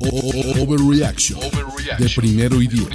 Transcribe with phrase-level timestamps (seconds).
[0.00, 1.40] Overreaction
[1.98, 2.88] de primero y diez.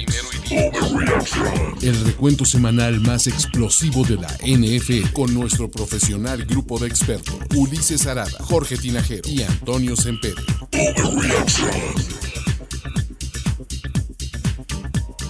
[1.82, 8.06] El recuento semanal más explosivo de la NFL con nuestro profesional grupo de expertos Ulises
[8.06, 10.42] Arada, Jorge Tinajero y Antonio Sempere.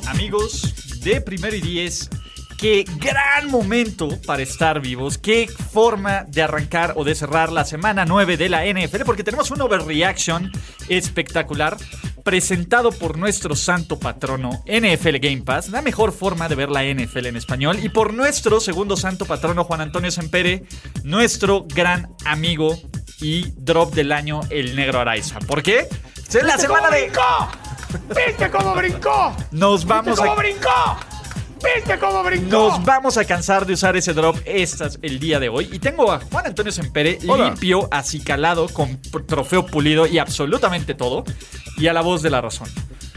[0.07, 2.11] Amigos de primero y diez,
[2.61, 8.05] qué gran momento para estar vivos, qué forma de arrancar o de cerrar la semana
[8.05, 10.53] 9 de la NFL, porque tenemos un overreaction
[10.91, 11.79] espectacular
[12.23, 17.27] presentado por nuestro santo patrono NFL Game Pass, la mejor forma de ver la NFL
[17.27, 20.65] en español, y por nuestro segundo santo patrono Juan Antonio Sempere,
[21.03, 22.79] nuestro gran amigo
[23.23, 25.39] y drop del año, el negro Araiza.
[25.39, 25.89] ¿Por qué?
[26.29, 27.05] Es la semana de...
[27.05, 27.49] brincó!
[28.15, 29.35] ¿Viste cómo brincó?
[29.51, 31.10] Nos vamos ¿Viste cómo brincó?
[31.63, 32.51] ¿Viste cómo brincó?
[32.51, 35.69] Nos vamos a cansar de usar ese drop estas, el día de hoy.
[35.73, 41.25] Y tengo a Juan Antonio Sempere limpio, acicalado, con trofeo pulido y absolutamente todo.
[41.77, 42.69] Y a la voz de la razón.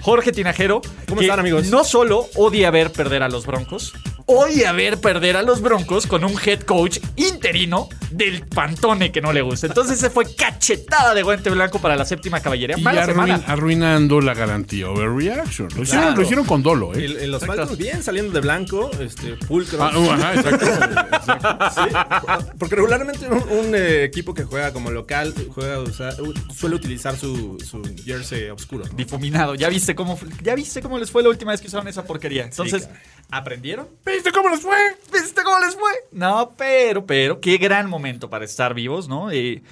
[0.02, 0.82] Jorge Tinajero.
[1.08, 1.68] ¿Cómo están, amigos?
[1.68, 3.94] No solo odia ver perder a los Broncos,
[4.26, 9.34] odia ver perder a los Broncos con un head coach interino del Pantone que no
[9.34, 9.68] le gusta.
[9.68, 12.78] Entonces se fue cachetada de guante blanco para la séptima caballería.
[12.78, 15.70] Y arruinando la garantía overreaction.
[15.76, 17.28] Lo hicieron, lo hicieron con dolo, ¿eh?
[17.28, 19.84] los Falcons bien saliendo de blanco, este, pulcro.
[19.84, 20.66] Ah, uh, ajá, exacto.
[22.60, 25.80] porque regularmente un, eh, equipo que juega como local juega,
[26.56, 28.86] suele utilizar su, su jersey oscuro.
[28.96, 29.56] Difuminado.
[29.56, 32.44] ¿Ya viste, cómo, ¿Ya viste cómo les fue la última vez que usaron esa porquería?
[32.44, 32.90] Entonces,
[33.30, 33.88] ¿aprendieron?
[34.14, 34.78] ¿Viste cómo les fue?
[35.12, 35.92] ¿Viste cómo les fue?
[36.12, 39.30] No, pero, pero, qué gran momento para estar vivos, ¿no?
[39.30, 39.64] de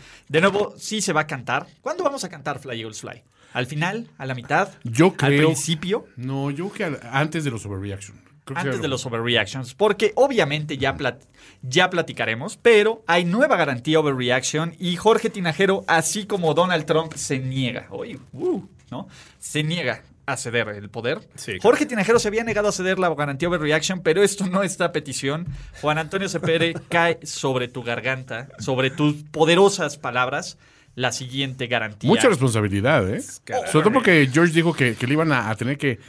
[0.41, 1.67] nuevo, sí se va a cantar.
[1.81, 3.21] ¿Cuándo vamos a cantar Fly Eagles Fly?
[3.53, 4.07] ¿Al final?
[4.17, 4.69] ¿A la mitad?
[4.83, 5.41] Yo creo.
[5.41, 6.07] ¿Al principio?
[6.15, 8.19] No, yo creo que antes de los overreaction.
[8.55, 9.75] antes de los overreactions.
[9.75, 10.97] Porque obviamente ya,
[11.61, 17.37] ya platicaremos, pero hay nueva garantía overreaction y Jorge Tinajero, así como Donald Trump, se
[17.37, 17.85] niega.
[17.91, 19.07] Oye, uh, ¿no?
[19.37, 21.19] Se niega a ceder el poder.
[21.61, 24.91] Jorge Tinajero se había negado a ceder la garantía overreaction, pero esto no está a
[24.91, 25.47] petición.
[25.81, 30.57] Juan Antonio Cepere cae sobre tu garganta, sobre tus poderosas palabras
[30.95, 32.09] la siguiente garantía.
[32.09, 33.21] Mucha responsabilidad, ¿eh?
[33.21, 35.99] Sobre todo porque George dijo que, le iban a, tener que,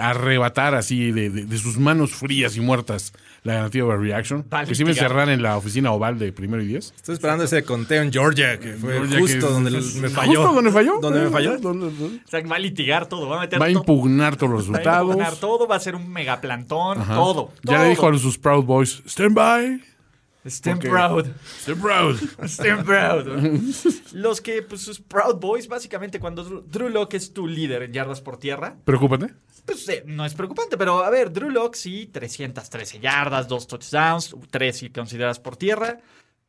[0.00, 3.12] arrebatar así de, sus manos frías y muertas
[3.44, 4.44] la garantía de Reaction.
[4.66, 6.92] Que se iba a encerrar en la oficina oval de primero y diez.
[6.96, 10.40] Estoy esperando ese conteo en Georgia, que fue justo donde me falló.
[10.40, 10.98] ¿Justo donde falló?
[11.00, 11.54] ¿Donde me falló?
[11.54, 14.86] O sea, va a litigar todo, va a meter Va a impugnar todos los resultados.
[14.86, 17.52] Va a impugnar todo, va a ser un megaplantón, todo.
[17.62, 19.95] Ya le dijo a sus Proud Boys, stand by.
[20.46, 21.26] Stand proud.
[21.60, 22.16] Stand proud.
[22.46, 23.26] Stand proud.
[24.12, 28.20] Los que, pues, sus Proud Boys, básicamente, cuando Drew Locke es tu líder en yardas
[28.20, 28.76] por tierra.
[28.84, 29.34] ¿Preocúpate?
[29.64, 34.34] Pues eh, no es preocupante, pero a ver, Drew Locke sí, 313 yardas, dos touchdowns,
[34.50, 35.98] tres si consideras por tierra.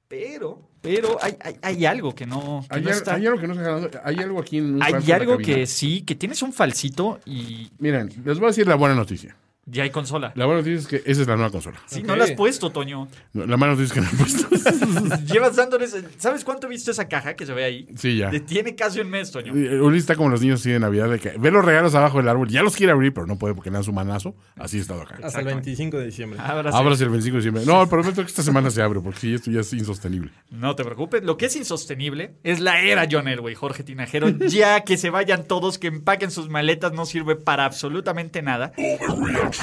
[0.08, 3.16] Pero, pero hay, hay, algo que no, hay, está.
[3.16, 6.16] Hay algo que no se Hay algo aquí en un Hay algo que sí, que
[6.16, 7.70] tienes un falsito y.
[7.80, 9.36] Miren, les voy a decir la buena noticia.
[9.70, 10.32] Ya hay consola.
[10.36, 11.78] La buena noticia es que esa es la nueva consola.
[11.88, 13.10] Sí, no la has puesto, Toño.
[13.34, 15.26] la mala noticia es que no la he puesto.
[15.34, 15.96] Llevas dándoles.
[16.18, 17.88] ¿Sabes cuánto he visto esa caja que se ve ahí?
[17.96, 18.32] Sí, ya.
[18.46, 19.52] tiene casi un mes, Toño.
[19.52, 22.30] Ulises está como los niños así de Navidad, de que ve los regalos abajo del
[22.30, 22.48] árbol.
[22.48, 24.36] Ya los quiere abrir, pero no puede porque le dan su manazo.
[24.56, 25.20] Así he estado acá.
[25.22, 26.40] Hasta el 25 de diciembre.
[26.42, 27.04] Ahora sí.
[27.04, 27.64] el 25 de diciembre.
[27.66, 30.32] No, prometo que esta semana se abre porque esto ya es insostenible.
[30.50, 31.24] No te preocupes.
[31.24, 34.30] Lo que es insostenible es la era John Elway, Jorge Tinajero.
[34.48, 38.72] ya que se vayan todos, que empaquen sus maletas, no sirve para absolutamente nada.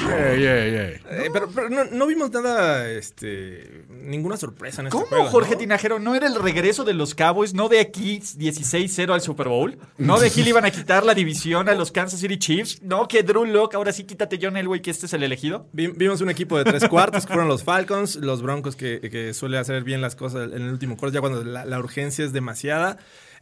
[0.01, 1.49] Eh, pero,
[1.91, 5.99] no, vimos nada, este, ninguna sorpresa en este ¿Cómo, Jorge Tinajero?
[5.99, 7.53] ¿No era el regreso de los Cowboys?
[7.53, 9.77] ¿No de aquí 16-0 al Super Bowl?
[9.97, 12.81] ¿No de aquí le iban a quitar la división a los Kansas City Chiefs?
[12.81, 15.67] ¿No que Drew Locke, ahora sí quítate John Elway, que este es el elegido?
[15.71, 19.83] vimos un equipo de tres cuartos que fueron los Falcons, los Broncos que, suele hacer
[19.83, 22.97] bien las cosas en el último cuarto, ya cuando la urgencia es demasiada.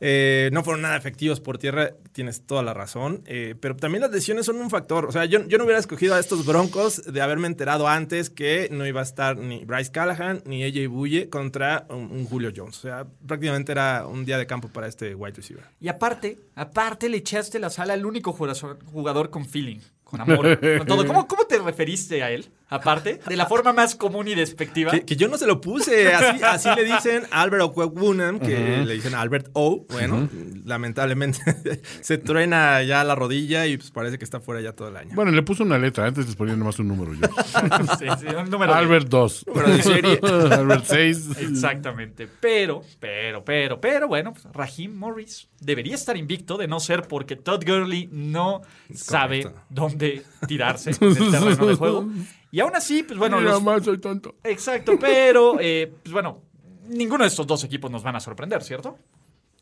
[0.05, 3.23] Eh, no fueron nada efectivos por tierra, tienes toda la razón.
[3.25, 5.05] Eh, pero también las lesiones son un factor.
[5.05, 8.67] O sea, yo, yo no hubiera escogido a estos Broncos de haberme enterado antes que
[8.69, 12.79] no iba a estar ni Bryce Callahan ni AJ Bulle contra un, un Julio Jones.
[12.79, 15.63] O sea, prácticamente era un día de campo para este wide receiver.
[15.79, 20.59] Y aparte, aparte le echaste la sala al único jugador jugador con feeling, con amor,
[20.59, 21.07] con todo.
[21.07, 22.50] ¿Cómo, ¿Cómo te referiste a él?
[22.74, 24.90] Aparte, de la forma más común y despectiva.
[24.90, 26.12] Que, que yo no se lo puse.
[26.12, 29.86] Así, así le dicen Albert Okwebunam, que le dicen Albert O.
[29.90, 30.28] Bueno,
[30.66, 31.40] lamentablemente
[32.02, 35.12] se truena ya la rodilla y pues parece que está fuera ya todo el año.
[35.14, 37.28] Bueno, le puso una letra, antes les ponía nomás un número yo.
[38.00, 39.46] Sí, sí, un número Albert 2.
[39.48, 40.20] Número de serie.
[40.52, 41.30] Albert 6.
[41.42, 42.28] Exactamente.
[42.40, 47.36] Pero, pero, pero, pero, bueno, pues, Raheem Morris debería estar invicto de no ser porque
[47.36, 48.62] Todd Gurley no
[48.94, 52.08] sabe dónde tirarse en el terreno de juego.
[52.53, 54.35] Y aún así, pues bueno, los- más, soy tonto.
[54.44, 56.39] Exacto, pero, eh, pues bueno,
[56.88, 58.95] ninguno de estos dos equipos nos van a sorprender, ¿cierto?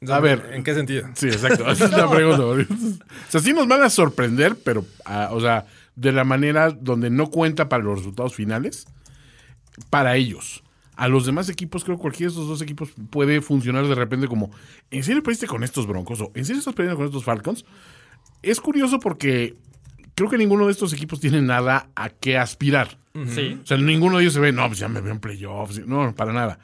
[0.09, 0.49] A ver.
[0.51, 1.07] ¿En qué sentido?
[1.13, 1.71] Sí, exacto.
[1.71, 2.43] Esa es la pregunta.
[2.43, 2.57] O
[3.29, 7.27] sea, sí nos van a sorprender, pero, ah, o sea, de la manera donde no
[7.29, 8.85] cuenta para los resultados finales,
[9.89, 10.61] para ellos.
[10.97, 14.27] A los demás equipos, creo que cualquiera de estos dos equipos puede funcionar de repente
[14.27, 14.51] como,
[14.89, 16.19] ¿en serio perdiste con estos Broncos?
[16.19, 17.63] ¿O en serio estás perdiendo con estos Falcons?
[18.41, 19.55] Es curioso porque
[20.16, 22.98] creo que ninguno de estos equipos tiene nada a qué aspirar.
[23.28, 23.60] Sí.
[23.62, 25.86] O sea, ninguno de ellos se ve, no, pues ya me veo en playoffs.
[25.86, 26.60] No, para nada.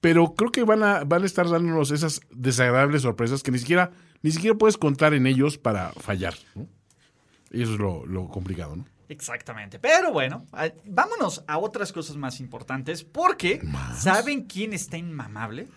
[0.00, 3.92] Pero creo que van a, van a estar dándonos esas desagradables sorpresas que ni siquiera,
[4.22, 6.34] ni siquiera puedes contar en ellos para fallar.
[6.56, 6.66] ¿no?
[7.52, 8.84] Y eso es lo, lo complicado, ¿no?
[9.08, 9.78] Exactamente.
[9.78, 10.46] Pero bueno,
[10.86, 13.60] vámonos a otras cosas más importantes porque
[13.94, 15.68] ¿saben quién está inmamable?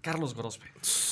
[0.00, 0.66] Carlos Grospe.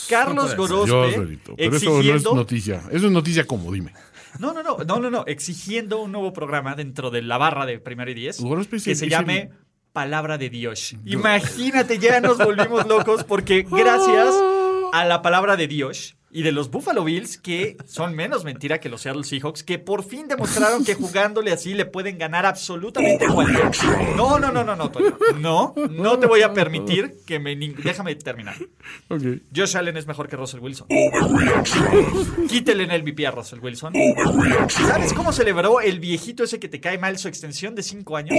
[0.09, 1.55] Carlos Dios, Grospe Lorito.
[1.57, 2.83] Pero eso no es exigiendo noticia.
[2.91, 3.93] Eso es noticia como, dime.
[4.39, 7.79] No, no, no, no, no, no, exigiendo un nuevo programa dentro de la barra de
[7.79, 8.39] Primero y Diez
[8.85, 9.51] que se llame
[9.93, 10.95] Palabra de Dios.
[11.05, 14.35] Imagínate, ya nos volvimos locos porque gracias
[14.93, 18.89] a la palabra de Dios y de los Buffalo Bills, que son menos mentira que
[18.89, 23.71] los Seattle Seahawks, que por fin demostraron que jugándole así le pueden ganar absolutamente cualquier.
[24.17, 25.17] No, no, no, no, no, Toño.
[25.39, 27.55] No, no te voy a permitir que me...
[27.55, 28.57] Déjame terminar.
[29.09, 29.23] Ok.
[29.55, 30.89] Josh Allen es mejor que Russell Wilson.
[32.49, 33.93] Quítele en el VP a Russell Wilson.
[34.69, 38.37] ¿Sabes cómo celebró el viejito ese que te cae mal su extensión de 5 años?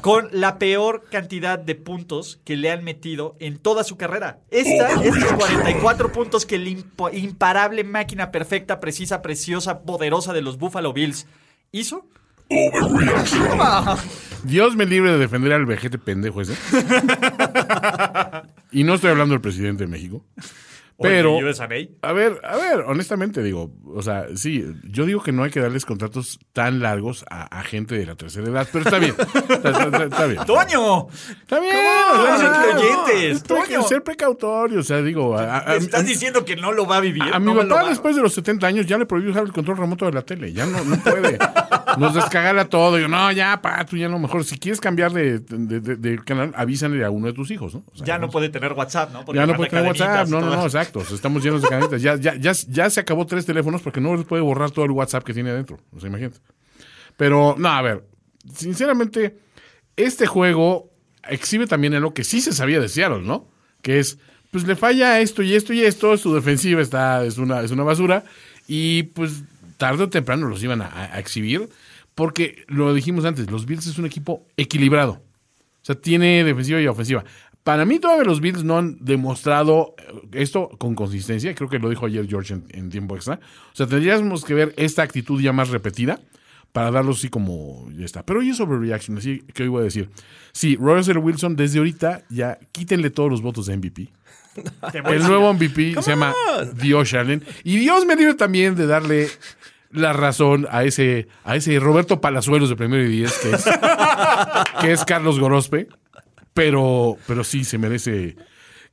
[0.00, 4.40] Con la peor cantidad de puntos que le han metido en toda su carrera.
[4.50, 6.70] Esta, estos 44 puntos que la
[7.12, 11.26] imparable máquina perfecta, precisa, preciosa, poderosa de los Buffalo Bills
[11.72, 12.06] hizo.
[14.44, 16.54] Dios me libre de defender al vejete pendejo ese.
[18.72, 20.24] y no estoy hablando del presidente de México.
[21.02, 21.38] Pero,
[22.02, 25.60] a ver, a ver, honestamente digo, o sea, sí, yo digo que no hay que
[25.60, 29.14] darles contratos tan largos a, a gente de la tercera edad, pero está bien,
[29.48, 30.44] está, está- está bien.
[30.46, 31.08] ¡Toño!
[31.42, 32.22] Está bien, ¿Cómo?
[32.22, 33.82] o sea, Son no, creyentes, es pre- Toño.
[33.82, 37.00] ser precautorio, o sea, digo, a, a- a- ¿Estás diciendo que no lo va a
[37.00, 37.22] vivir?
[37.32, 39.76] a mi No papá después de los 70 años ya le prohibió usar el control
[39.78, 41.38] remoto de la tele, ya no, no puede.
[41.98, 45.38] Nos descagala todo, yo, no, ya, pa, tú ya no, mejor, si quieres cambiar de,
[45.40, 47.84] de- de- de canal, avísale a uno de tus hijos, ¿no?
[47.92, 49.24] O sea, Ya no puede tener WhatsApp, ¿no?
[49.24, 50.91] Porque Ya no puede tener WhatsApp, no, no, no, exacto.
[50.96, 52.02] Estamos llenos de cadenitas.
[52.02, 54.90] Ya, ya, ya, ya se acabó tres teléfonos porque no les puede borrar todo el
[54.90, 55.78] WhatsApp que tiene adentro.
[55.94, 56.38] O sea, imagínate.
[57.16, 58.04] Pero, no, a ver,
[58.54, 59.36] sinceramente,
[59.96, 60.90] este juego
[61.28, 63.48] exhibe también algo que sí se sabía de Seattle, ¿no?
[63.80, 64.18] Que es,
[64.50, 67.82] pues le falla esto y esto y esto, su defensiva está, es una, es una
[67.84, 68.24] basura,
[68.66, 69.44] y pues
[69.76, 71.68] tarde o temprano los iban a exhibir,
[72.14, 75.22] porque lo dijimos antes, los Bills es un equipo equilibrado.
[75.82, 77.24] O sea, tiene defensiva y ofensiva.
[77.64, 81.54] Para mí todavía los Bills no han demostrado eh, esto con consistencia.
[81.54, 83.40] Creo que lo dijo ayer George en, en tiempo extra.
[83.72, 86.20] O sea, tendríamos que ver esta actitud ya más repetida
[86.72, 88.24] para darlo así como ya está.
[88.24, 90.10] Pero hoy es overreaction, así que hoy voy a decir.
[90.52, 94.08] Sí, Russell Wilson, desde ahorita ya quítenle todos los votos de MVP.
[94.94, 96.34] El nuevo MVP se llama
[96.74, 97.44] Dios Allen.
[97.64, 99.28] Y Dios me libre también de darle
[99.90, 103.64] la razón a ese, a ese Roberto Palazuelos de primero y diez, que es,
[104.80, 105.88] que es Carlos Gorospe.
[106.54, 108.36] Pero, pero sí se merece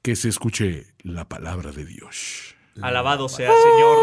[0.01, 2.55] que se escuche la palabra de Dios.
[2.81, 3.97] Alabado sea, señor.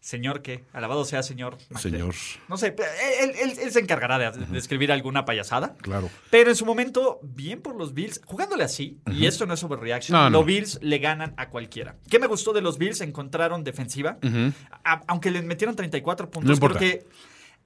[0.00, 0.64] ¿Señor qué?
[0.72, 1.58] Alabado sea, señor.
[1.78, 2.12] Señor,
[2.48, 2.74] No sé,
[3.20, 5.76] él, él- él se encargará de, de escribir alguna payasada.
[5.80, 6.10] claro.
[6.28, 10.16] Pero en su momento, bien por los Bills, jugándole así, y esto no es overreaction,
[10.18, 10.38] No, no.
[10.38, 11.96] los Bills le ganan a cualquiera.
[12.10, 13.00] ¿Qué me gustó de los Bills?
[13.00, 14.18] Encontraron defensiva.
[14.84, 16.78] A- aunque les metieron 34 puntos, No importa.
[16.80, 17.06] creo que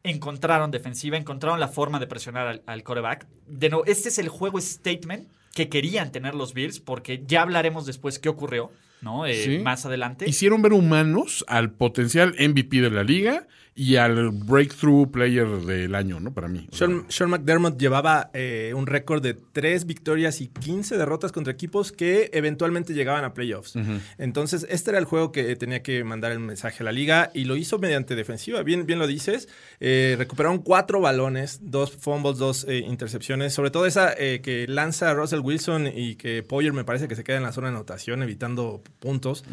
[0.02, 3.26] encontraron defensiva, encontraron la forma de presionar al, al quarterback.
[3.46, 7.86] De nuevo, este es el juego statement que querían tener los Bills, porque ya hablaremos
[7.86, 8.70] después qué ocurrió.
[9.00, 9.26] ¿no?
[9.26, 9.58] Eh, Sí.
[9.58, 10.28] Más adelante.
[10.28, 13.46] Hicieron ver humanos al potencial MVP de la liga
[13.78, 16.32] y al breakthrough player del año, ¿no?
[16.32, 16.66] Para mí.
[16.72, 21.92] Sean, Sean McDermott llevaba eh, un récord de 3 victorias y 15 derrotas contra equipos
[21.92, 23.74] que eventualmente llegaban a playoffs.
[24.16, 27.44] Entonces, este era el juego que tenía que mandar el mensaje a la liga y
[27.44, 28.62] lo hizo mediante defensiva.
[28.62, 29.46] Bien, bien lo dices.
[29.78, 33.52] Eh, recuperaron cuatro balones, dos fumbles, dos eh, intercepciones.
[33.52, 37.24] Sobre todo esa eh, que lanza Russell Wilson y que Poyer me parece que se
[37.24, 39.44] queda en la zona de anotación, evitando puntos.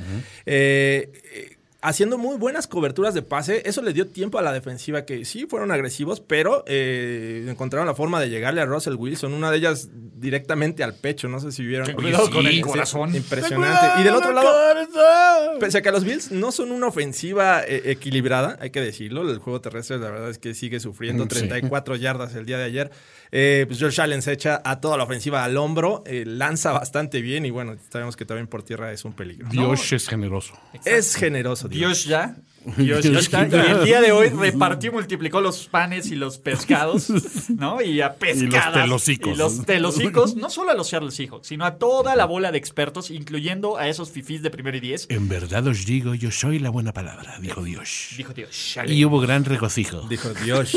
[0.45, 3.61] Eh, haciendo muy buenas coberturas de pase.
[3.65, 7.93] Eso le dio tiempo a la defensiva que sí fueron agresivos, pero eh, encontraron la
[7.93, 9.33] forma de llegarle a Russell Wilson.
[9.33, 11.27] Una de ellas directamente al pecho.
[11.27, 11.91] No sé si vieron.
[11.93, 13.15] Cuidado con el Sí, corazón.
[13.15, 14.01] Impresionante.
[14.01, 14.49] Y del otro lado,
[15.59, 19.29] pese a que los Bills no son una ofensiva eh, equilibrada, hay que decirlo.
[19.29, 21.35] El juego terrestre, la verdad es que sigue sufriendo Mm, sí.
[21.47, 22.91] 34 yardas el día de ayer.
[23.31, 27.19] Eh, pues Josh Allen se echa a toda la ofensiva al hombro, eh, lanza bastante
[27.21, 29.47] bien y bueno, sabemos que también por tierra es un peligro.
[29.49, 30.53] Dios es generoso.
[30.85, 32.05] Es generoso, Dios.
[32.05, 32.27] Dios ya.
[32.27, 37.07] Dios Y el día de hoy repartió y multiplicó los panes y los pescados,
[37.49, 37.81] ¿no?
[37.81, 38.73] Y a pescadas.
[38.73, 39.33] telocicos.
[39.33, 42.57] Y los telocicos, no solo a los Seattle Seahawks, sino a toda la bola de
[42.57, 45.05] expertos, incluyendo a esos fifís de primero y diez.
[45.09, 48.09] En verdad os digo, yo soy la buena palabra, dijo Dios.
[48.17, 48.77] Dijo Dios.
[48.87, 50.01] Y hubo gran regocijo.
[50.09, 50.73] Dijo Dios,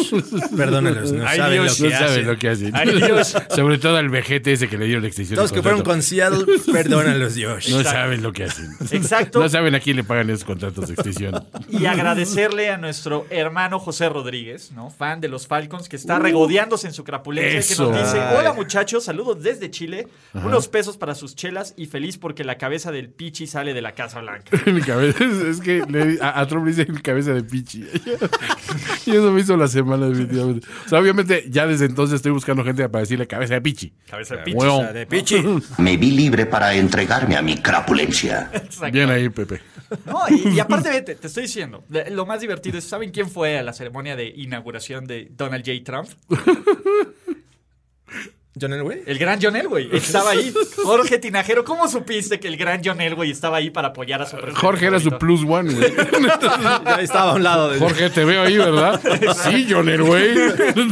[0.57, 2.27] perdónalos, no Ay, saben Dios, lo No que saben hacen.
[2.27, 2.77] lo que hacen.
[2.77, 3.37] Ay, Dios.
[3.55, 5.37] Sobre todo al vejete ese que le dieron la extensión.
[5.37, 7.69] Todos de que fueron con Seattle, perdónalos, Dios.
[7.71, 8.71] No saben lo que hacen.
[8.91, 9.41] Exacto.
[9.41, 11.45] No saben a quién le pagan esos contratos de extensión.
[11.79, 14.91] Y agradecerle a nuestro hermano José Rodríguez, ¿no?
[14.91, 18.19] Fan de los Falcons, que está regodeándose en su crapulencia, que nos dice.
[18.39, 22.91] Hola muchachos, saludos desde Chile, unos pesos para sus chelas y feliz porque la cabeza
[22.93, 24.57] del Pichi sale de la Casa Blanca.
[24.67, 27.85] Mi cabeza, es que le- a, a Trump le dicen cabeza de pichi.
[29.07, 30.67] y eso me hizo la semana, definitivamente.
[30.87, 33.93] O sea, obviamente, ya desde entonces estoy buscando gente para decirle cabeza de pichi.
[34.09, 34.59] Cabeza de Pichi.
[34.93, 35.45] De Pichi.
[35.79, 38.51] Me vi libre para entregarme a mi crapulencia.
[38.53, 38.93] Exacto.
[38.93, 39.61] Bien ahí, Pepe.
[40.05, 41.66] No, y, y aparte, vete, te estoy diciendo,
[42.11, 45.85] lo más divertido es, ¿saben quién fue a la ceremonia de inauguración de Donald J.
[45.85, 46.09] Trump?
[48.61, 49.03] John Elway.
[49.07, 50.53] El gran John Elway estaba ahí.
[50.85, 54.33] Jorge Tinajero, ¿cómo supiste que el gran John Elway estaba ahí para apoyar a su
[54.37, 55.93] presidente Jorge era su plus one, güey.
[56.87, 59.01] Ya estaba a un lado de Jorge, te veo ahí, ¿verdad?
[59.45, 60.35] Sí, John güey.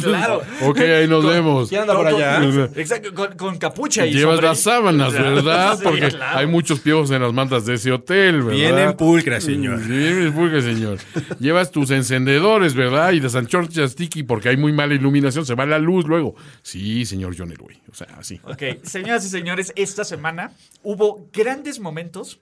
[0.03, 0.43] Claro.
[0.63, 1.69] Ok, ahí nos vemos.
[1.69, 2.43] ¿Quién anda por allá?
[2.77, 4.49] Exacto, con, con capucha y Llevas sombrero.
[4.49, 5.79] las sábanas, ¿verdad?
[5.79, 6.39] Sí, Porque claro.
[6.39, 8.59] hay muchos piojos en las mantas de ese hotel, ¿verdad?
[8.59, 9.81] Vienen pulcra, señor.
[9.87, 10.99] Bien pulcra, señor.
[11.41, 13.13] Llevas tus encendedores, ¿verdad?
[13.13, 16.35] Y las anchorchas tiki porque hay muy mala iluminación, se va la luz luego.
[16.63, 17.54] Sí, señor John
[17.91, 18.41] O sea, así.
[18.45, 22.41] Ok, señoras y señores, esta semana hubo grandes momentos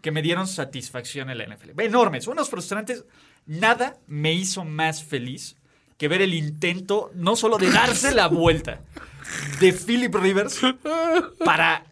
[0.00, 1.80] que me dieron satisfacción en la NFL.
[1.80, 3.04] Enormes, unos frustrantes.
[3.46, 5.56] Nada me hizo más feliz
[5.96, 8.80] que ver el intento no solo de darse la vuelta
[9.60, 10.60] de Philip Rivers
[11.44, 11.84] para,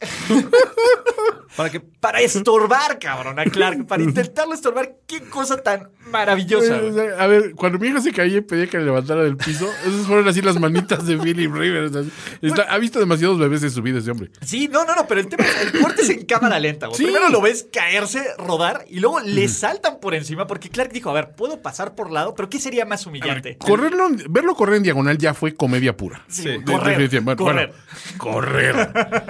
[1.56, 4.94] Para que para estorbar, cabrón, a Clark, para intentarlo estorbar.
[5.06, 6.80] Qué cosa tan maravillosa.
[7.18, 10.06] A ver, cuando mi hija se caía y pedía que le levantara del piso, esas
[10.06, 11.92] fueron así las manitas de Philip Rivers.
[12.40, 14.30] Está- ha visto demasiados bebés en su vida ese hombre.
[14.42, 16.88] Sí, no, no, no, pero el tema es, el corte es en cámara lenta.
[16.92, 17.02] Sí.
[17.04, 21.14] Primero lo ves caerse, rodar, y luego le saltan por encima, porque Clark dijo, a
[21.14, 23.58] ver, puedo pasar por lado, pero ¿qué sería más humillante?
[23.58, 26.24] Correrlo, verlo correr en diagonal ya fue comedia pura.
[26.28, 27.72] Sí, correr, Bueno, correr.
[28.18, 28.76] correr.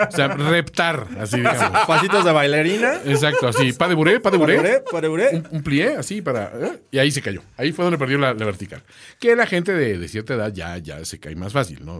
[0.09, 1.81] O sea, reptar, así digamos.
[1.87, 2.95] pasitos de bailarina.
[3.05, 3.73] Exacto, así.
[3.73, 4.57] Pa de buré, pa de buré.
[4.57, 5.29] Pareuré, pareuré.
[5.37, 6.53] Un, un plié así para.
[6.55, 6.83] ¿eh?
[6.91, 7.43] Y ahí se cayó.
[7.57, 8.83] Ahí fue donde perdió la, la vertical.
[9.19, 11.99] Que la gente de, de cierta edad ya, ya se cae más fácil, ¿no?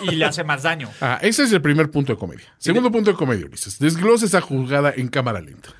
[0.00, 0.90] Y le hace más daño.
[1.00, 2.46] Ah, ese es el primer punto de comedia.
[2.58, 3.78] Segundo punto de comedia, Ulises.
[3.78, 5.70] Desglose esa juzgada en cámara lenta.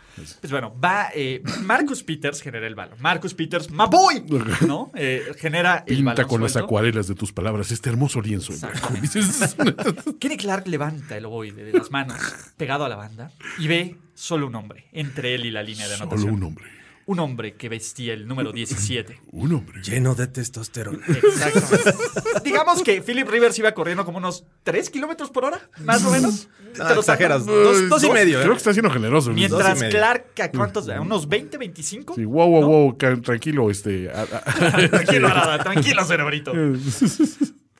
[0.40, 1.08] Pues bueno, va.
[1.14, 2.99] eh, Marcus Peters genera el balón.
[3.00, 4.25] Marcus Peters, ¡my boy!
[4.66, 4.90] ¿No?
[4.96, 8.52] Eh, genera el Pinta balón con las acuarelas de tus palabras este hermoso lienzo.
[10.20, 12.18] Kenny Clark levanta el ovoide de las manos,
[12.56, 15.96] pegado a la banda, y ve solo un hombre entre él y la línea de
[15.96, 16.35] Solo anotación.
[16.35, 16.64] un hombre.
[17.06, 19.20] Un hombre que vestía el número 17.
[19.30, 19.80] Un hombre.
[19.80, 20.98] Lleno de testosterona.
[21.06, 21.94] Exactamente.
[22.44, 26.48] Digamos que Philip Rivers iba corriendo como unos 3 kilómetros por hora, más o menos.
[26.80, 27.46] Ah, Te lo exageras.
[27.46, 28.38] Dos, dos y medio.
[28.40, 28.54] Creo ¿eh?
[28.54, 29.32] que está siendo generoso.
[29.32, 29.82] Mientras.
[29.84, 30.88] Clark, ¿a cuántos?
[30.88, 32.14] ¿A unos 20, 25?
[32.16, 34.08] Sí, wow, wow, wow, tranquilo, este.
[34.90, 36.52] Tranquilo, Arada, tranquilo, cerebrito.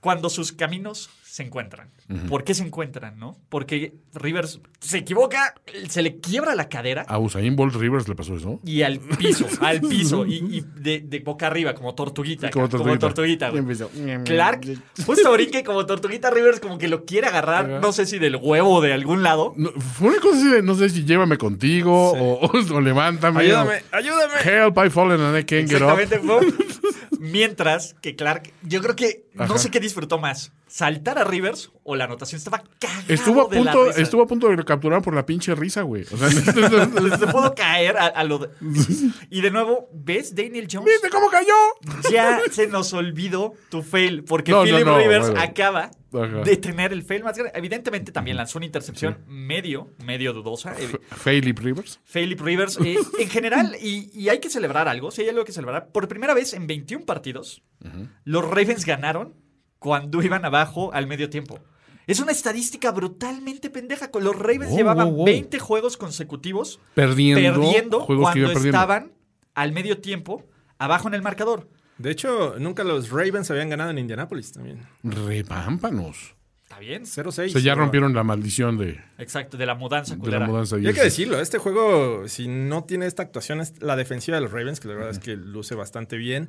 [0.01, 1.91] Cuando sus caminos se encuentran.
[2.31, 3.37] ¿Por qué se encuentran, no?
[3.51, 5.55] Porque Rivers se equivoca,
[5.87, 8.59] se le quiebra la cadera a Usain Bolt Rivers le pasó eso.
[8.65, 12.49] y al piso, al piso, y, y de, de boca arriba, como tortuguita.
[12.49, 13.49] Como Como tortuguita.
[13.49, 13.91] empezó.
[14.25, 14.63] Clark,
[15.05, 18.77] justo brinque como tortuguita Rivers, como que lo quiere agarrar, no sé si del huevo
[18.77, 19.53] o de algún lado.
[19.59, 23.41] No, fue una cosa así de, no sé si llévame contigo o, o levántame.
[23.41, 24.35] Ayúdame, o, ayúdame.
[24.43, 26.01] Help, I fallen and I can't get up.
[26.01, 26.91] Exactamente, fue.
[27.21, 30.53] Mientras que Clark, yo creo que no sé qué disfrutó más.
[30.77, 32.37] Saltar a Rivers o la anotación.
[32.37, 35.55] Estaba cagado Estuvo a de la punto, estuvo a punto de capturar por la pinche
[35.55, 36.05] risa, güey.
[36.13, 36.29] O sea,
[37.19, 38.51] Se pudo caer a, a lo de-
[39.31, 40.87] Y de nuevo, ¿ves Daniel Jones?
[40.93, 41.55] ¿viste cómo cayó?
[42.13, 45.41] Ya se nos olvidó tu fail, porque No, Philip no, Rivers bueno.
[45.41, 46.43] acaba Ajá.
[46.45, 47.59] de tener el fail más grande.
[47.59, 50.75] Evidentemente también lanzó una intercepción medio, medio dudosa.
[50.79, 50.91] Eh,
[51.25, 52.01] Philip Rivers.
[52.13, 55.53] Philip Rivers, eh, en general, y, y hay que celebrar algo, si hay algo que
[55.53, 57.63] celebrar, por primera vez en 21 partidos,
[58.25, 59.35] los Ravens ganaron
[59.79, 61.59] cuando iban abajo al medio tiempo.
[62.07, 64.11] Es una estadística brutalmente pendeja.
[64.21, 65.25] Los Ravens Wow, llevaban wow, wow.
[65.27, 68.79] 20 juegos consecutivos Perdiendo, perdiendo juegos que cuando perdiendo.
[68.79, 69.13] estaban
[69.55, 70.45] al medio tiempo
[70.79, 71.69] abajo en el marcador.
[71.99, 74.87] De hecho, nunca los Ravens habían ganado en Indianapolis también.
[75.03, 76.36] Repámpanos.
[76.69, 77.05] ¿Está bien?
[77.05, 77.29] 0-6.
[77.29, 80.77] O sea, ya pero- rompieron la maldición de, Exacto, de la mudanza de la mudanza.
[80.81, 84.41] Y hay que decirlo, este juego, si no tiene esta actuación, es la defensiva de
[84.41, 86.49] los Ravens, que la verdad es que luce bastante bien,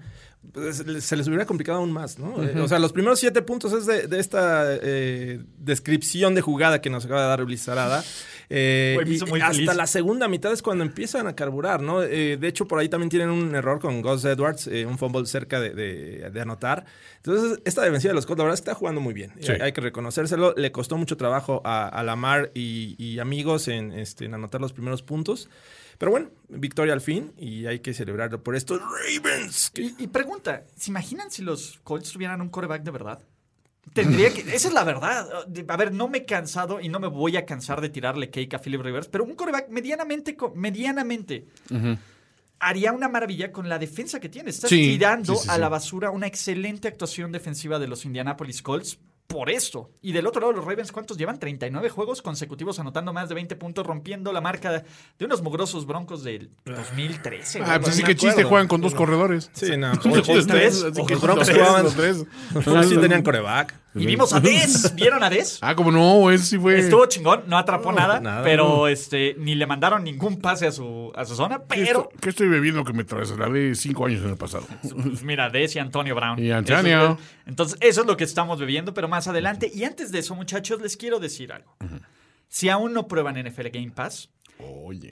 [0.54, 2.44] pues, se les hubiera complicado aún más, ¿no?
[2.44, 6.82] Eh, O sea, los primeros siete puntos es de, de esta eh, descripción de jugada
[6.82, 8.04] que nos acaba de dar Blizarada.
[8.50, 9.76] Eh, y muy hasta feliz.
[9.76, 12.02] la segunda mitad es cuando empiezan a carburar, ¿no?
[12.02, 15.26] Eh, de hecho, por ahí también tienen un error con Gus Edwards, eh, un fumble
[15.26, 16.86] cerca de, de- de anotar.
[17.18, 19.34] Entonces, esta defensiva de los Colts, la verdad es que está jugando muy bien.
[19.42, 19.52] Sí.
[19.52, 20.54] Hay, hay que reconocérselo.
[20.56, 24.72] Le costó mucho trabajo a, a Lamar y, y amigos en, este, en anotar los
[24.72, 25.50] primeros puntos.
[25.98, 29.72] Pero bueno, victoria al fin y hay que celebrarlo por estos Ravens.
[29.72, 33.20] que- Y, y pregunta, ¿se imaginan si los Colts tuvieran un coreback de verdad?
[33.94, 34.42] Tendría que.
[34.42, 35.28] Esa es la verdad.
[35.68, 38.54] A ver, no me he cansado y no me voy a cansar de tirarle cake
[38.54, 41.48] a Philip Rivers, pero un coreback medianamente, medianamente
[42.60, 44.50] haría una maravilla con la defensa que tiene.
[44.50, 48.62] Estás Sí, tirando sí, sí, a la basura una excelente actuación defensiva de los Indianapolis
[48.62, 49.92] Colts por esto.
[50.02, 51.38] Y del otro lado, los Ravens, ¿cuántos llevan?
[51.38, 54.84] 39 juegos consecutivos anotando más de 20 puntos, rompiendo la marca
[55.20, 57.60] de unos mugrosos broncos del 2013.
[57.60, 57.80] Ah, güey.
[57.80, 59.50] pues así me que chiste, juegan con dos corredores.
[59.54, 59.92] Sí, no.
[60.06, 60.84] Los tres.
[60.84, 61.84] Así que Los Broncos tres, jugaban.
[61.84, 62.26] los tres.
[62.88, 63.76] Sí tenían coreback.
[63.98, 64.94] Y vimos a Des.
[64.96, 65.60] ¿Vieron a Des?
[65.62, 66.80] Ah, como no, ese sí fue.
[66.80, 68.44] Estuvo chingón, no atrapó nada, nada.
[68.44, 72.20] pero este ni le mandaron ningún pase a su, a su zona, ¿Qué pero estoy,
[72.22, 74.66] qué estoy bebiendo que me trasladé cinco años en el pasado?
[74.82, 76.38] pues, mira, Des y Antonio Brown.
[76.40, 77.04] Y Antonio.
[77.04, 79.72] Eso entonces, eso es lo que estamos bebiendo, pero más adelante.
[79.74, 81.76] Y antes de eso, muchachos, les quiero decir algo.
[82.50, 84.30] Si aún no prueban NFL Game Pass,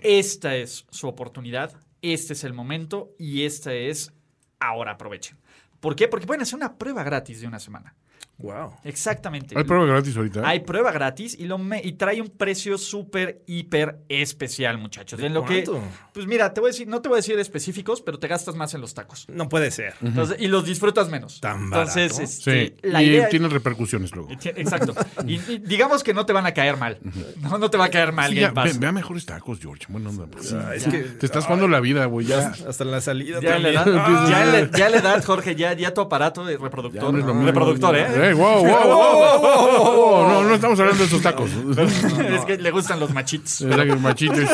[0.03, 4.13] esta es su oportunidad, este es el momento y esta es
[4.59, 5.37] ahora aprovechen.
[5.79, 6.07] ¿Por qué?
[6.07, 7.95] Porque pueden hacer una prueba gratis de una semana.
[8.37, 8.73] Wow.
[8.83, 9.57] Exactamente.
[9.57, 10.41] Hay prueba gratis ahorita.
[10.41, 10.43] ¿eh?
[10.45, 15.19] Hay prueba gratis y, lo me- y trae un precio súper, hiper especial, muchachos.
[15.21, 15.81] En lo que, cuánto?
[16.13, 18.55] pues mira, te voy a decir, no te voy a decir específicos, pero te gastas
[18.55, 19.25] más en los tacos.
[19.29, 19.93] No puede ser.
[20.01, 21.39] Entonces, y los disfrutas menos.
[21.39, 22.23] Tan Entonces, barato.
[22.23, 22.75] este, Sí.
[22.83, 24.29] la y idea tiene repercusiones luego.
[24.37, 24.93] Ti- Exacto.
[25.25, 26.99] Y, y digamos que no te van a caer mal.
[27.41, 28.73] No, no te va a caer mal Sí, Game ya, Pass.
[28.73, 29.85] ve, vea mejores tacos, George.
[29.87, 30.25] Buena onda.
[30.27, 30.51] pues.
[30.75, 32.27] es que- Te estás jugando la vida, güey.
[32.27, 32.49] Ya.
[32.67, 36.01] Hasta en la salida Ya le, ya, le, ya le das, Jorge, ya, ya tu
[36.01, 37.01] aparato de reproductor.
[37.05, 37.47] Ya no es lo mismo.
[37.47, 38.05] reproductor, ¿eh?
[38.25, 40.29] Ey, wow, wow, wow, wow, wow, wow.
[40.29, 41.51] No, no estamos hablando de esos tacos.
[42.35, 43.61] Es que le gustan los machitos.
[43.61, 44.49] Exacto, machitos.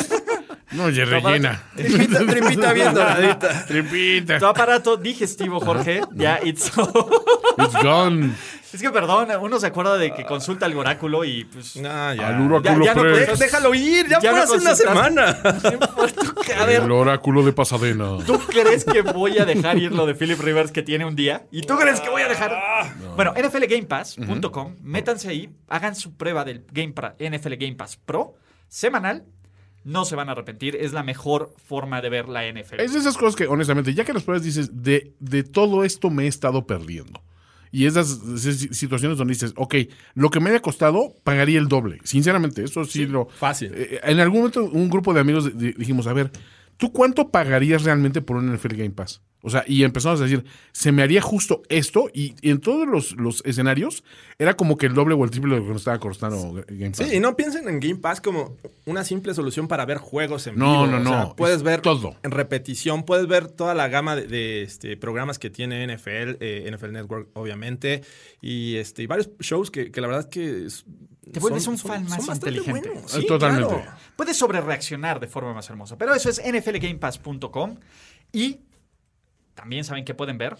[0.71, 1.61] No, ya rellena.
[1.75, 3.65] Tripita, tripita bien doradita.
[3.65, 4.39] Tripita.
[4.39, 6.71] Tu aparato digestivo, Jorge, ya it's
[7.57, 8.35] It's gone.
[8.73, 11.75] Es que perdón, uno se acuerda de que consulta el oráculo y pues.
[11.75, 12.29] No, ya.
[12.29, 15.37] Al oráculo Ya- ya no Déjalo ir, ya, Ya fue no hace una semana.
[16.57, 18.17] A ver, El oráculo de Pasadena.
[18.25, 21.45] ¿tú crees que voy a dejar ir lo de Philip Rivers que tiene un día?
[21.51, 22.51] ¿Y tú crees que voy a dejar?
[23.15, 28.35] Bueno, NFLGamePass.com, métanse ahí, hagan su prueba del Game NFL Game Pass Pro
[28.67, 29.25] semanal.
[29.83, 32.79] No se van a arrepentir, es la mejor forma de ver la NFL.
[32.81, 36.11] Es de esas cosas que, honestamente, ya que las pruebas dices, de, de todo esto
[36.11, 37.23] me he estado perdiendo.
[37.71, 39.75] Y esas esas situaciones donde dices, ok,
[40.13, 41.99] lo que me haya costado, pagaría el doble.
[42.03, 43.27] Sinceramente, eso sí, lo...
[43.27, 43.71] fácil.
[43.73, 46.31] Eh, en algún momento, un grupo de amigos di- dijimos, a ver,
[46.81, 49.21] ¿tú cuánto pagarías realmente por un NFL Game Pass?
[49.43, 52.87] O sea, y empezamos a decir, se me haría justo esto, y, y en todos
[52.87, 54.03] los, los escenarios
[54.37, 56.91] era como que el doble o el triple de lo que nos estaba costando Game
[56.91, 57.07] Pass.
[57.09, 60.57] Sí, y no piensen en Game Pass como una simple solución para ver juegos en
[60.57, 60.99] No, vivo.
[60.99, 62.15] no, O sea, no, puedes es ver todo.
[62.23, 66.71] en repetición, puedes ver toda la gama de, de, este, programas que tiene NFL, eh,
[66.75, 68.03] NFL Network, obviamente,
[68.41, 70.65] y, este, y varios shows que, que la verdad es que.
[70.65, 70.85] es-
[71.31, 72.89] Te vuelves son- un fan son- más son inteligente.
[72.89, 73.15] buenos.
[73.15, 73.73] Eh, Sí, totalmente.
[73.75, 73.91] claro.
[74.15, 75.97] Puedes sobrereaccionar de forma más hermosa.
[75.97, 77.77] Pero eso es nflgamepass.com.
[78.31, 78.59] Y
[79.53, 80.57] también saben que pueden ver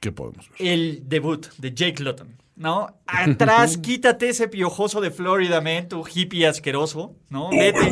[0.00, 0.56] ¿Qué podemos ver?
[0.60, 2.36] el debut de Jake Luton.
[2.56, 3.00] ¿No?
[3.06, 7.50] Atrás, quítate ese piojoso de Florida, man, tu hippie asqueroso, ¿no?
[7.50, 7.90] Vete,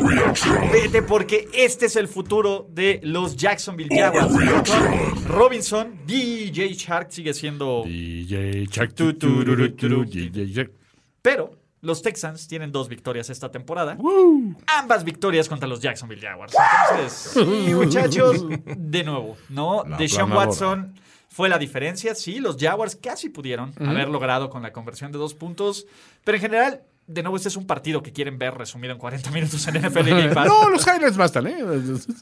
[0.71, 4.31] vete, porque este es el futuro de los Jacksonville Jaguars.
[5.27, 7.83] Robinson, DJ Shark sigue siendo.
[7.85, 8.65] DJ
[9.81, 10.05] ru.
[10.05, 10.71] DJ Chuck.
[11.21, 13.97] Pero los Texans tienen dos victorias esta temporada.
[14.67, 16.55] Ambas victorias contra los Jacksonville Jaguars.
[16.89, 19.83] Entonces, sí, muchachos, de nuevo, ¿no?
[19.83, 20.47] La Deshaun aplanadora.
[20.47, 20.93] Watson
[21.27, 22.15] fue la diferencia.
[22.15, 25.85] Sí, los Jaguars casi pudieron haber logrado con la conversión de dos puntos,
[26.23, 29.29] pero en general de nuevo, este es un partido que quieren ver resumido en 40
[29.31, 30.47] minutos en NFL Game Pass.
[30.47, 31.57] no, los highlights bastan, ¿eh?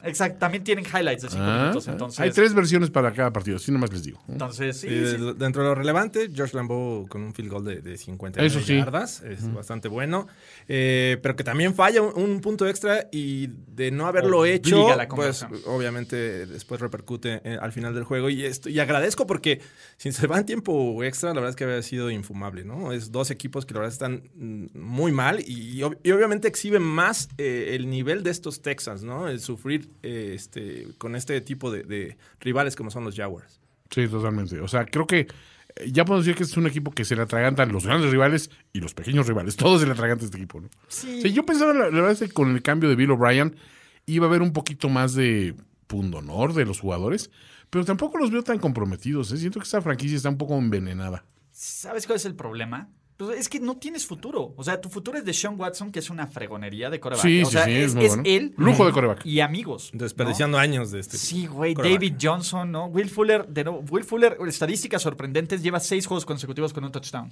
[0.03, 1.91] Exacto, también tienen highlights de 5 Ah, minutos, ah.
[1.91, 2.19] entonces...
[2.19, 4.19] Hay tres versiones para cada partido, así nomás les digo.
[4.27, 5.17] Entonces, sí, Sí, sí.
[5.17, 8.59] de- Dentro de lo relevante, Josh Lambeau con un field goal de, de 50 Eso
[8.59, 8.77] sí.
[8.77, 10.27] yardas, es bastante bueno,
[10.67, 14.95] Eh, pero que también falla un, un punto extra y de no haberlo Obliga hecho,
[14.95, 19.61] la pues obviamente después repercute eh, al final del juego y, esto, y agradezco porque
[19.97, 22.91] si se va en tiempo extra, la verdad es que había sido infumable, ¿no?
[22.91, 26.81] Es dos equipos que la verdad están mm, muy mal y, ob- y obviamente exhiben
[26.83, 29.27] más eh, el nivel de estos Texans, ¿no?
[29.27, 33.59] El sufrir eh, este, con este tipo de, de rivales como son los Jaguars.
[33.89, 34.59] Sí, totalmente.
[34.61, 35.19] O sea, creo que
[35.75, 38.49] eh, ya podemos decir que es un equipo que se le atragantan los grandes rivales
[38.73, 39.55] y los pequeños rivales.
[39.57, 40.69] Todos se le atragantan a este equipo, ¿no?
[40.87, 41.21] Sí.
[41.21, 43.55] Sí, yo pensaba, la, la verdad es que con el cambio de Bill O'Brien
[44.05, 45.53] iba a haber un poquito más de
[45.87, 47.29] pundonor de los jugadores,
[47.69, 49.31] pero tampoco los veo tan comprometidos.
[49.33, 49.37] ¿eh?
[49.37, 51.25] Siento que esta franquicia está un poco envenenada.
[51.51, 52.89] ¿Sabes cuál es el problema?
[53.25, 54.53] Pues es que no tienes futuro.
[54.57, 57.21] O sea, tu futuro es de Sean Watson, que es una fregonería de coreback.
[57.23, 58.23] Sí, o sí, sea, sí, es, es muy es bueno.
[58.25, 59.25] él Lujo de coreback.
[59.25, 59.91] y amigos.
[59.93, 59.99] ¿no?
[59.99, 61.75] Desperdiciando años de este Sí, güey.
[61.75, 62.85] David Johnson, ¿no?
[62.87, 67.31] Will Fuller, de nuevo, Will Fuller, estadísticas sorprendentes, lleva seis juegos consecutivos con un touchdown.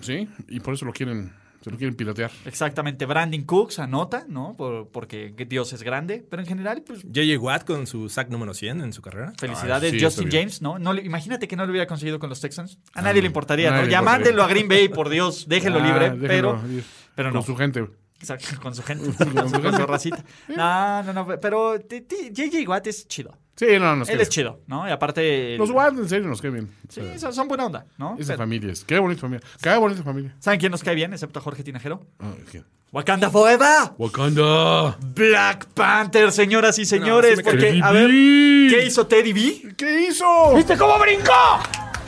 [0.00, 2.30] Sí, y por eso lo quieren, se lo quieren pilotear.
[2.44, 3.06] Exactamente.
[3.06, 4.54] Brandon Cooks anota, ¿no?
[4.56, 6.24] Por- porque Dios es grande.
[6.28, 9.32] Pero en general, pues, JJ Watt con su sack número 100 en su carrera.
[9.38, 9.92] felicidades.
[9.92, 10.28] Ah, sí, Justin.
[10.30, 10.78] James, ¿no?
[10.78, 12.78] no le- imagínate que no lo hubiera conseguido con los Texans.
[12.94, 13.76] A nadie le importaría, a ¿no?
[13.76, 15.46] nadie le Ya mándenlo a Green Bay, por Dios.
[15.48, 16.04] Déjenlo Ah, libre.
[16.10, 16.60] déjenlo pero,
[17.14, 17.42] pero Con no.
[17.42, 17.86] su gente.
[18.22, 20.24] Exacto, con su gente, con su, con su racita.
[20.48, 23.36] No, no, no, pero JJ Watt es chido.
[23.56, 24.88] Sí, no, nos Él es chido, ¿no?
[24.88, 25.56] Y aparte...
[25.58, 26.74] Los Watt, en serio, nos queda bien.
[26.88, 28.14] O Sí, sea, son, buena onda, ¿no?
[28.18, 28.82] Esa Pero- familia es.
[28.84, 29.46] Qué bonita familia.
[29.60, 30.34] Qué bonita familia.
[30.38, 32.06] ¿Saben quién nos cae bien, excepto a Jorge Tinajero?
[32.18, 32.64] Ah, ¿quién?
[32.92, 33.92] Wakanda Forever.
[33.98, 34.96] Wakanda.
[35.14, 37.38] Black Panther, señoras y señores.
[37.38, 38.08] sí cae porque, a ver.
[38.10, 39.74] ¿qué hizo Teddy B?
[39.76, 40.54] ¿Qué hizo?
[40.54, 41.32] ¿Viste cómo brincó?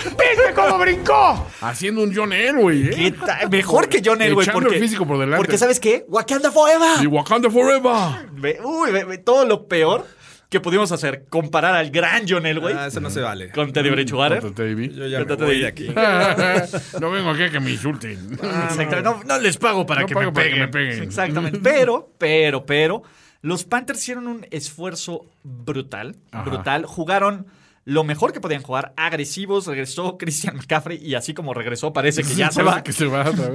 [0.05, 1.47] ¿Viste cómo brincó?
[1.61, 3.13] Haciendo un John Elway, ¿Qué ¿eh?
[3.13, 4.45] ta- Mejor que John Elway.
[4.45, 5.39] Echando Porque, el físico por delante.
[5.39, 6.05] Porque, ¿sabes qué?
[6.09, 7.03] Wakanda Forever.
[7.03, 8.29] Y Wakanda Forever.
[8.33, 10.07] Ve- uy, ve- ve todo lo peor
[10.51, 11.25] que pudimos hacer.
[11.29, 13.51] Comparar al gran John Elway Ah, eso no se vale.
[13.51, 14.41] con Teddy Bridgewater.
[14.41, 14.89] Contra Teddy B.
[14.95, 15.67] Yo ya me voy Teddy de B.
[15.67, 15.89] aquí.
[17.01, 18.33] no vengo aquí a que me insulten.
[18.35, 19.03] Exacto.
[19.03, 20.67] No, no les pago para, No que, pago me para que peguen.
[20.67, 21.03] me peguen.
[21.03, 21.59] Exactamente.
[21.63, 23.03] Pero, pero, pero,
[23.43, 26.15] los Panthers hicieron un esfuerzo brutal.
[26.31, 26.45] Ajá.
[26.45, 26.85] Brutal.
[26.87, 27.47] Jugaron
[27.85, 28.93] lo mejor que podían jugar.
[28.97, 29.67] Agresivos.
[29.67, 30.99] Regresó Christian McCaffrey.
[31.05, 32.83] Y así como regresó, parece que ya se va.
[32.83, 33.09] que se.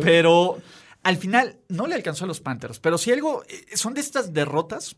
[0.03, 0.57] Pero
[1.03, 2.79] al final no le alcanzó a los Panthers.
[2.79, 3.43] Pero si algo.
[3.47, 4.95] eh, Son de estas derrotas.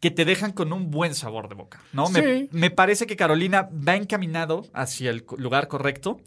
[0.00, 1.80] Que te dejan con un buen sabor de boca.
[1.94, 2.10] ¿no?
[2.10, 2.48] Me, Sí.
[2.52, 6.20] me parece que Carolina va encaminado hacia el lugar correcto.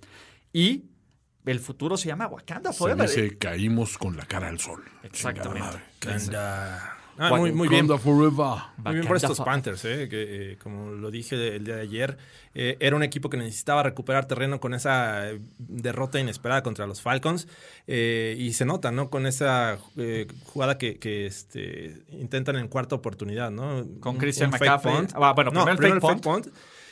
[0.51, 0.85] Y
[1.45, 3.07] el futuro se llama Wakanda Se Forever.
[3.07, 4.83] dice, caímos con la cara al sol.
[5.03, 5.77] Exactamente.
[6.03, 6.96] Wakanda.
[7.17, 7.87] Ah, muy, muy bien.
[7.87, 8.61] Forever.
[8.77, 12.17] Muy bien por estos Panthers, eh, que eh, como lo dije el día de ayer,
[12.53, 15.25] eh, era un equipo que necesitaba recuperar terreno con esa
[15.57, 17.47] derrota inesperada contra los Falcons.
[17.87, 19.09] eh, y se nota, ¿no?
[19.09, 23.85] Con esa eh, jugada que, que, este, intentan en cuarta oportunidad, ¿no?
[23.99, 25.07] Con Christian McCaffrey.
[25.13, 26.47] Ah, bueno, no, primero el fake punt.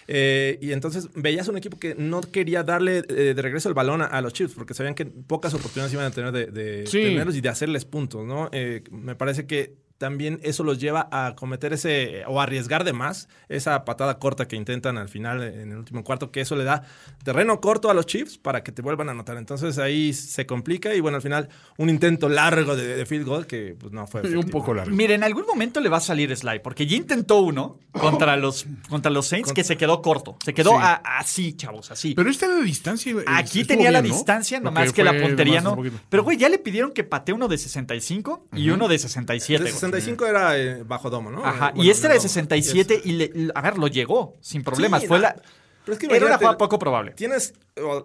[0.07, 4.03] Eh, y entonces veías un equipo que no quería darle eh, de regreso el balón
[4.03, 7.01] a, a los Chiefs porque sabían que pocas oportunidades iban a tener de, de Sí.
[7.01, 8.49] tenerlos y de hacerles puntos, ¿no?
[8.51, 13.29] Eh, me parece que también eso los lleva a cometer ese o arriesgar de más
[13.47, 16.83] esa patada corta que intentan al final en el último cuarto, que eso le da
[17.23, 19.37] terreno corto a los Chiefs para que te vuelvan a anotar.
[19.37, 23.47] Entonces ahí se complica y bueno, al final un intento largo de, de field goal
[23.47, 24.21] que pues no fue.
[24.35, 24.93] Un poco largo.
[24.95, 28.65] Mira, en algún momento le va a salir Sly, porque ya intentó uno contra los,
[28.89, 30.37] contra los Saints que se quedó corto.
[30.43, 30.77] Se quedó Sí.
[30.81, 32.13] a- así, chavos, así.
[32.15, 33.11] Pero esta de distancia.
[33.13, 34.17] eh, Aquí tenía la bien, ¿no?
[34.17, 35.77] distancia, nomás que, la puntería no.
[36.09, 39.63] Pero, güey, ya le pidieron que patee uno de 65 y uno de 67.
[39.91, 40.01] De güey.
[40.01, 41.45] 65 era eh, bajo domo, ¿no?
[41.45, 44.37] Ajá, Eh, bueno, y este era de no, 67 y, le- a ver, lo llegó
[44.41, 45.01] sin problemas.
[45.01, 45.35] Sí, Fue no, la,
[45.85, 47.11] pero es que era una imagínate, jugada poco probable.
[47.11, 47.53] Tienes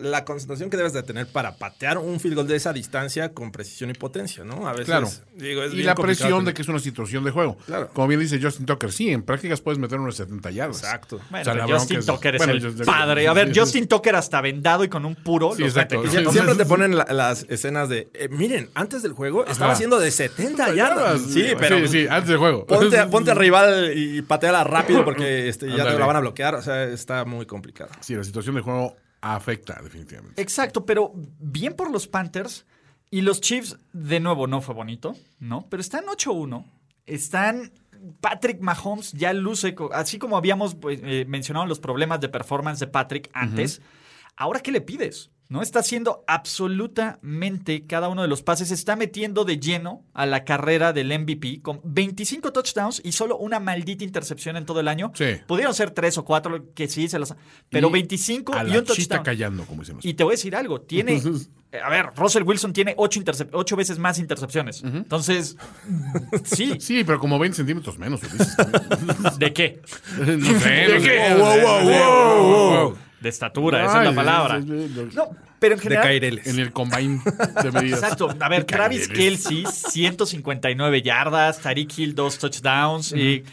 [0.01, 3.53] la concentración que debes de tener para patear un field goal de esa distancia con
[3.53, 4.67] precisión y potencia, ¿no?
[4.67, 5.09] A veces, Claro.
[5.37, 7.57] digo, es y bien la presión de que es una situación de juego.
[7.67, 7.89] Claro.
[7.95, 10.79] Como bien dice Justin Tucker, sí, en prácticas puedes meter unos 70 yardas.
[10.83, 11.21] Exacto.
[11.31, 13.29] Bueno, O sea, pero la Justin es- Tucker es bueno, el Justin- padre.
[13.29, 13.61] A ver, sí, sí.
[13.61, 15.55] Justin Tucker hasta vendado y con un puro.
[15.55, 16.03] Sí, exacto.
[16.09, 20.11] Siempre te ponen la- las escenas de, eh, miren, antes del juego estaba haciendo de
[20.11, 21.21] 70 yardas.
[21.31, 22.67] Sí, pero Sí, sí, antes del juego.
[22.67, 26.57] Ponte, ponte al rival y pateala rápido porque este, ya te la van a bloquear.
[26.57, 27.70] O sea, está muy complicado.
[28.01, 30.41] Sí, la situación de juego afecta definitivamente.
[30.41, 32.67] Exacto, pero bien por los Panthers
[33.11, 35.67] y los Chiefs, de nuevo, no fue bonito, ¿no?
[35.69, 36.65] Pero están 8-1,
[37.07, 37.73] están...
[38.23, 42.87] Patrick Mahomes ya luce, así como habíamos pues, eh, mencionado los problemas de performance de
[42.87, 43.83] Patrick antes,
[44.37, 45.29] ¿ahora qué le pides?
[45.51, 45.61] ¿No?
[45.63, 50.45] Está haciendo absolutamente cada uno de los pases, se está metiendo de lleno a la
[50.45, 55.13] carrera del MVP con 25 touchdowns y solo una maldita intercepción en todo el año.
[55.15, 55.37] Sí.
[55.47, 57.35] Pudieron ser tres o cuatro que sí se las...
[57.69, 59.25] Pero Y 25 a y la un chita touchdown.
[59.25, 60.05] callando, como decimos.
[60.05, 61.21] Y te voy a decir algo, tiene...
[61.85, 63.21] A ver, Russell Wilson tiene ocho,
[63.53, 64.83] ocho veces más intercepciones.
[64.83, 65.57] Entonces,
[66.43, 66.75] sí.
[66.81, 68.57] Sí, pero como 20 centímetros menos, Ulises.
[69.39, 69.81] ¿De qué?
[70.19, 71.35] no sé, no sé.
[71.35, 72.99] Wow, wow, wow, wow.
[73.21, 74.57] De estatura, esa es la palabra.
[74.59, 76.05] es- es- es- No, pero en De general...
[76.05, 76.47] Caireles.
[76.47, 77.21] En el combine
[77.63, 78.03] de medidas.
[78.03, 78.35] Exacto.
[78.41, 79.09] A ver, Travis.
[79.09, 83.13] Kelsey, 159 yardas, Tariq Hill, dos touchdowns.
[83.13, 83.45] y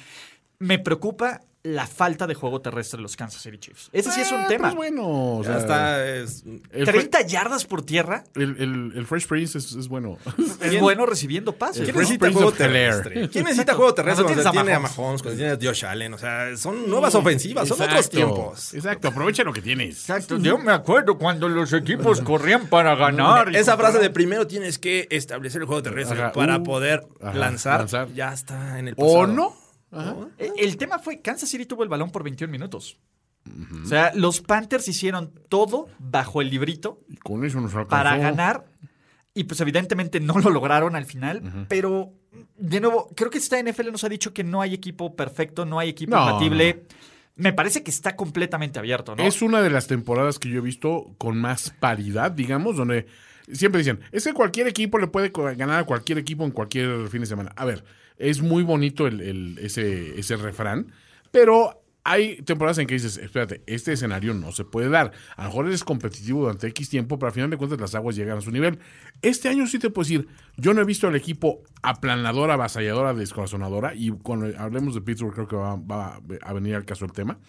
[0.60, 1.42] me preocupa
[1.74, 3.90] la falta de juego terrestre de los Kansas City Chiefs.
[3.92, 4.68] Ese sí es un Ah, tema.
[4.70, 6.06] pues bueno, o Ya sea, está.
[6.08, 10.18] es- el, fre- 30 yardas por tierra el, el- el Fresh Prince es, es bueno.
[10.62, 11.84] es bueno recibiendo pases.
[11.84, 13.30] ¿Quién necesita juego terrestre?
[13.30, 15.22] ¿Quién necesita juego terrestre Cuando a tiene a Mahomes.
[15.22, 16.14] Cuando tienes a Josh Allen?
[16.14, 18.74] O sea, son nuevas ofensivas, son otros tiempos.
[18.74, 20.00] Exacto, aprovecha lo que tienes.
[20.02, 20.38] Exacto.
[20.38, 23.56] Yo me acuerdo cuando los equipos corrían para ganar.
[23.56, 27.34] Esa frase de primero tienes que establecer el juego terrestre Ajá, para uh, poder ajá,
[27.38, 28.08] lanzar, lanzar.
[28.14, 29.14] ya está en el pasado.
[29.18, 29.54] ¿O no?
[30.38, 32.98] Eh, El tema fue, Kansas City tuvo el balón por 21 minutos.
[33.84, 37.90] O sea, los Panthers hicieron todo bajo el librito Y con eso nos alcanzó.
[37.90, 38.66] para ganar.
[39.34, 41.66] Y pues evidentemente no lo lograron al final.
[41.70, 42.12] Pero,
[42.58, 45.80] de nuevo, creo que esta NFL nos ha dicho que no hay equipo perfecto, no
[45.80, 46.86] hay equipo No, imbatible.
[47.36, 49.24] Me parece que está completamente abierto, ¿no?
[49.24, 53.06] Es una de las temporadas que yo he visto con más paridad, digamos, donde
[53.50, 57.22] siempre dicen, es que cualquier equipo le puede ganar a cualquier equipo en cualquier fin
[57.22, 57.54] de semana.
[57.56, 57.84] A ver,
[58.18, 60.92] es muy bonito el, el- ese, ese refrán,
[61.32, 65.12] pero hay temporadas en que dices, espérate, este escenario no se puede dar.
[65.36, 68.16] A lo mejor eres competitivo durante X tiempo, pero al final de cuentas las aguas
[68.16, 68.80] llegan a su nivel.
[69.22, 73.94] Este año sí te puedo decir, yo no he visto al equipo aplanadora, avasalladora, descorazonadora,
[73.94, 77.40] y cuando hablemos de Pittsburgh creo que va, va a venir al caso el tema.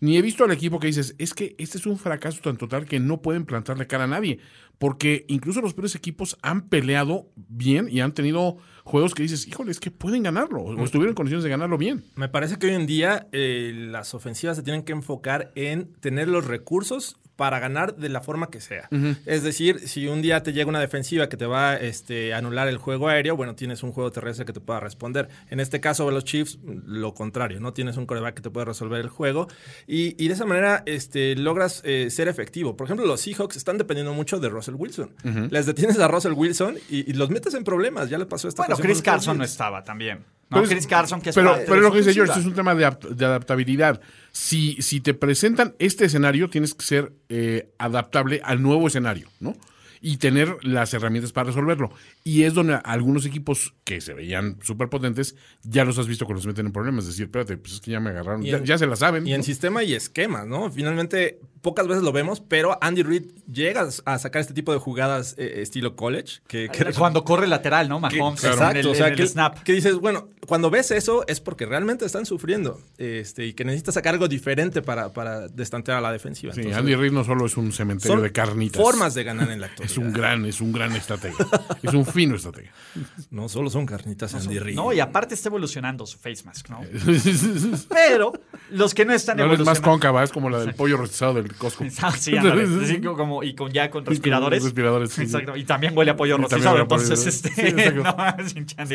[0.00, 2.86] Ni he visto al equipo que dices, es que este es un fracaso tan total
[2.86, 4.40] que no pueden plantarle cara a nadie.
[4.80, 9.72] Porque incluso los peores equipos han peleado bien y han tenido juegos que dices, híjole,
[9.72, 10.62] es que pueden ganarlo.
[10.62, 12.02] O estuvieron en condiciones de ganarlo bien.
[12.16, 16.28] Me parece que hoy en día eh, las ofensivas se tienen que enfocar en tener
[16.28, 18.86] los recursos para ganar de la forma que sea.
[19.24, 22.68] Es decir, si un día te llega una defensiva que te va este, a anular
[22.68, 25.30] el juego aéreo, bueno, tienes un juego terrestre que te pueda responder.
[25.48, 27.72] En este caso de los Chiefs, lo contrario, ¿no?
[27.72, 29.48] Tienes un coreback que te puede resolver el juego
[29.86, 32.76] y, y de esa manera este, logras eh, ser efectivo.
[32.76, 35.14] Por ejemplo, los Seahawks están dependiendo mucho de Russell Wilson.
[35.50, 38.10] Les detienes a Russell Wilson y, y los metes en problemas.
[38.10, 40.26] Ya le pasó esta Bueno, Chris Carson no estaba también.
[40.50, 42.40] No, Pero es- Chris Carson, que es Pero, parte pero de lo que dice George
[42.40, 44.00] es un tema de, de adaptabilidad.
[44.32, 49.54] Si, si te presentan este escenario, tienes que ser eh, adaptable al nuevo escenario, ¿no?
[50.02, 51.90] Y tener las herramientas para resolverlo.
[52.24, 56.40] Y es donde algunos equipos que se veían súper potentes, ya los has visto cuando
[56.40, 57.04] se meten en problemas.
[57.04, 58.42] Es decir, espérate, pues es que ya me agarraron.
[58.42, 59.26] Ya, en- ya se la saben.
[59.26, 60.70] Y en sistema y esquema, ¿no?
[60.70, 65.34] Finalmente, pocas veces lo vemos, pero Andy Reid llega a sacar este tipo de jugadas
[65.36, 66.40] eh, estilo college.
[66.48, 68.00] Que, que- Cuando corre lateral, ¿no?
[68.08, 69.58] que- Mahomes exacto, en el, o sea, en el que, snap.
[69.62, 73.94] que dices, bueno, cuando ves eso es porque realmente están sufriendo este, y que necesitas
[73.94, 76.54] sacar algo diferente para, para destantear a la defensiva.
[76.54, 78.80] Sí, Entonces, Andy Reid no solo es un cementerio son de carnitas.
[78.82, 79.89] formas de ganar en la actualidad.
[79.90, 81.34] Es un gran, es un gran estratega.
[81.82, 82.70] es un fino estratega.
[83.30, 84.74] No solo son carnitas Andy Reid.
[84.74, 86.80] No, y aparte está evolucionando su face mask, ¿no?
[87.88, 88.32] Pero
[88.70, 89.90] los que no están No es más evolucionando.
[89.90, 91.84] cóncava, es como la del pollo rostizado del Costco.
[92.02, 92.66] Ah, sí, ándale.
[92.86, 94.62] Sí, como, y con ya con respiradores.
[94.64, 95.22] respiradores, sí, sí.
[95.36, 95.56] Exacto.
[95.56, 96.78] Y también huele a pollo Y rostizado.
[96.78, 97.92] Entonces, este.
[97.92, 98.04] No.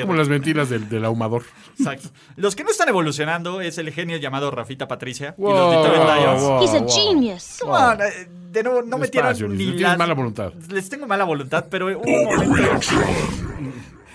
[0.02, 1.44] Como las mentiras del, del ahumador.
[1.78, 2.10] Exacto.
[2.36, 6.10] Los que no están evolucionando es el genio llamado Rafita Patricia y Wow, los Detroit
[6.20, 6.42] Lions.
[6.42, 6.90] wow, He's a wow.
[6.90, 7.58] genius.
[7.62, 9.98] Come on, eh, de nuevo, no metieron Despacio, Luis, ni las...
[9.98, 10.54] mala voluntad.
[10.70, 12.88] Les tengo mala voluntad, pero hubo un momento...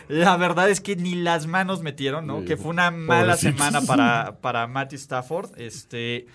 [0.09, 2.45] La verdad es que ni las manos metieron, ¿no?
[2.45, 5.53] Que fue una mala semana para, para Matty Stafford.
[5.57, 6.27] Este...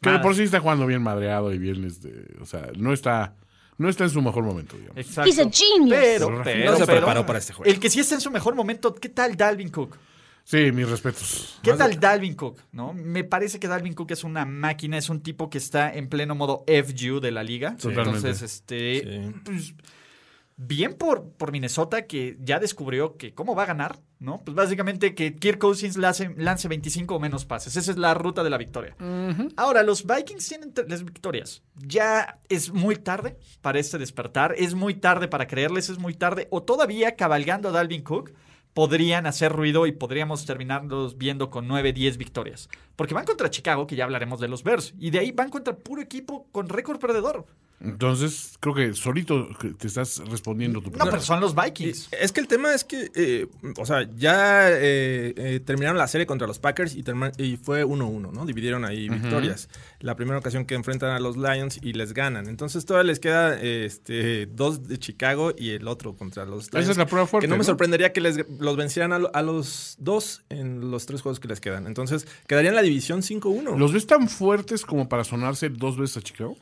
[0.00, 3.34] Que de por sí está jugando bien madreado y bien, este, o sea, no está,
[3.78, 4.98] no está en su mejor momento, digamos.
[4.98, 5.28] Exacto.
[5.28, 5.98] He's a genius.
[5.98, 7.68] Pero, No pero, se pero, preparó para este juego.
[7.68, 9.96] El que sí está en su mejor momento, ¿qué tal Dalvin Cook?
[10.46, 11.58] Sí, mis respetos.
[11.60, 12.60] ¿Qué Más tal de- Dalvin Cook?
[12.70, 12.92] ¿no?
[12.92, 16.36] Me parece que Dalvin Cook es una máquina, es un tipo que está en pleno
[16.36, 17.74] modo FU de la liga.
[17.76, 18.18] Totalmente.
[18.18, 19.00] Entonces, este.
[19.02, 19.34] Sí.
[19.44, 19.74] pues,
[20.56, 24.40] bien por, por Minnesota que ya descubrió que cómo va a ganar, ¿no?
[24.44, 27.74] Pues básicamente que Kirk Cousins lance, lance 25 o menos pases.
[27.76, 28.94] Esa es la ruta de la victoria.
[29.56, 31.64] Ahora, los Vikings tienen tres victorias.
[31.74, 36.46] Ya es muy tarde para este despertar, es muy tarde para creerles, es muy tarde.
[36.52, 38.32] O todavía cabalgando a Dalvin Cook
[38.76, 42.68] podrían hacer ruido y podríamos terminarlos viendo con 9, 10 victorias.
[42.94, 45.74] Porque van contra Chicago, que ya hablaremos de los Bears, y de ahí van contra
[45.74, 47.46] puro equipo con récord perdedor.
[47.78, 52.08] Entonces, creo que solito te estás respondiendo tu No, pero son los Vikings.
[52.18, 53.46] Es que el tema es que, eh,
[53.78, 57.02] o sea, ya eh, eh, terminaron la serie contra los Packers y,
[57.58, 58.46] fue 1-1, ¿no?
[58.46, 59.68] Dividieron ahí victorias.
[60.00, 62.48] La primera ocasión que enfrentan a los Lions y les ganan.
[62.48, 66.88] Entonces todavía les queda este, dos de Chicago y el otro contra los Lions.
[66.88, 67.64] es la prueba fuerte, Que no me ¿no?
[67.64, 71.48] sorprendería que les, los vencieran a, lo- a los dos en los tres juegos que
[71.48, 71.86] les quedan.
[71.86, 73.76] Entonces quedaría en la división 5-1.
[73.76, 76.56] ¿Los ves tan fuertes como para sonarse dos veces a Chicago?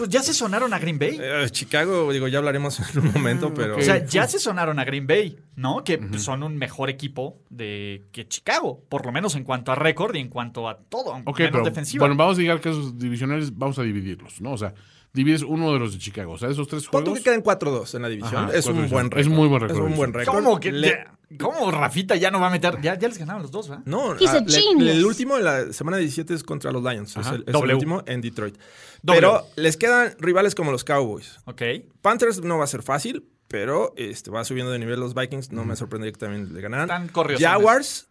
[0.00, 1.18] Pues ya se sonaron a Green Bay.
[1.20, 3.76] Eh, Chicago, digo, ya hablaremos en un momento, pero...
[3.76, 5.84] O sea, ya se sonaron a Green Bay, ¿no?
[5.84, 9.74] Que pues, son un mejor equipo de que Chicago, por lo menos en cuanto a
[9.74, 12.00] récord y en cuanto a todo, Ok, menos pero defensiva.
[12.06, 14.52] bueno, vamos a llegar que esos divisionales, vamos a dividirlos, ¿no?
[14.52, 14.72] O sea,
[15.12, 16.32] divides uno de los de Chicago.
[16.32, 17.18] O sea, esos tres juegos.
[17.18, 18.44] que queden 4-2 en la división.
[18.44, 18.90] Ajá, es un 4-2.
[18.90, 20.34] buen Es muy buen récord, Es un buen récord.
[20.34, 21.04] ¿Cómo que Le-
[21.38, 22.80] ¿Cómo Rafita ya no va a meter?
[22.80, 23.84] Ya, ya les ganaron los dos, ¿verdad?
[23.86, 24.90] No, a ah, le- genius.
[24.90, 27.16] el último de la semana 17 es contra los Lions.
[27.16, 27.74] Es, el, es el W.
[27.74, 28.56] último en Detroit.
[29.02, 29.20] W.
[29.20, 31.38] Pero les quedan rivales como los Cowboys.
[31.44, 31.62] Ok.
[32.02, 35.52] Panthers no va a ser fácil, pero este, va subiendo de nivel los Vikings.
[35.52, 37.10] No me sorprendería que también le ganaran.
[37.38, 38.08] Jaguars,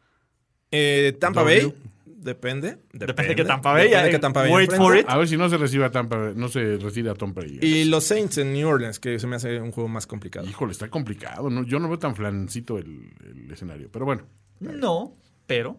[0.71, 1.61] eh, Tampa W.
[1.61, 1.75] Bay.
[2.21, 2.79] Depende.
[2.91, 4.83] Depende que Tampa Bay, Depende que Tampa Bay wait enfrente.
[4.83, 5.05] for it.
[5.07, 7.59] A ver si no se recibe a Tampa, no se retira a Tom Brady.
[7.61, 10.45] Y los Saints en New Orleans, que se me hace un juego más complicado.
[10.47, 11.49] Híjole, está complicado.
[11.49, 11.63] ¿no?
[11.63, 13.89] Yo no veo tan flancito el, el escenario.
[13.91, 14.23] Pero bueno.
[14.59, 15.15] No,
[15.47, 15.77] pero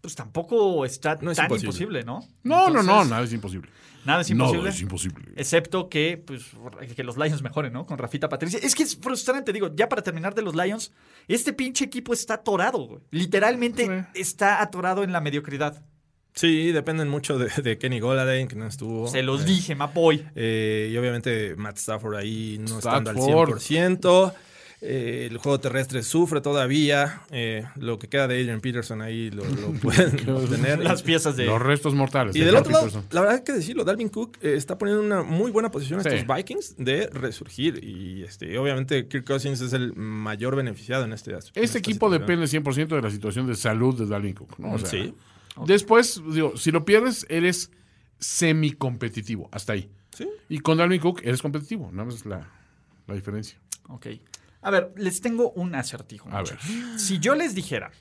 [0.00, 2.00] pues tampoco está No es tan imposible.
[2.00, 2.20] imposible, ¿no?
[2.42, 3.68] No, no, no, nada es imposible.
[4.04, 4.62] Nada es imposible.
[4.62, 5.24] No, es imposible.
[5.36, 6.42] Excepto que, pues,
[6.94, 7.86] que los Lions mejoren, ¿no?
[7.86, 8.58] Con Rafita Patricia.
[8.62, 10.92] Es que es frustrante, digo, ya para terminar de los Lions,
[11.28, 13.00] este pinche equipo está atorado, güey.
[13.10, 14.20] Literalmente Sí.
[14.20, 15.82] está atorado en la mediocridad.
[16.36, 19.06] Sí, dependen mucho de, de Kenny Golladay, que no estuvo.
[19.06, 20.26] Se los Eh, dije, Mapoy.
[20.34, 23.58] Eh, y obviamente Matt Stafford ahí no estando al Stafford.
[23.60, 24.34] 100%.
[24.86, 27.22] Eh, el juego terrestre sufre todavía.
[27.30, 30.78] Eh, lo que queda de Adrian Peterson ahí lo, lo pueden obtener.
[30.80, 31.46] Las piezas de...
[31.46, 32.36] Los restos mortales.
[32.36, 35.02] Y de del otro lado, la verdad hay que decirlo, Dalvin Cook eh, está poniendo
[35.02, 36.10] una muy buena posición a Sí.
[36.10, 37.82] estos Vikings de resurgir.
[37.82, 42.44] Y este, obviamente Kirk Cousins es el mayor beneficiado en este esta Este equipo situación.
[42.44, 44.58] depende 100% de la situación de salud de Dalvin Cook.
[44.58, 44.72] ¿no?
[44.74, 45.14] O sea, Sí.
[45.66, 47.70] Después, digo, si lo pierdes, eres
[48.18, 49.48] semi-competitivo.
[49.52, 49.88] Hasta ahí.
[50.16, 50.28] Sí.
[50.48, 51.90] Y con Dalvin Cook eres competitivo.
[51.92, 52.48] Nada más es la,
[53.06, 53.58] la diferencia.
[53.88, 54.06] Ok.
[54.64, 56.28] A ver, les tengo un acertijo.
[56.32, 56.58] A ver.
[56.96, 57.92] Si yo les dijera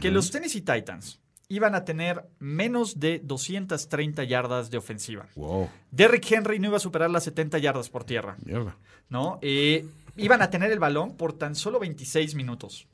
[0.00, 5.28] que los Tennessee Titans iban a tener menos de 230 yardas de ofensiva.
[5.36, 5.68] Wow.
[5.90, 8.76] Derrick Henry no iba a superar las 70 yardas por tierra, Mierda.
[9.08, 9.38] ¿no?
[9.42, 12.88] Eh, iban a tener el balón por tan solo 26 minutos.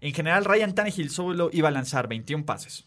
[0.00, 2.86] En general, Ryan Tannehill solo iba a lanzar 21 pases.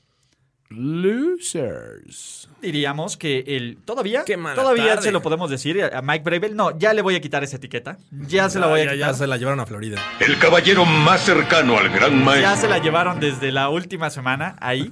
[0.73, 2.49] Losers.
[2.61, 5.01] Diríamos que el todavía Qué mala todavía tarde.
[5.03, 6.55] se lo podemos decir a Mike Bravel.
[6.55, 7.97] No, ya le voy a quitar esa etiqueta.
[8.11, 9.09] Ya se la voy a ya, quitar.
[9.11, 9.99] ya se la llevaron a Florida.
[10.19, 12.55] El caballero más cercano al gran Ya maestro.
[12.57, 14.91] se la llevaron desde la última semana ahí.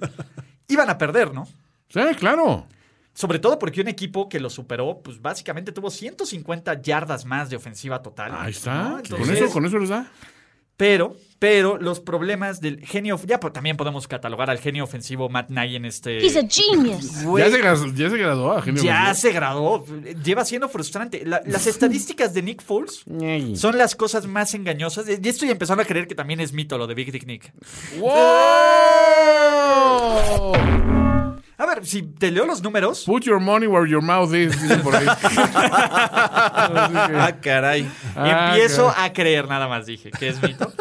[0.68, 1.48] Iban a perder, ¿no?
[1.90, 2.68] Sí, claro.
[3.14, 7.58] Sobre todo porque un equipo que lo superó, pues básicamente tuvo 150 yardas más de
[7.58, 8.32] ofensiva total.
[8.38, 8.84] Ahí está.
[8.90, 9.02] ¿no?
[9.18, 10.10] con, eso, con eso les da.
[10.82, 15.50] Pero, pero los problemas del genio, ya pues, también podemos catalogar al genio ofensivo Matt
[15.52, 16.18] Nagy en este.
[16.26, 17.24] He's a genius.
[17.24, 19.22] Güey, Ya se, ya se graduó a Genio ya Ofensivo.
[19.22, 19.86] se graduó.
[20.24, 21.24] Lleva siendo frustrante.
[21.24, 23.06] La- las estadísticas de Nick Foles
[23.60, 25.06] son las cosas más engañosas.
[25.08, 27.54] Y estoy empezando a creer que también es mito lo de Big Dick Nick.
[28.00, 28.12] ¡Wow!
[31.62, 33.04] A ver, si te leo los números.
[33.06, 35.06] Put your money where your mouth is, dicen por ahí.
[36.06, 37.88] Ah, caray.
[38.16, 39.06] Ah, empiezo caray.
[39.10, 40.74] a creer, nada más dije, que es mito.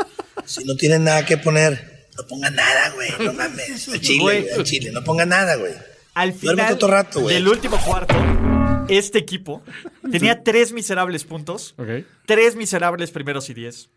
[0.45, 3.11] Si no tienen nada que poner, no pongan nada, güey.
[3.21, 3.88] No mames.
[3.93, 4.43] Al chile, Güey.
[4.43, 4.90] güey, al chile.
[4.93, 5.73] No pongan nada, güey.
[6.14, 7.35] Al final otro rato, güey.
[7.35, 8.14] del último cuarto,
[8.88, 9.62] este equipo
[10.11, 12.05] tenía tres miserables puntos, Ok.
[12.27, 13.90] tres miserables primeros y diez.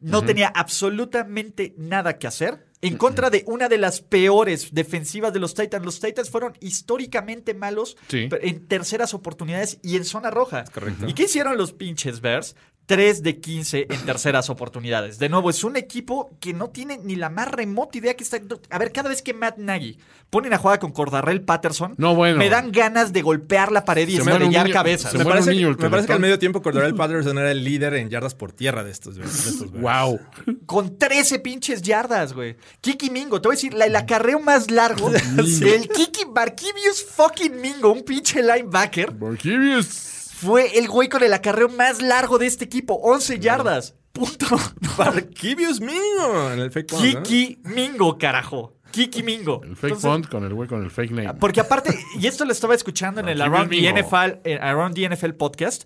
[0.00, 5.38] No tenía absolutamente nada que hacer en contra de una de las peores defensivas de
[5.40, 5.84] los Titans.
[5.84, 8.28] Los Titans fueron históricamente malos Sí.
[8.40, 10.64] en terceras oportunidades y en zona roja.
[10.64, 11.06] correcto.
[11.06, 12.56] ¿Y qué hicieron los pinches Bears?
[12.90, 15.20] 3 de 15 en terceras oportunidades.
[15.20, 18.38] De nuevo, es un equipo que no tiene ni la más remota idea que está.
[18.68, 19.96] A ver, cada vez que Matt Nagy
[20.28, 22.36] ponen a jugar con Cordarrell Patterson, No, bueno.
[22.38, 25.14] me dan ganas de golpear la pared y estrellar cabezas.
[25.14, 27.94] Me parece, niño el me parece que al medio tiempo Cordarel Patterson era el líder
[27.94, 29.14] en yardas por tierra de estos.
[29.14, 29.70] de estos.
[29.70, 30.18] Wow.
[30.66, 32.56] Con 13 pinches yardas, güey.
[32.80, 37.60] Kiki Mingo, te voy a decir, la- el acarreo más largo del Kiki Barkivius fucking
[37.60, 40.19] Mingo, un pinche linebacker, Borkivius.
[40.40, 43.94] Fue el güey con el acarreo más largo de este equipo, 11 yardas.
[44.12, 44.46] Punto.
[44.98, 46.52] Barquibius mío.
[46.52, 47.22] En el fake punt, ¿no?
[47.22, 48.76] Kiki Mingo, carajo.
[48.90, 49.60] Kiki Mingo.
[49.62, 51.34] El fake Entonces, font con el güey con el fake name.
[51.34, 53.98] Porque aparte, y esto lo estaba escuchando en el Around the, Mingo.
[53.98, 55.84] NFL, eh, Around the NFL podcast,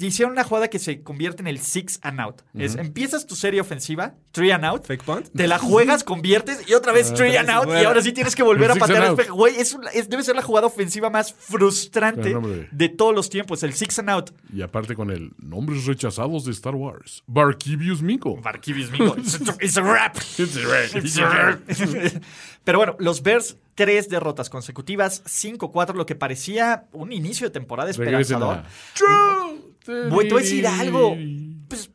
[0.00, 2.42] hicieron una jugada que se convierte en el six and out.
[2.54, 5.28] Es, empiezas tu serie ofensiva, three and out, Fake punt.
[5.34, 8.42] te la juegas, conviertes y otra vez three and out y ahora sí tienes que
[8.42, 9.14] volver a patear.
[9.30, 12.36] Güey, es es- debe ser la jugada ofensiva más frustrante
[12.70, 14.30] de todos los tiempos, el six and out.
[14.52, 17.22] Y aparte con el nombres rechazados de Star Wars.
[17.26, 18.36] Barquibius Minko.
[18.40, 19.16] Barquivis Mingo.
[19.18, 20.16] It's a- it's a wrap.
[20.38, 20.94] It's a wrap.
[20.96, 22.22] It's a wrap.
[22.66, 27.88] Pero bueno, los Bears, tres derrotas consecutivas, 5-4, lo que parecía un inicio de temporada
[27.88, 28.64] esperanzador.
[30.10, 31.16] voy a decir algo.
[31.68, 31.88] Pues,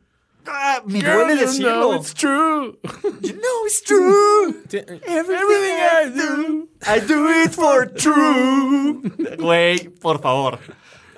[0.46, 1.72] ah, me duele you decirlo.
[1.74, 2.78] know it's true.
[3.20, 4.62] You know it's true.
[5.06, 9.02] Everything I do, I do it for true.
[9.38, 10.58] Güey, por favor.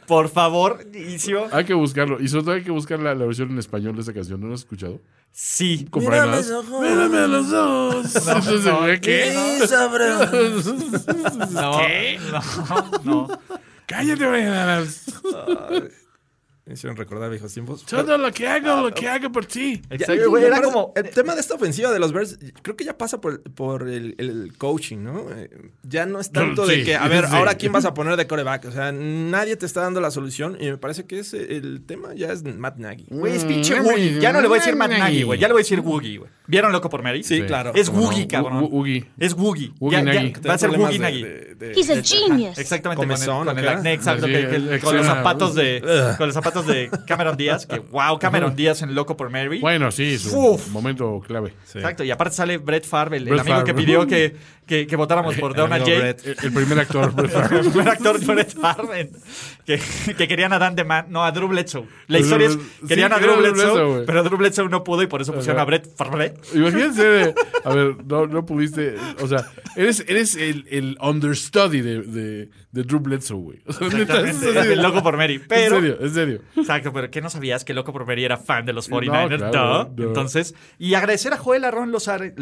[0.06, 1.46] Por favor, inicio.
[1.52, 2.20] Hay que buscarlo.
[2.20, 4.40] Y sobre todo hay que buscar la, la versión en español de esa canción.
[4.40, 5.00] ¿No la has escuchado?
[5.32, 5.86] Sí.
[5.90, 6.52] Con Brian Adams.
[6.80, 8.14] Mírame a los ojos.
[8.14, 9.34] Entonces, güey, ¿qué?
[11.52, 11.80] No,
[12.70, 13.28] no, no.
[13.86, 15.06] Cállate, Brian Adams.
[16.66, 17.84] Me hicieron recordar viejos tiempos.
[17.84, 19.82] Todo lo que hago, lo que hago por ti.
[19.90, 20.94] Exacto, güey, era como...
[20.96, 24.14] El tema de esta ofensiva de los Bears, creo que ya pasa por, por el,
[24.16, 25.26] el coaching, ¿no?
[25.36, 25.50] Eh,
[25.82, 27.34] ya no es tanto Sí, de que, a ver, sí.
[27.34, 28.64] ahora quién vas a poner de coreback.
[28.64, 32.14] O sea, nadie te está dando la solución y me parece que es el tema
[32.14, 33.08] ya es Matt Nagy.
[33.10, 34.20] Güey, es pinche Mm, Woogie.
[34.20, 35.22] Ya no le voy a decir Matt Nagy.
[35.24, 35.38] Güey.
[35.38, 36.30] Ya le voy a decir Woogie, güey.
[36.46, 37.22] ¿Vieron Loco por Mary?
[37.24, 37.72] Sí, claro.
[37.74, 38.00] Es no.
[38.00, 38.68] Woogie, cabrón.
[38.70, 39.04] Woogie.
[39.18, 39.72] Es Woogie.
[39.80, 40.32] Woogie Nagy.
[40.46, 41.24] Va a ser Woogie Nagy.
[41.74, 42.58] He's a genius.
[42.58, 47.66] Exactamente, con el, con acné, exacto, los zapatos de con los zapatos de Cameron Díaz,
[47.66, 49.60] que wow, Cameron Díaz en Loco por Mary.
[49.60, 50.68] Bueno, sí, es un Uf.
[50.68, 51.54] momento clave.
[51.74, 53.72] Exacto, y aparte sale Brett Favre, el, Brett amigo Favre.
[53.72, 54.36] que pidió que,
[54.66, 55.98] que, que votáramos por Donald J.
[55.98, 56.26] Brett.
[56.26, 57.12] El, el primer actor.
[57.14, 57.58] Brett Favre.
[57.60, 59.10] El primer actor Brett Favre
[59.64, 59.80] que,
[60.16, 61.86] que querían a Dan DeMan, no, a Drew Bledsoe.
[62.06, 65.06] La historia es, querían a Drew a Drew Bledsoe, pero Drew Bledsoe no pudo y
[65.06, 66.34] por eso pusieron a Brett Favre.
[66.54, 67.34] Imagínense,
[67.64, 72.82] a ver, no, no pudiste, o sea, eres, eres el, el understudy de, de, de
[72.82, 73.58] Drew Bledsoe, güey.
[73.66, 75.40] O sea, El Loco por Mary.
[75.48, 76.40] Pero, En serio, en serio.
[76.56, 79.50] Exacto, pero ¿qué no sabías que Loco por Mary era fan de los No, 49ers?
[79.50, 80.02] claro, Duh.
[80.02, 80.08] no.
[80.08, 82.34] Entonces, y agradecer a Joel Arron Los, eh,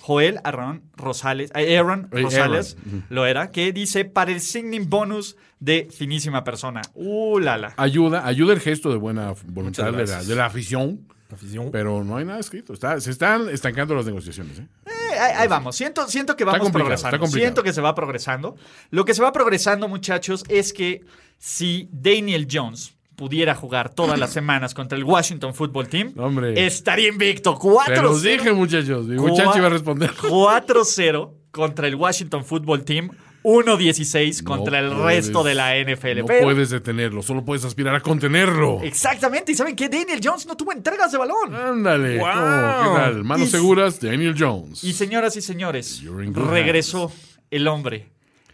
[0.00, 3.04] Joel Arron Rosales, Aaron Eh, Rosales, Aaron.
[3.10, 6.82] lo era, que dice para el signing bonus de finísima persona.
[6.94, 7.74] Uh, lala.
[7.76, 11.00] Ayuda, ayuda el gesto de buena voluntad la, de la afición,
[11.32, 11.70] Afición.
[11.70, 12.72] pero no hay nada escrito.
[12.72, 14.66] Está, se están estancando las negociaciones, ¿eh?
[14.86, 15.76] Eh, ahí, ahí vamos.
[15.76, 17.26] Siento, siento que vamos progresando.
[17.26, 18.56] Siento que se va progresando.
[18.90, 21.04] Lo que se va progresando, muchachos, es que
[21.38, 26.66] si Daniel Jones pudiera jugar todas las semanas contra el Washington Football Team, Hombre.
[26.66, 27.58] estaría invicto.
[27.58, 29.06] 4 Se los dije, muchachos.
[29.06, 30.12] Mi muchacho iba a responder.
[30.14, 33.10] 4-0 contra el Washington Football Team.
[33.48, 36.18] 1-16 contra No el puedes- resto de la NFL.
[36.20, 38.80] No Pero- puedes detenerlo, solo puedes aspirar a contenerlo.
[38.82, 39.52] Exactamente.
[39.52, 39.88] ¿Y saben qué?
[39.88, 41.54] Daniel Jones no tuvo entregas de balón.
[41.54, 42.18] Ándale.
[42.18, 42.26] Wow.
[42.28, 43.24] ¿Qué tal?
[43.24, 44.84] Manos Y- seguras, Daniel Jones.
[44.84, 47.10] Y señoras y señores, regresó
[47.50, 48.08] el hombre,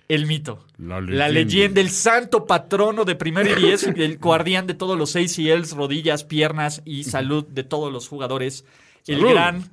[0.08, 1.28] el mito, La la leyenda.
[1.28, 6.24] leyenda, el santo patrono de primer y diez, el guardián de todos los ACLs, rodillas,
[6.24, 8.64] piernas y salud de todos los jugadores,
[9.06, 9.30] el Salud.
[9.32, 9.70] gran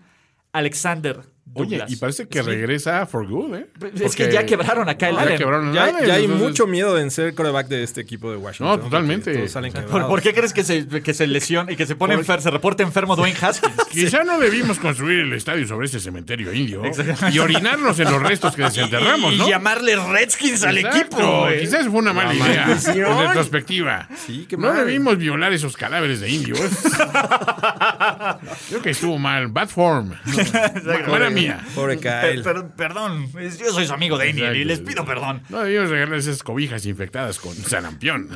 [0.53, 1.21] Alexander
[1.53, 3.67] Oye, y parece que Es que- regresa for good, ¿eh?
[4.01, 5.37] Es que ya quebraron a Kyle Ya Allen.
[5.37, 8.31] quebraron a Ya, Allen, ya hay entonces- mucho miedo en ser coreback de este equipo
[8.31, 8.77] de Washington.
[8.77, 9.25] No, totalmente.
[9.25, 11.95] porque todos salen ¿Por, por qué crees que se, que se lesiona y que se
[11.95, 13.73] pone enfer- se reporta enfermo Dwayne Haskins?
[13.91, 16.83] Quizá no debimos construir el estadio sobre ese cementerio indio
[17.31, 19.47] y orinarnos en los restos que desenterramos, y, ¿no?
[19.47, 21.17] y llamarle Redskins al Exacto.
[21.17, 21.39] equipo.
[21.41, 21.59] güey.
[21.61, 24.07] Quizás fue una mala La idea en retrospectiva.
[24.25, 24.77] Sí, qué no mal.
[24.85, 26.59] debimos violar esos cadáveres de indios.
[28.69, 29.47] Creo que estuvo mal.
[29.47, 30.09] Bad form.
[30.11, 30.93] No,
[31.41, 31.65] mía.
[31.75, 32.43] Pobre Kyle.
[32.43, 34.67] per- perdón, yo soy su amigo Daniel y Exacto.
[34.67, 35.41] les pido perdón.
[35.49, 38.29] No debimos regalar esas cobijas infectadas con sarampión.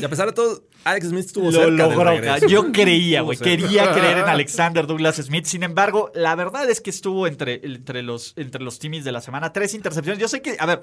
[0.00, 2.14] Y a pesar de todo, Alex Smith estuvo Lo logró.
[2.48, 3.38] Yo creía, güey.
[3.38, 5.44] Quería creer en Alexander Douglas Smith.
[5.46, 9.20] Sin embargo, la verdad es que estuvo entre, entre los, entre los timis de la
[9.20, 9.52] semana.
[9.52, 10.20] Tres intercepciones.
[10.20, 10.82] Yo sé que, a ver,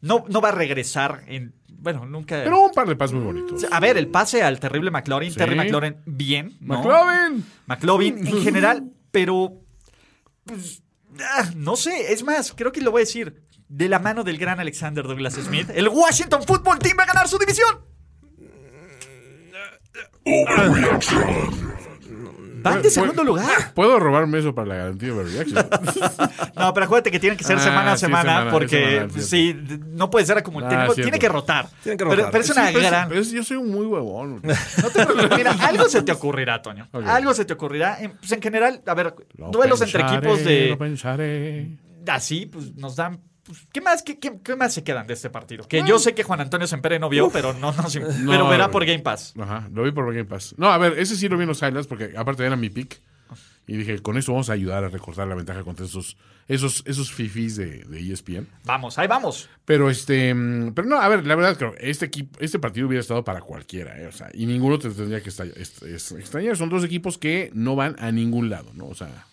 [0.00, 1.54] no, no va a regresar en.
[1.80, 2.40] Bueno, nunca.
[2.42, 3.64] Pero un par de pasos muy bonitos.
[3.70, 5.30] a ver, el pase al terrible McLaurin.
[5.30, 5.38] Sí.
[5.38, 6.56] Terry McLaurin, bien.
[6.60, 6.78] ¿no?
[6.82, 7.44] McLovin.
[7.66, 9.52] McLovin en general, pero.
[10.48, 10.82] Pues,
[11.20, 13.46] ah, no sé, es más, creo que lo voy a decir.
[13.68, 17.28] De la mano del gran Alexander Douglas Smith, el Washington Football Team va a ganar
[17.28, 17.84] su división.
[22.62, 23.72] Van de segundo lugar.
[23.74, 25.66] ¿Puedo robarme eso para la garantía de reaction?
[26.56, 29.20] No, pero acuérdate que tienen que ser Ah, semana a sí, semana, semana, porque cierto.
[29.20, 29.56] sí,
[29.90, 30.74] no puede ser acumulado.
[30.74, 31.18] Ah, tiene, cierto.
[31.20, 31.68] que rotar.
[31.82, 32.30] Tiene que Pero- rotar.
[32.32, 33.08] Pero, es Sí, una pero es- gran.
[33.08, 34.42] pero es- yo soy un muy huevón.
[34.42, 36.88] No te- mira, algo se te ocurrirá, Toño.
[36.92, 37.06] Ok.
[37.06, 38.00] Algo se te ocurrirá.
[38.00, 40.68] En, pues en general, a ver, Lo duelos entre pensaré, equipos de.
[40.70, 41.78] Lo pensaré.
[42.08, 43.20] así, pues nos dan.
[43.48, 45.66] Pues, ¿Qué más, qué, qué- qué más se quedan de este partido?
[45.66, 48.70] Que yo sé que Juan Antonio Sempere no vio, pero no, no, sí, pero verá
[48.70, 49.34] por Game Pass.
[49.40, 50.54] Ajá, lo vi por Game Pass.
[50.56, 53.00] No, a ver, ese sí lo vi en los highlights porque aparte era mi pick.
[53.66, 57.12] Y dije, con eso vamos a ayudar a recortar la ventaja contra esos, esos, esos
[57.12, 58.46] fifis de, de ESPN.
[58.64, 59.50] Vamos, ahí vamos.
[59.66, 63.02] Pero este, mm, pero no, a ver, la verdad creo este equipo, este partido hubiera
[63.02, 64.06] estado para cualquiera, ¿eh?
[64.06, 66.56] o sea, y ninguno te tendría que estar, es- es- extrañar.
[66.56, 68.86] Son dos equipos que no van a ningún lado, ¿no?
[68.86, 69.26] O sea,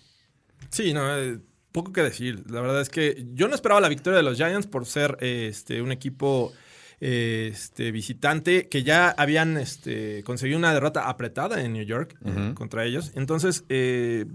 [0.69, 1.39] Sí, no, eh,
[1.75, 2.43] poco que decir.
[2.49, 5.47] La verdad es que yo no esperaba la victoria de los Giants por ser eh,
[5.49, 6.53] este, un equipo
[7.01, 12.53] eh, este, visitante que ya habían este, conseguido una derrota apretada en New York eh,
[12.55, 13.11] contra ellos.
[13.15, 14.25] Entonces, eh,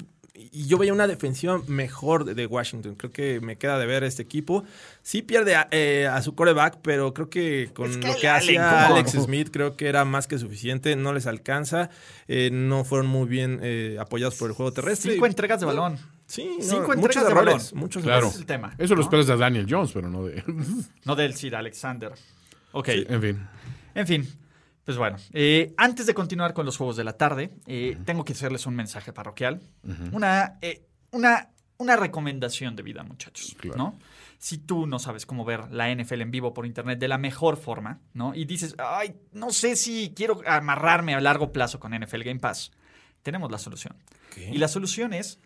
[0.53, 2.95] y yo veía una defensiva mejor de, de Washington.
[2.95, 4.65] Creo que me queda de ver este equipo.
[5.03, 8.29] Sí pierde a, eh, a su coreback, pero creo que con Es que lo que
[8.29, 8.87] hacía.
[8.87, 10.97] Alex Smith, creo que era más que suficiente.
[10.97, 11.91] No les alcanza.
[12.29, 15.13] Eh, no fueron muy bien eh, apoyados por el juego terrestre.
[15.13, 15.99] Cinco entregas de balón.
[16.31, 17.81] Sí, no, Cinco muchos entregas de errores, balón.
[17.81, 18.27] muchos claro.
[18.27, 18.75] Ese es el tema.
[18.79, 19.03] Eso lo ¿no?
[19.03, 20.43] esperas de Daniel Jones, pero no de.
[21.05, 22.13] No del Sir Alexander.
[22.73, 22.89] Ok.
[22.89, 23.49] en fin.
[23.97, 24.29] En fin,
[24.85, 28.33] pues bueno, eh, antes de continuar con los juegos de la tarde, eh, tengo que
[28.35, 29.61] hacerles un mensaje parroquial,
[30.13, 33.77] una, eh, una, una recomendación de vida, muchachos, Claro.
[33.77, 33.99] ¿no?
[34.39, 37.57] Si tú no sabes cómo ver la NFL en vivo por internet de la mejor
[37.57, 38.33] forma, ¿no?
[38.35, 42.71] Y dices, ay, no sé si quiero amarrarme a largo plazo con NFL Game Pass,
[43.25, 43.97] tenemos la solución.
[44.37, 45.41] Y la solución es,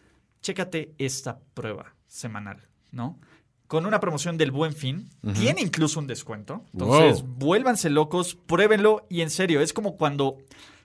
[0.45, 2.59] chécate esta prueba semanal,
[2.93, 3.19] ¿no?
[3.67, 6.63] Con una promoción del Buen Fin, tiene incluso un descuento.
[6.75, 7.35] Entonces, Wow.
[7.39, 10.37] vuélvanse locos, pruébenlo y en serio, es como cuando,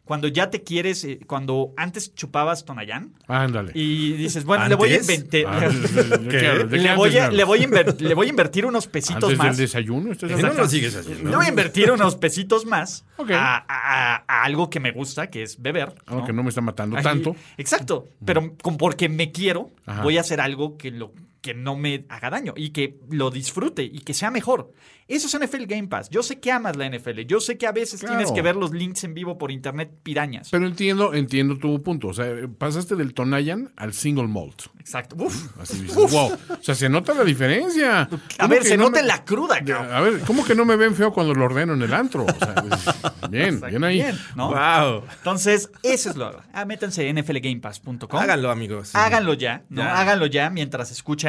[0.10, 3.74] cuando ya te quieres, eh, cuando antes chupabas Tonayán Ándale.
[3.76, 5.44] y dices, bueno, le voy a inventar.
[5.46, 6.70] Ah, ¿de qué hablas?
[6.72, 7.38] ¿De qué le, voy a, hablas?
[7.38, 9.58] le, voy a inver- le voy a invertir unos pesitos ¿Antes del más.
[9.58, 10.12] desayuno?
[10.12, 11.38] ¿Estás No lo sigues así, Le ¿no?
[11.38, 15.62] voy a invertir unos pesitos más a, a- a algo que me gusta, que es
[15.62, 15.90] beber.
[16.08, 16.18] ¿no?
[16.18, 17.36] Aunque no me está matando Ahí- tanto.
[17.58, 20.02] Exacto, pero con- porque me quiero, Ajá.
[20.02, 23.84] voy a hacer algo que, lo, que no me haga daño y que lo disfrute
[23.84, 24.74] y que sea mejor.
[25.08, 26.08] Eso es NFL Game Pass.
[26.12, 27.22] Yo sé que amas la NFL.
[27.26, 28.18] Yo sé que a veces Claro.
[28.18, 30.50] tienes que ver los links en vivo por internet pirañas.
[30.52, 32.10] Pero entiendo, entiendo tu punto.
[32.10, 32.28] O sea,
[32.60, 34.68] pasaste del Tonayan al single malt.
[34.80, 35.16] Exacto.
[35.18, 35.60] Uf.
[35.60, 36.32] Así dices, wow.
[36.50, 38.02] O sea, se nota la diferencia.
[38.02, 39.92] A ¿Cómo ver, se no nota me- la cruda, cabrón.
[39.94, 42.26] A ver, ¿cómo que no me ven feo cuando lo ordeno en el antro?
[42.26, 43.96] O sea, es- bien, bien ahí.
[43.96, 44.50] Bien, ¿no?
[44.50, 45.06] Wow.
[45.18, 46.40] Entonces, eso es lo.
[46.54, 48.20] Ah, métanse en nflgamepass.com.
[48.20, 48.94] Háganlo, amigos.
[48.96, 49.82] Háganlo ya, ¿no?
[49.82, 50.00] Ya.
[50.00, 51.29] Háganlo ya mientras escuchan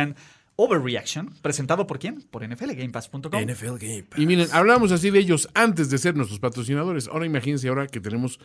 [0.63, 2.23] Overreaction, presentado por quién?
[2.31, 3.21] Por nflgamepass.com.
[3.23, 4.19] NFL Game Pass.
[4.19, 7.09] Y miren, hablábamos así de ellos antes de ser nuestros patrocinadores.
[7.09, 8.39] Ahora imagínense ahora que tenemos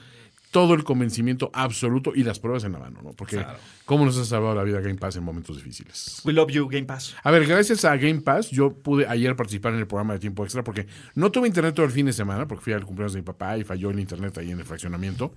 [0.52, 3.12] todo el convencimiento absoluto y las pruebas en la mano, ¿no?
[3.12, 3.46] Porque
[3.84, 6.22] ¿cómo nos ha salvado la vida Game Pass en momentos difíciles?
[6.24, 7.14] We love you, Game Pass.
[7.22, 10.46] A ver, gracias a Game Pass, yo pude ayer participar en el programa de tiempo
[10.46, 13.20] extra porque no tuve internet todo el fin de semana porque fui al cumpleaños de
[13.20, 15.34] mi papá y falló el internet ahí en el fraccionamiento.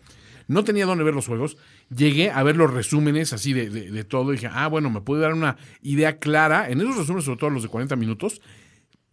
[0.48, 1.56] No tenía dónde ver los juegos.
[1.94, 5.22] Llegué a ver los resúmenes así de, de- todo y dije, ah, bueno, me puede
[5.22, 6.68] dar una idea clara.
[6.70, 8.40] En esos resúmenes, sobre todo los de 40 minutos,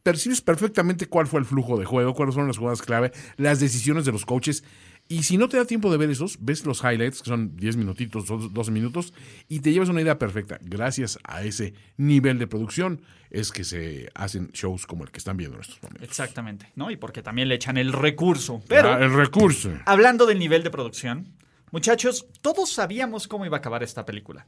[0.01, 4.05] percibes perfectamente cuál fue el flujo de juego, cuáles fueron las jugadas clave, las decisiones
[4.05, 4.63] de los coaches.
[5.07, 7.77] Y si no te da tiempo de ver esos, ves los highlights, que son 10
[7.77, 9.13] minutitos o 12 minutos,
[9.47, 10.57] y te llevas una idea perfecta.
[10.61, 15.37] Gracias a ese nivel de producción es que se hacen shows como el que están
[15.37, 16.07] viendo en estos momentos.
[16.07, 16.89] Exactamente, ¿no?
[16.89, 18.63] Y porque también le echan el recurso.
[18.67, 19.71] Pero, Ah, el recurso.
[19.85, 21.27] hablando del nivel de producción,
[21.69, 24.47] muchachos, todos sabíamos cómo iba a acabar esta película.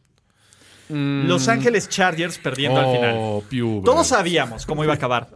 [0.89, 3.13] Los Ángeles Chargers perdiendo al final.
[3.15, 3.17] Mm.
[3.19, 5.27] Oh, Todos sabíamos cómo iba a acabar.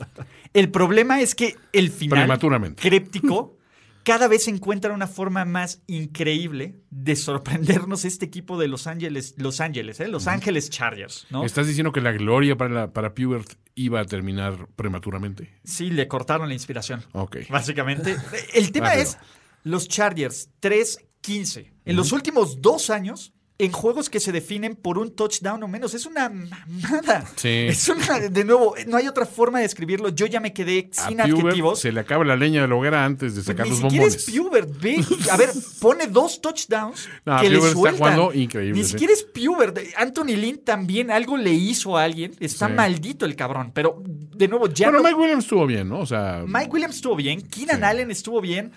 [0.54, 2.82] El problema es que el final Prematuramente.
[4.04, 9.62] cada vez encuentra una forma más increíble de sorprendernos este equipo de Los Ángeles, Los
[9.62, 10.08] Ángeles, ¿eh?
[10.08, 11.46] Los Ángeles Chargers, ¿no?
[11.46, 15.60] ¿Estás diciendo que la gloria para, la, para Pubert iba a terminar prematuramente?
[15.64, 17.04] Sí, le cortaron la inspiración.
[17.14, 17.38] Ok.
[17.50, 18.18] Básicamente.
[18.54, 19.04] El tema Rápido.
[19.04, 19.18] es
[19.64, 21.72] los Chargers 3-15.
[21.86, 23.34] En los últimos dos años,
[23.66, 27.26] en juegos que se definen por un touchdown o menos, es una mamada.
[27.36, 27.68] Sí.
[27.70, 30.10] Es una, de nuevo, no hay otra forma de describirlo.
[30.10, 31.80] Yo ya me quedé A sin Pubert adjetivos.
[31.80, 34.28] se le acaba la leña de la hoguera antes de sacar Ni los siquiera bombones.
[34.28, 35.06] es Pubert, ve.
[35.32, 35.50] A ver,
[35.80, 37.98] pone dos touchdowns No, que le Pubert está sueltan.
[38.16, 38.92] jugando increíble, Ni sí.
[38.92, 39.78] siquiera es Pubert.
[39.98, 42.34] Anthony Lynn también algo le hizo a alguien.
[42.40, 42.74] Está Sí.
[42.74, 43.72] maldito el cabrón.
[43.74, 46.00] Pero, de nuevo, ya Bueno, no- Mike Williams estuvo bien, ¿no?
[46.00, 48.72] O sea, Mike Williams estuvo bien, Keenan Allen estuvo bien.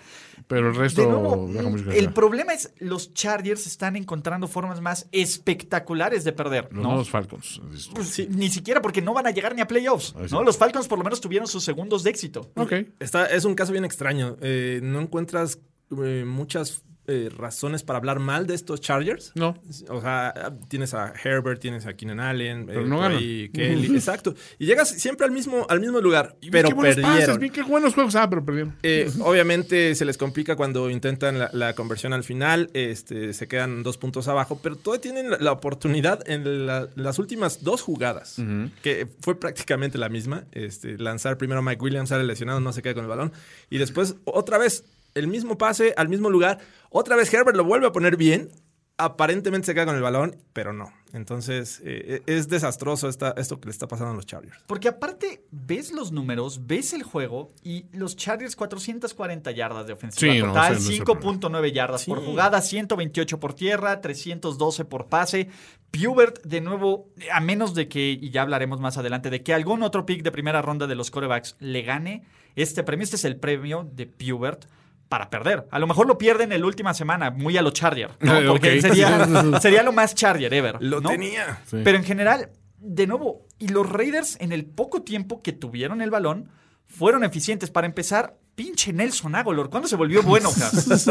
[0.47, 1.49] Pero el resto De nuevo,
[1.91, 6.65] el problema es los Chargers están encontrando formas más espectaculares de perder.
[6.71, 6.89] Los ¿no?
[6.89, 7.61] nuevos Falcons.
[7.93, 10.15] Pues, Ni siquiera porque no van a llegar ni a playoffs.
[10.17, 10.31] Sí.
[10.31, 10.43] ¿no?
[10.43, 12.51] Los Falcons por lo menos tuvieron sus segundos de éxito.
[12.55, 12.73] Ok.
[12.99, 14.37] Está, es un caso bien extraño.
[14.41, 15.59] Eh, no encuentras
[16.03, 19.31] eh, muchas eh, razones para hablar mal de estos Chargers.
[19.35, 19.55] No.
[19.89, 24.33] O sea, tienes a Herbert, tienes a Keenan Allen, Pero eh, no ahí Kelly, exacto.
[24.59, 27.11] Y llegas siempre al mismo, al mismo lugar, Y pero qué perdieron.
[27.11, 28.15] pases, bien, qué buenos juegos.
[28.15, 28.75] Ah, pero perdieron.
[28.83, 33.83] Eh, obviamente se les complica cuando intentan la, la conversión al final, este, se quedan
[33.83, 38.37] dos puntos abajo, pero todavía tienen la, la oportunidad en la- las últimas dos jugadas,
[38.81, 42.81] que fue prácticamente la misma, este, lanzar primero a Mike Williams, sale lesionado, no se
[42.81, 43.31] queda con el balón,
[43.69, 44.83] y después otra vez
[45.15, 46.59] el mismo pase al mismo lugar,
[46.89, 48.51] otra vez Herbert lo vuelve a poner bien,
[48.97, 50.93] aparentemente se queda con el balón, pero no.
[51.13, 54.57] Entonces, eh, es desastroso esta, esto que le está pasando a los Chargers.
[54.67, 60.33] Porque aparte, ves los números, ves el juego y los Chargers 440 yardas de ofensiva
[60.33, 65.07] Sí, total, ese no es el 5.9 yardas por jugada, 128 por tierra, 312 por
[65.07, 65.49] pase.
[65.91, 69.83] Pubert, de nuevo, a menos de que, y ya hablaremos más adelante, de que algún
[69.83, 72.23] otro pick de primera ronda de los corebacks le gane
[72.55, 73.05] este premio.
[73.05, 74.65] Este es el premio de Pubert
[75.09, 75.67] para perder.
[75.71, 78.37] A lo mejor lo pierden en la última semana, muy a lo Charger, ¿no?
[78.39, 78.81] Eh, Porque ok.
[78.81, 80.77] sería, sería lo más Charger ever.
[80.79, 81.09] Lo ¿no?
[81.09, 81.61] tenía.
[81.65, 81.77] Sí.
[81.83, 82.49] Pero en general,
[82.79, 86.49] de nuevo, y los Raiders en el poco tiempo que tuvieron el balón,
[86.87, 87.71] fueron eficientes.
[87.71, 89.69] Para empezar, pinche Nelson Aguilar.
[89.69, 90.49] ¿Cuándo se volvió bueno?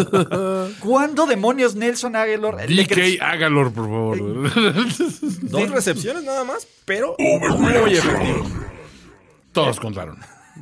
[0.81, 2.67] ¿Cuándo demonios Nelson Aguilar?
[2.67, 4.53] DK Agalor, por favor.
[5.43, 8.47] Dos recepciones nada más, pero muy efectivo.
[9.53, 10.19] Todos contaron.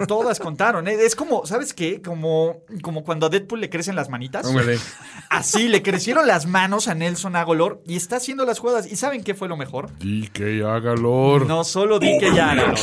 [0.08, 0.88] Todas contaron.
[0.88, 0.94] ¿eh?
[1.00, 2.00] Es como, ¿sabes qué?
[2.02, 4.46] Como, como cuando a Deadpool le crecen las manitas.
[4.46, 4.78] Ándale.
[5.30, 8.90] Así, le crecieron las manos a Nelson Aguilar y está haciendo las jugadas.
[8.90, 9.90] ¿Y saben qué fue lo mejor?
[9.98, 11.46] DK Agalor.
[11.46, 12.74] No solo ya Aguilar.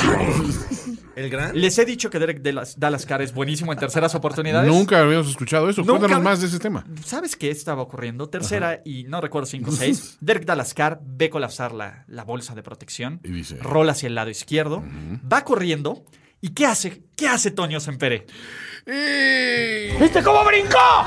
[1.16, 1.60] El gran.
[1.60, 4.72] Les he dicho que Derek Dallas, Dallas Carr es buenísimo en terceras oportunidades.
[4.72, 5.82] Nunca habíamos escuchado eso.
[5.82, 6.86] Nunca Cuéntanos más de ese tema.
[7.04, 8.30] ¿Sabes qué estaba ocurriendo?
[8.30, 10.18] Tercera y no recuerdo 5 o 6.
[10.22, 13.20] Derek Dalascar ve colapsar la, la bolsa de protección.
[13.26, 14.82] Y dice- Rola hacia el lado izquierdo.
[15.32, 16.06] Va corriendo.
[16.42, 17.04] ¿Y qué hace?
[17.16, 18.26] ¿Qué hace Toño Sempere?
[18.86, 21.06] ¿Viste cómo brincó?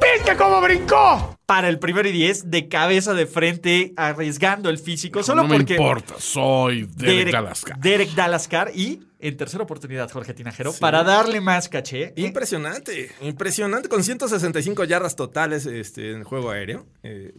[0.00, 1.37] ¿Viste cómo brincó?
[1.48, 5.22] Para el primero y 10, de cabeza de frente, arriesgando el físico.
[5.22, 5.76] Solo no me porque.
[5.76, 7.78] importa, soy Derek, Dalascar.
[7.80, 12.12] Derek Dalascar y, en tercera oportunidad, Jorge Tinajero, para darle más caché.
[12.16, 16.84] Impresionante, impresionante, con 165 yardas totales este, en el juego aéreo.
[17.02, 17.32] eh,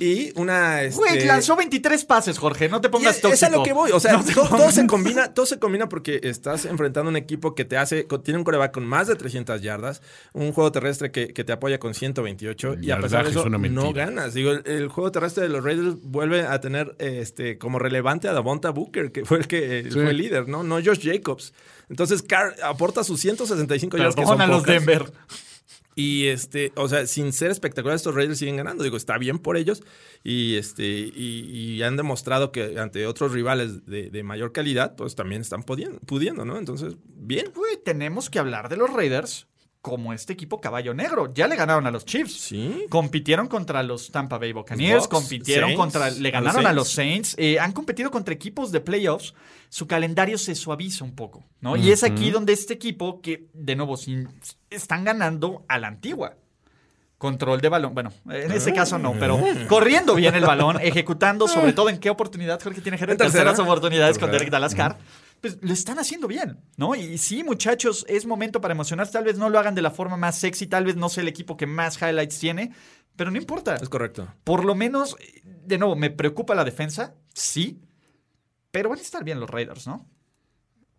[0.00, 0.82] y una...
[0.82, 2.68] Este, Güey, lanzó 23 pases, Jorge.
[2.68, 3.34] No te pongas es, tóxico.
[3.34, 6.20] es a lo que voy, o sea, No todo, se combina, todo se combina porque
[6.24, 10.02] estás enfrentando un equipo que te hace, tiene un coreback con más de 300 yardas,
[10.32, 13.36] un juego terrestre que, que te apoya con 128 El y a pesar de es
[13.36, 14.34] eso no ganas.
[14.34, 18.32] Digo, el, el juego terrestre de los Raiders vuelve a tener este como relevante a
[18.32, 19.90] Davonta Booker, que fue el que Sí.
[19.90, 20.62] fue el líder, ¿no?
[20.62, 21.52] No Josh Jacobs.
[21.88, 24.74] Entonces Carr aporta sus 165 yardas que son a los pocas.
[24.74, 25.12] Denver.
[25.96, 28.84] Y este, o sea, sin ser espectacular, estos Raiders siguen ganando.
[28.84, 29.82] Digo, está bien por ellos.
[30.22, 35.14] Y este, y, y han demostrado que ante otros rivales de, de mayor calidad, pues
[35.16, 36.56] también están pudiendo, pudiendo, ¿no?
[36.58, 37.46] Entonces, bien.
[37.54, 39.48] Güey, tenemos que hablar de los Raiders
[39.82, 41.32] como este equipo caballo negro.
[41.32, 42.32] Ya le ganaron a los Chiefs.
[42.38, 42.84] Sí.
[42.90, 47.58] Compitieron contra los Tampa Bay Buccaneers, compitieron Saints, contra, le ganaron a los Saints, eh,
[47.58, 49.32] han competido contra equipos de playoffs.
[49.70, 51.76] Su calendario se suaviza un poco, ¿no?
[51.76, 54.28] Y es aquí donde este equipo, que de nuevo sin-
[54.68, 56.34] están ganando a la antigua.
[57.16, 57.92] Control de balón.
[57.92, 62.08] Bueno, en este caso no, pero corriendo bien el balón, ejecutando, sobre todo en qué
[62.08, 63.62] oportunidad, Jorge tiene En terceras tercera.
[63.62, 64.30] oportunidades con.
[64.30, 64.96] Derek Dalascar.
[65.40, 66.94] Pues lo están haciendo bien, ¿no?
[66.94, 69.12] Y sí, muchachos, es momento para emocionarse.
[69.12, 71.28] Tal vez no lo hagan de la forma más sexy, tal vez no sea el
[71.28, 72.72] equipo que más highlights tiene,
[73.16, 73.76] pero no importa.
[73.76, 74.28] Es correcto.
[74.44, 77.80] Por lo menos, de nuevo, me preocupa la defensa, sí,
[78.70, 80.06] pero van a estar bien los Raiders, ¿no?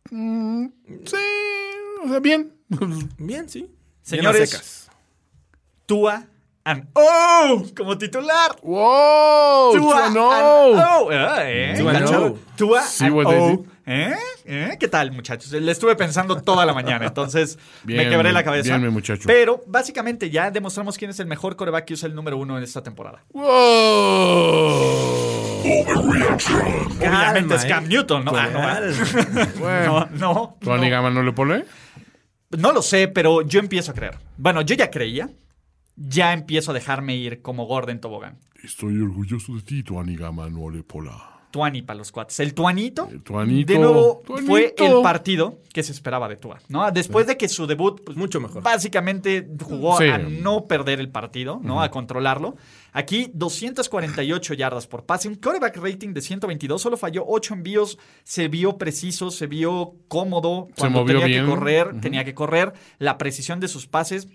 [0.09, 1.15] Sí,
[2.03, 2.53] o sea, bien.
[3.17, 3.69] Bien, sí.
[4.01, 4.89] Señores, Bien a secas.
[5.85, 6.25] Tua
[6.63, 8.57] and Oh como titular.
[8.63, 9.73] ¡Wow!
[9.73, 10.31] Tua Tua, no!
[10.31, 11.11] and Oh.
[11.11, 11.73] ¿eh?
[12.57, 13.65] Tua Sí, and Oh.
[13.85, 14.13] ¿Eh?
[14.45, 14.77] ¿Eh?
[14.79, 15.51] ¿Qué tal, muchachos?
[15.51, 18.77] Le estuve pensando toda la mañana, entonces me quebré la cabeza.
[18.77, 19.23] bien, mi muchacho.
[19.25, 22.63] Pero básicamente ya demostramos quién es el mejor coreback que usa el número uno en
[22.63, 23.23] esta temporada.
[23.33, 23.43] ¡Wow!
[26.99, 27.67] Obviamente es ¿eh?
[27.67, 28.31] Cam Newton, ¿no?
[28.35, 28.79] Ah, no, ah.
[29.59, 30.95] Bueno, no, no, ¿Tu Annie no.
[30.95, 31.65] Gama no le pone?
[32.57, 34.17] No lo sé, pero yo empiezo a creer.
[34.37, 35.29] Bueno, yo ya creía.
[35.95, 38.39] Ya empiezo a dejarme ir como Gordon Tobogán.
[38.63, 40.17] Estoy orgulloso de ti, tu Annie
[41.51, 42.39] Tuani para los cuates.
[42.39, 44.47] El Tuanito, El Tuanito, de nuevo, Tuanito.
[44.51, 46.59] fue el partido que se esperaba de Tua.
[46.69, 46.89] ¿no?
[46.91, 48.63] Después de que su debut, pues, Mucho mejor.
[48.63, 50.05] básicamente jugó Sí.
[50.05, 51.81] a no perder el partido, ¿no?
[51.81, 52.55] A controlarlo.
[52.93, 58.47] Aquí, 248 yardas por pase, un quarterback rating de 122, solo falló 8 envíos, se
[58.49, 61.45] vio preciso, se vio cómodo cuando movió tenía bien.
[61.45, 64.27] que correr, tenía que correr, la precisión de sus pases,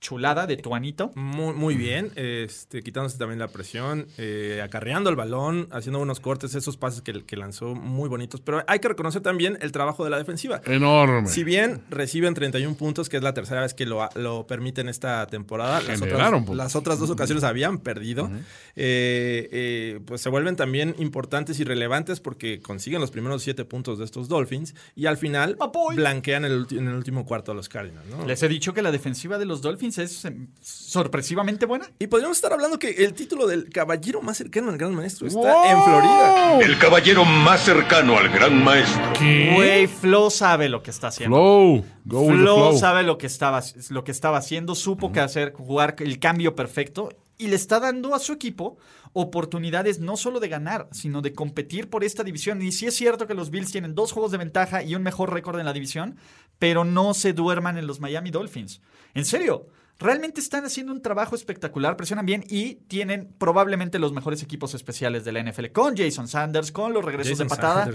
[0.00, 1.12] chulada de Tuanito.
[1.14, 6.54] Muy, muy bien, este, quitándose también la presión, eh, acarreando el balón, haciendo unos cortes,
[6.54, 8.40] esos pases que, que lanzó muy bonitos.
[8.40, 10.60] Pero hay que reconocer también el trabajo de la defensiva.
[10.64, 11.28] Enorme.
[11.28, 15.26] Si bien reciben 31 puntos, que es la tercera vez que lo, lo permiten esta
[15.26, 16.56] temporada, las otras, puntos.
[16.56, 18.30] las otras dos ocasiones habían perdido,
[18.76, 23.98] eh, eh, pues se vuelven también importantes y relevantes porque consiguen los primeros siete puntos
[23.98, 25.56] de estos Dolphins y al final
[25.94, 28.06] blanquean el ulti- en el último cuarto a los Cardinals.
[28.08, 28.26] ¿no?
[28.26, 31.86] Les he dicho que la defensiva de los Dolphins es em, sorpresivamente buena.
[31.98, 35.70] Y podríamos estar hablando que el título del caballero más cercano al gran maestro está
[35.70, 36.58] en Florida.
[36.60, 39.12] El caballero más cercano al gran maestro.
[39.18, 39.52] ¿Qué?
[39.54, 41.36] Güey, Flo sabe lo que está haciendo.
[41.36, 41.84] Flow.
[42.04, 42.78] Go Flo flow.
[42.78, 47.10] sabe lo que estaba, lo que estaba haciendo, supo que hacer, jugar el cambio perfecto
[47.40, 48.76] y le está dando a su equipo
[49.12, 52.60] oportunidades no solo de ganar, sino de competir por esta división.
[52.62, 55.32] Y sí es cierto que los Bills tienen dos juegos de ventaja y un mejor
[55.32, 56.16] récord en la división,
[56.58, 58.82] pero no se duerman en los Miami Dolphins.
[59.14, 59.66] En serio,
[60.00, 65.24] realmente están haciendo un trabajo espectacular, presionan bien y tienen probablemente los mejores equipos especiales
[65.24, 67.88] de la NFL con Jason Sanders, con los regresos de patada.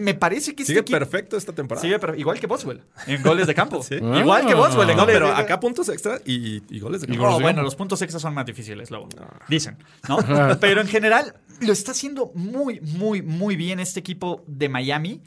[0.00, 1.82] Me parece que sigue perfecto esta temporada.
[1.82, 3.84] Sigue igual que Boswell en goles de campo.
[3.90, 7.26] Igual que Boswell en goles pero acá puntos extra y, goles de campo.
[7.26, 9.08] Oh, bueno, los puntos extra son más difíciles luego.
[9.48, 9.78] Dicen,
[10.08, 10.18] ¿no?
[10.60, 15.22] pero en general lo está haciendo muy muy muy bien este equipo de Miami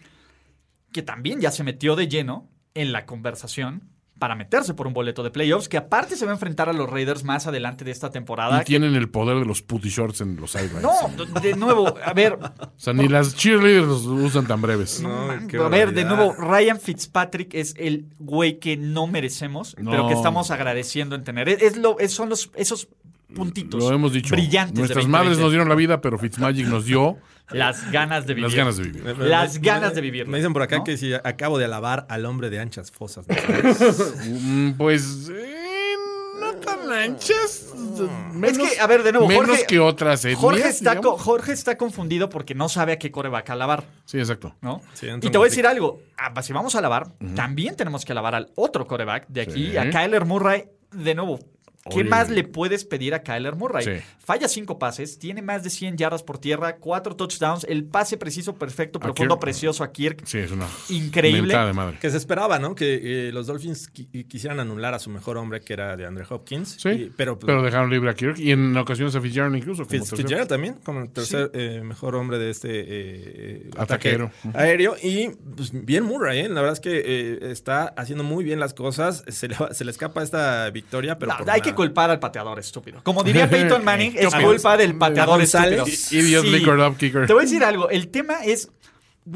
[0.91, 5.23] que también ya se metió de lleno en la conversación para meterse por un boleto
[5.23, 8.09] de playoffs, que aparte se va a enfrentar a los Raiders más adelante de esta
[8.09, 8.61] temporada.
[8.61, 10.81] Y tienen el poder de los putty shorts en los sidelines.
[10.81, 12.33] No, de nuevo, a ver.
[12.33, 15.03] o sea, ni las cheerleaders los usan tan breves.
[15.03, 20.51] a ver, de nuevo, Ryan Fitzpatrick es el güey que no merecemos, pero que estamos
[20.51, 21.49] agradeciendo en tener.
[21.49, 22.89] Es, lo, son los, esos
[23.33, 23.81] puntitos.
[23.81, 24.35] Lo hemos dicho.
[24.35, 24.77] Brillantes.
[24.77, 27.17] Nuestras madres nos dieron la vida, pero Fitzmagic nos dio
[27.51, 28.49] las ganas de vivir.
[28.49, 29.17] Las ganas de vivir.
[29.19, 30.27] Las ganas de vivir.
[30.27, 33.25] Me dicen por acá que si acabo de alabar al hombre de anchas fosas.
[34.27, 35.93] Mm, pues eh,
[36.39, 37.73] no tan anchas.
[38.43, 42.55] es que, a ver, de nuevo, menos que otras Jorge está, Jorge está confundido porque
[42.55, 43.85] no sabe a qué core va a alabar.
[44.05, 44.55] Sí, exacto.
[44.61, 44.81] ¿no?
[45.21, 46.01] y te voy a decir algo.
[46.17, 49.89] Ah, si vamos a alabar, también tenemos que alabar al otro coreback de aquí, a
[49.89, 50.65] Kyler Murray.
[50.91, 51.39] De nuevo,
[51.89, 54.01] ¿Qué más le puedes pedir a Kyler Murray?
[54.19, 58.55] Falla cinco pases, tiene más de 100 yardas por tierra, cuatro touchdowns, el pase preciso,
[58.55, 60.23] perfecto, profundo, precioso a Kirk.
[60.25, 61.57] Sí, es una increíble.
[61.57, 61.97] De madre.
[61.99, 62.75] Que se esperaba, ¿no?
[62.75, 66.77] Que eh, los Dolphins quisieran anular a su mejor hombre, que era de Andre Hopkins.
[66.79, 69.85] Sí, pero, pero dejaron libre a Kirk y en ocasiones a Fitzgerald incluso.
[69.85, 74.95] Como Fitzgerald también, como el tercer eh, mejor hombre de este eh, ataque aéreo.
[75.01, 76.49] Y pues, bien Murray, ¿eh?
[76.49, 79.23] La verdad es que está haciendo muy bien las cosas.
[79.27, 81.33] Se le, se le escapa esta victoria, pero.
[81.47, 83.01] hay que culpar al pateador estúpido.
[83.03, 85.85] Como diría Peyton Manning, es culpa del pateador estúpido.
[85.85, 86.45] Idiot
[86.79, 87.27] up kicker.
[87.27, 87.89] Te voy a decir algo.
[87.89, 88.69] El tema es.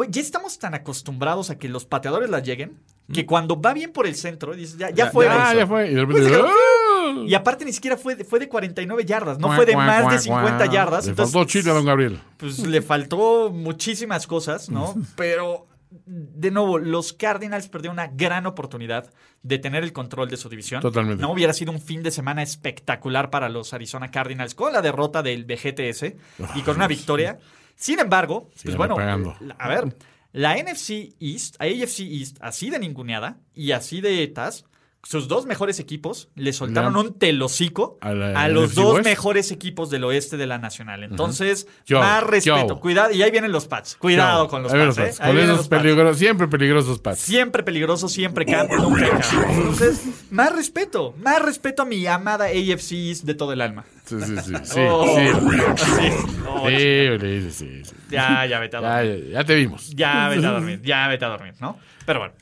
[0.09, 2.79] ya estamos tan acostumbrados a que los pateadores la lleguen
[3.11, 5.25] que cuando va bien por el centro, dices, ya, ya, fue.
[5.25, 5.93] Ya, ya fue.
[5.93, 7.23] ¡ah!
[7.25, 10.19] Y, aparte ni siquiera fue de, fue de 49 yardas, no fue de más de
[10.19, 11.07] 50 yardas.
[11.07, 12.19] Le faltó chile a don Gabriel.
[12.37, 14.95] Pues le faltó muchísimas cosas, ¿no?
[15.15, 19.11] Pero de nuevo, los Cardinals perdieron una gran oportunidad
[19.43, 20.81] de tener el control de su división.
[20.81, 21.21] Totalmente.
[21.21, 25.21] No hubiera sido un fin de semana espectacular para los Arizona Cardinals con la derrota
[25.21, 26.13] del BGTS
[26.55, 27.39] y con una victoria.
[27.75, 29.95] Sin embargo, pues bueno, a ver,
[30.31, 34.65] la NFC East, AFC East, así de ninguneada y así de tas,
[35.03, 40.37] sus dos mejores equipos le soltaron un telocico a, los dos mejores equipos del oeste
[40.37, 41.03] de la Nacional.
[41.03, 42.79] Entonces, más respeto.
[42.79, 43.95] Cuidado, y ahí vienen los Pats.
[43.95, 45.19] Cuidado con los Pats.
[45.19, 45.23] ¿eh?
[45.25, 47.19] Con esos peligrosos, siempre peligrosos Pats.
[47.19, 51.15] Siempre peligrosos, siempre nunca Entonces, más respeto.
[51.17, 53.85] Más respeto a mi amada AFC de todo el alma.
[54.05, 54.51] Sí, sí, sí.
[54.71, 55.05] Sí, oh,
[56.67, 57.51] sí.
[57.51, 59.25] sí, sí, Ya, ya vete a dormir.
[59.25, 59.89] Ya, ya te vimos.
[59.91, 60.81] Ya vete a dormir.
[60.83, 61.79] Ya vete a dormir, ¿no?
[62.05, 62.33] Pero bueno,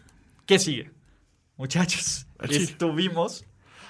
[0.45, 0.91] ¿qué sigue?
[1.57, 3.45] Muchachos, estuvimos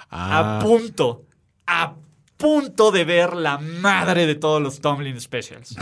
[0.09, 0.59] a ah.
[0.59, 1.25] punto,
[1.67, 1.95] a
[2.37, 5.75] punto de ver la madre de todos los Tomlin Specials.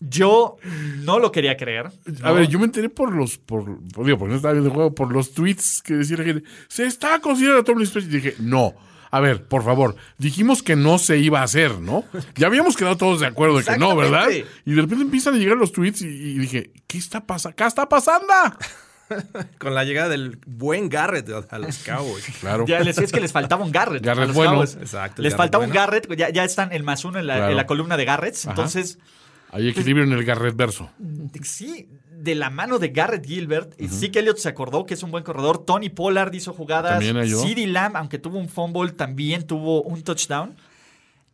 [0.00, 0.56] Yo
[1.02, 1.90] no lo quería creer.
[2.22, 3.64] A ver, yo me enteré por los, por,
[4.04, 6.86] digo, porque no estaba viendo el juego, por los tweets que decía la gente, se
[6.86, 8.14] está considerando Tomlin Specials.
[8.14, 8.74] Y dije, no.
[9.10, 12.04] A ver, por favor, dijimos que no se iba a hacer, ¿no?
[12.36, 14.28] Ya habíamos quedado todos de acuerdo de que no, ¿verdad?
[14.30, 17.56] Y de repente empiezan a llegar los tweets y, y dije, ¿qué está pasando?
[17.56, 18.26] ¿Qué está pasando?
[19.58, 22.26] Con la llegada del buen Garrett a los Cowboys.
[22.40, 22.66] Claro.
[22.66, 24.04] Ya les, es que les faltaba un Garrett.
[24.04, 24.62] Garrett bueno.
[24.62, 25.22] Exacto.
[25.22, 26.08] Les faltaba un Garrett.
[26.16, 28.36] Ya, ya, están el más uno en la, columna de Garrett.
[28.46, 28.98] Entonces.
[29.50, 30.90] Hay equilibrio en el Garrett verso.
[31.42, 33.74] Sí, de la mano de Garrett Gilbert.
[33.88, 35.64] Sí que Elliott se acordó que es un buen corredor.
[35.64, 37.02] Tony Pollard hizo jugadas.
[37.02, 40.54] CeeDee Lamb, aunque tuvo un fumble, también tuvo un touchdown.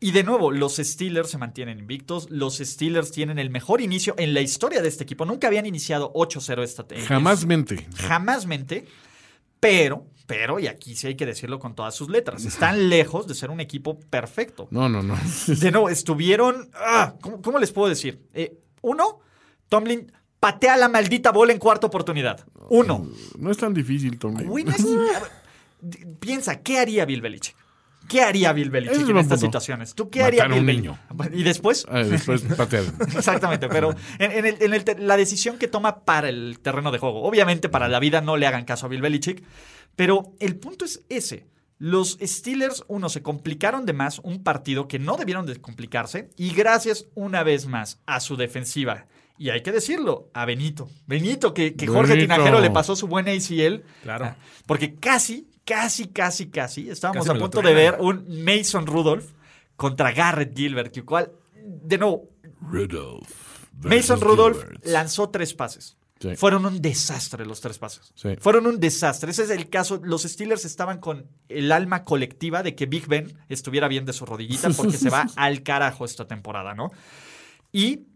[0.01, 2.29] Y de nuevo, los Steelers se mantienen invictos.
[2.31, 5.25] Los Steelers tienen el mejor inicio en la historia de este equipo.
[5.25, 7.15] Nunca habían iniciado 8-0 esta temporada.
[7.15, 7.87] Jamás mente.
[7.97, 8.87] Jamás mente.
[9.61, 13.35] Pero, pero, y aquí sí hay que decirlo con todas sus letras, están lejos de
[13.35, 14.69] ser un equipo perfecto.
[14.71, 15.17] No, no, no.
[15.47, 16.69] De nuevo, estuvieron.
[16.75, 18.21] Ah, ¿cómo, les puedo decir?
[18.35, 19.21] Eh, uno,
[19.71, 22.47] Tomlin patea la maldita bola en cuarta oportunidad.
[22.69, 23.09] Uno.
[23.39, 24.51] No es tan difícil, Tomlin.
[26.21, 27.57] piensa, ¿qué haría Bill Belichick?
[28.09, 29.95] ¿Qué haría Bill Belichick en estas situaciones?
[29.95, 30.97] ¿Tú qué haría Bill Belichick?
[31.33, 31.87] ¿Y después?
[31.89, 32.85] Ah, después patear.
[33.17, 37.23] Exactamente, pero en, la decisión que toma para el terreno de juego.
[37.23, 39.43] Obviamente para la vida no le hagan caso a Bill Belichick,
[39.97, 41.47] pero el punto es ese.
[41.79, 46.55] Los Steelers, uno, se complicaron de más un partido que no debieron de complicarse y
[46.55, 49.07] gracias una vez más a su defensiva.
[49.37, 50.89] Y hay que decirlo, a Benito.
[51.07, 53.83] Benito, que, Jorge Tinajero le pasó su buena ACL.
[54.03, 54.37] Claro.
[54.65, 59.27] Porque casi, casi, casi, casi estábamos a punto de ver un Mason Rudolph
[59.77, 63.29] contra Garrett Gilbert, que cual, de nuevo, Rudolph.
[63.83, 64.87] Mason Rudolph Gilbert.
[64.87, 65.97] lanzó tres pases.
[66.21, 66.37] Sí.
[66.37, 68.13] Fueron un desastre los tres pases.
[68.15, 68.31] Sí.
[68.39, 69.31] Fueron un desastre.
[69.31, 70.01] Ese es el caso.
[70.03, 74.25] Los Steelers estaban con el alma colectiva de que Big Ben estuviera bien de su
[74.25, 76.93] rodillita porque se va al carajo esta temporada, ¿no?
[77.73, 78.07] Y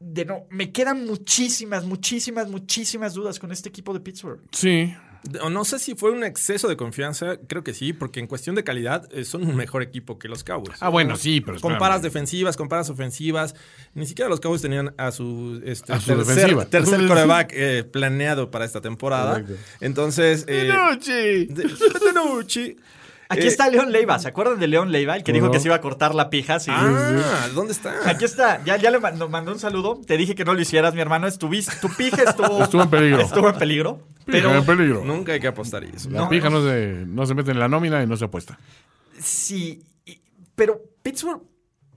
[0.00, 4.42] de no, me quedan muchísimas, muchísimas, muchísimas dudas con este equipo de Pittsburgh.
[4.50, 4.94] Sí.
[5.50, 8.64] No sé si fue un exceso de confianza, creo que sí, porque en cuestión de
[8.64, 10.76] calidad eh, son un mejor equipo que los Cowboys.
[10.80, 11.60] Ah, bueno, sí, pero.
[11.60, 13.54] Comparas defensivas, comparas ofensivas.
[13.94, 18.50] Ni siquiera los Cowboys tenían a su, este, A su tercer, tercer coreback eh, planeado
[18.50, 19.40] para esta temporada.
[19.40, 19.54] Correcto.
[19.80, 20.44] Entonces.
[20.48, 20.70] eh,
[21.48, 21.74] de-.
[23.28, 24.18] Aquí Eh, está León Leiva.
[24.18, 25.16] ¿Se acuerdan de León Leiva?
[25.16, 26.60] El que dijo que se iba a cortar la pija.
[26.60, 26.70] Sí.
[26.72, 27.94] Ah, ¿dónde está?
[28.08, 28.62] Aquí está.
[28.64, 30.00] Ya, ya le mandó, mandó un saludo.
[30.06, 31.26] Te dije que no lo hicieras, mi hermano.
[31.26, 33.20] Estuviste, tu pija estuvo, Estuvo en peligro.
[33.22, 34.00] Estuvo en peligro.
[34.26, 35.04] Pero Pero en peligro.
[35.04, 36.08] Nunca hay que apostar eso.
[36.10, 36.62] La No, pija no.
[36.62, 38.58] se, no se mete en la nómina y no se apuesta.
[39.18, 39.82] sí.
[40.56, 41.42] Pero Pittsburgh,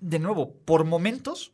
[0.01, 1.51] de nuevo, por momentos,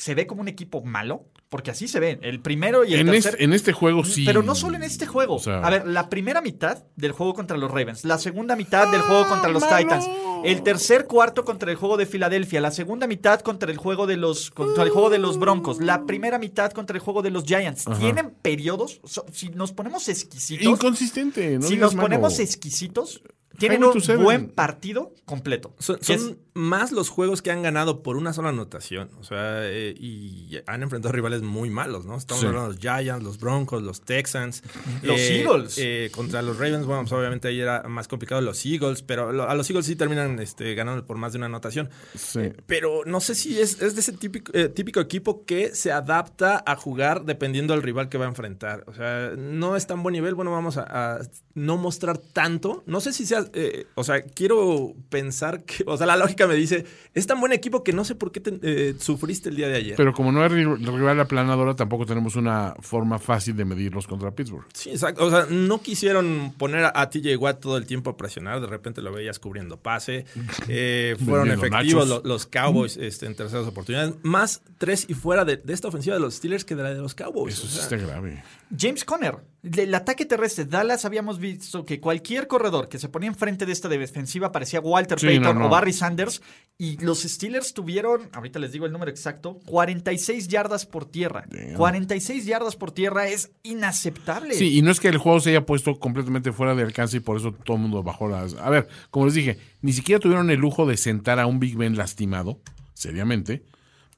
[0.00, 1.24] se ve como un equipo malo.
[1.50, 2.16] Porque así se ve.
[2.22, 3.32] El primero y el En, tercer.
[3.32, 4.24] este, en este juego sí.
[4.24, 5.34] Pero no solo en este juego.
[5.34, 8.88] O sea- a ver, la primera mitad del juego contra los Ravens, la segunda mitad
[8.92, 10.06] del juego contra los Titans,
[10.44, 14.16] el tercer cuarto contra el juego de Filadelfia, la segunda mitad contra el juego de
[14.16, 17.42] los contra el juego de los Broncos, la primera mitad contra el juego de los
[17.42, 17.84] Giants.
[17.98, 21.58] Tienen periodos, so- si nos ponemos exquisitos, Inconsistente.
[21.58, 22.04] No si nos malo.
[22.06, 23.22] ponemos exquisitos,
[23.60, 25.74] tienen un buen partido completo.
[25.78, 29.08] Son, es- más los juegos que han ganado por una sola anotación.
[29.20, 32.16] O sea, eh, y han enfrentado rivales muy malos, ¿no?
[32.16, 32.46] Estamos Sí.
[32.48, 34.62] hablando de los Giants, los Broncos, los Texans.
[35.02, 35.74] Los eh, Eagles.
[35.78, 39.48] eh, contra los Ravens, bueno, pues obviamente ahí era más complicado los Eagles, pero lo-
[39.48, 41.88] a los Eagles sí terminan este, ganando por más de una anotación.
[42.16, 42.40] Sí.
[42.40, 45.92] Eh, pero no sé si es, es de ese típico, eh, típico equipo que se
[45.92, 48.82] adapta a jugar dependiendo del rival que va a enfrentar.
[48.88, 51.20] O sea, no es tan buen nivel, bueno, vamos a, a
[51.54, 52.82] no mostrar tanto.
[52.86, 56.54] No sé si sea, eh, o sea, quiero pensar que, o sea, la lógica me
[56.54, 56.84] dice,
[57.14, 59.76] es tan buen equipo que no sé por qué te- eh, sufriste el día de
[59.76, 59.94] ayer.
[59.96, 64.30] Pero como no es ri- rival aplanadora, tampoco tenemos una forma fácil de medirlos contra
[64.30, 64.66] Pittsburgh.
[64.74, 65.24] Sí, exacto.
[65.24, 68.60] O sea, no quisieron poner a, a TJ Watt todo el tiempo a presionar.
[68.60, 70.24] De repente lo veías cubriendo pase.
[70.68, 74.14] Eh, fueron efectivos los, Cowboys este, en terceras oportunidades.
[74.22, 77.00] Más tres y fuera de, de esta ofensiva de los Steelers que de la de
[77.00, 77.54] los Cowboys.
[77.54, 78.42] Eso O sí sea, está grave.
[78.76, 83.66] James Conner, el ataque terrestre, Dallas habíamos visto que cualquier corredor que se ponía enfrente
[83.66, 85.66] de esta defensiva parecía Walter Sí, Payton no, no.
[85.66, 86.40] o Barry Sanders
[86.78, 91.44] y los Steelers tuvieron, ahorita les digo el número exacto, 46 yardas por tierra.
[91.76, 94.54] 46 yardas por tierra es inaceptable.
[94.54, 97.20] Sí, y no es que el juego se haya puesto completamente fuera de alcance y
[97.20, 98.54] por eso todo el mundo bajó las...
[98.54, 101.76] A ver, como les dije, ni siquiera tuvieron el lujo de sentar a un Big
[101.76, 102.60] Ben lastimado,
[102.94, 103.62] seriamente,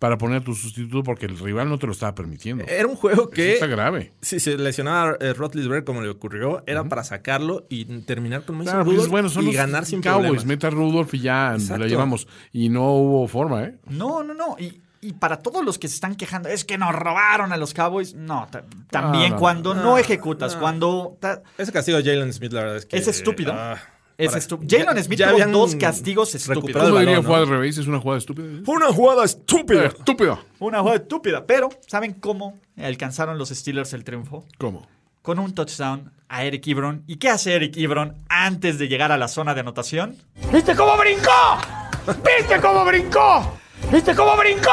[0.03, 2.65] para poner a tu sustituto porque el rival no te lo estaba permitiendo.
[2.67, 4.13] Era un juego Eso que, está grave.
[4.21, 8.73] si se lesionaba a Rotlisberger como le ocurrió, era para sacarlo y terminar con Mason
[8.73, 10.47] Claro, pues, Rudolph bueno, son y los ganar sin Cowboys, problemas.
[10.47, 11.85] meta a Rudolph y ya Exacto.
[11.85, 12.27] la llevamos.
[12.51, 13.77] Y no hubo forma, ¿eh?
[13.91, 14.57] No, no, no.
[14.59, 17.73] Y, y para todos los que se están quejando, es que nos robaron a los
[17.73, 18.15] Cowboys.
[18.15, 21.17] No, ta- también no, cuando no, ejecutas, cuando...
[21.59, 22.97] Ese castigo de Jalen Smith, la verdad es que...
[22.97, 23.53] Es estúpido.
[23.55, 23.79] ah,
[24.25, 24.79] es para- estúpido.
[24.79, 26.83] Jalen Smith tuvo dos castigos estúpidos.
[26.83, 27.35] ¿Cómo diría ¿no?
[27.35, 27.79] al revés?
[27.79, 28.47] Es una jugada estúpida.
[28.65, 29.87] Fue una jugada estúpida.
[29.87, 30.39] Estúpida.
[30.59, 34.45] Una jugada estúpida, pero ¿saben cómo alcanzaron los Steelers el triunfo?
[34.59, 34.87] ¿Cómo?
[35.23, 37.05] Con un touchdown a Eric Ebron.
[37.07, 40.17] ¿Y qué hace Eric Ebron antes de llegar a la zona de anotación?
[40.53, 41.31] ¿Viste cómo brincó?
[42.07, 43.57] ¿Viste cómo brincó?
[43.93, 44.71] ¿Viste cómo brincó?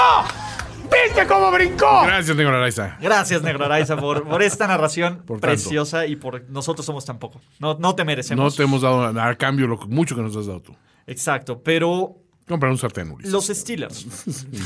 [0.91, 2.03] ¿Viste cómo brincó?
[2.03, 2.97] Gracias, Negro Araiza.
[3.01, 7.41] Gracias, Negro Araiza, por, por esta narración Por preciosa y por nosotros somos tan poco.
[7.59, 8.43] No, no te merecemos.
[8.43, 10.75] No te hemos dado a cambio lo mucho que nos has dado tú.
[11.07, 12.15] Exacto, pero
[12.47, 13.31] Comprar un sartén, Ulises.
[13.31, 14.05] los Steelers.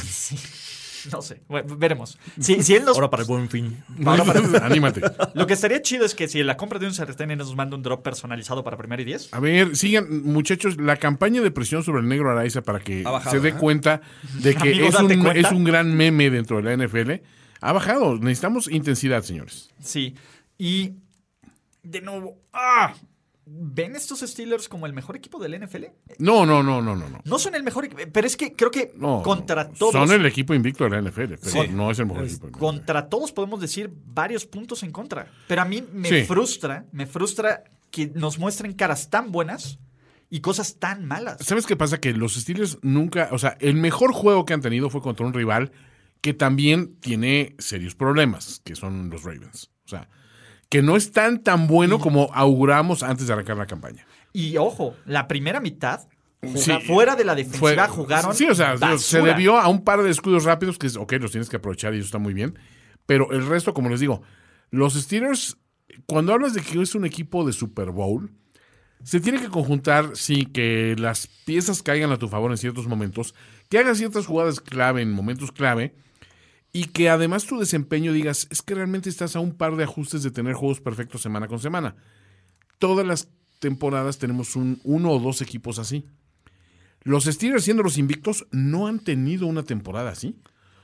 [0.09, 0.38] Sí.
[1.12, 2.18] No sé, bueno, veremos.
[2.39, 3.84] Si, si él nos Ahora para el buen fin.
[4.62, 5.01] Anímate.
[5.34, 7.76] Lo que estaría chido es que si en la compra de un sartén nos manda
[7.76, 9.34] un drop personalizado para primer y diez.
[9.34, 13.32] A ver, sigan, muchachos, la campaña de presión sobre el negro Araiza para que bajado,
[13.32, 13.54] se dé ¿eh?
[13.54, 14.01] cuenta
[14.41, 15.39] de que Amigo, es, un, cuenta.
[15.39, 17.12] es un gran meme dentro de la NFL.
[17.62, 18.18] Ha bajado.
[18.18, 19.70] Necesitamos intensidad, señores.
[19.80, 20.16] Sí.
[20.58, 20.93] Y
[21.84, 22.93] de nuevo, ¡ah!
[23.46, 25.86] ¿Ven estos Steelers como el mejor equipo del NFL?
[26.20, 27.10] No, no, no, no, no.
[27.10, 27.22] no.
[27.26, 29.91] No son el mejor equipo, pero es que creo que No, contra todos.
[29.91, 31.68] Son el equipo invicto de la NFL, pero Sí.
[31.72, 32.52] no es el mejor equipo.
[32.52, 35.28] Contra todos podemos decir varios puntos en contra.
[35.48, 36.24] Pero a mí me Sí.
[36.24, 39.78] frustra, me frustra que nos muestren caras tan buenas
[40.30, 41.38] y cosas tan malas.
[41.46, 42.00] ¿Sabes qué pasa?
[42.00, 45.34] Que los Steelers nunca, o sea, el mejor juego que han tenido fue contra un
[45.34, 45.72] rival
[46.22, 49.70] que también tiene serios problemas, que son los Ravens.
[49.86, 50.10] O sea,
[50.74, 54.05] que no es tan tan bueno como auguramos antes de arrancar la campaña.
[54.34, 56.01] Y ojo, la primera mitad,
[56.55, 58.36] Sí, fuera de la defensiva, Fue- jugaron.
[58.36, 61.32] Sí, o sea, se debió a un par de escudos rápidos que, es, ok, los
[61.32, 62.59] tienes que aprovechar y eso está muy bien.
[63.05, 64.24] Pero el resto, como les digo,
[64.69, 65.57] los Steelers,
[66.05, 68.30] cuando hablas de que es un equipo de Super Bowl,
[69.03, 73.36] se tiene que conjuntar, sí, que las piezas caigan a tu favor en ciertos momentos,
[73.69, 75.95] que hagas ciertas jugadas clave en momentos clave,
[76.74, 80.24] y que además tu desempeño digas, es que realmente estás a un par de ajustes
[80.24, 81.95] de tener juegos perfectos semana con semana.
[82.80, 86.07] Todas las temporadas tenemos un, uno o dos equipos así.
[87.03, 90.36] Los Steelers, siendo los invictos, no han tenido una temporada así.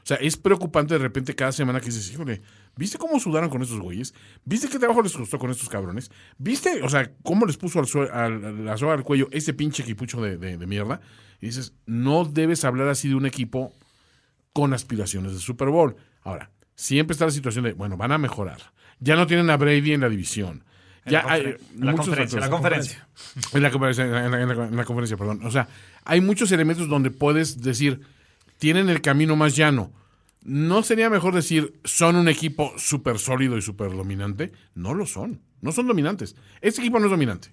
[0.04, 2.42] O sea, es preocupante de repente cada semana que dices, híjole,
[2.76, 4.14] ¿viste cómo sudaron con estos güeyes?
[4.46, 6.12] ¿Viste qué trabajo les costó con estos cabrones?
[6.38, 10.38] ¿Viste, o sea, cómo les puso al, la soga al cuello ese pinche equipucho de,
[10.38, 11.02] de, mierda?
[11.42, 13.74] Y dices, no debes hablar así de un equipo
[14.54, 15.96] con aspiraciones de Super Bowl.
[16.24, 18.60] Ahora, siempre está la situación de, bueno, van a mejorar.
[19.00, 20.64] Ya no tienen a Brady en la división.
[21.06, 23.08] Ya hay la, conferencia, la conferencia.
[23.54, 24.06] En la conferencia.
[24.06, 25.42] En la, conferencia, perdón.
[25.46, 25.68] O sea,
[26.04, 28.02] hay muchos elementos donde puedes decir,
[28.58, 29.92] tienen el camino más llano.
[30.44, 34.52] ¿No sería mejor decir, son un equipo súper sólido y súper dominante?
[34.76, 35.42] No lo son.
[35.62, 36.36] No son dominantes.
[36.62, 37.50] Este equipo no es dominante.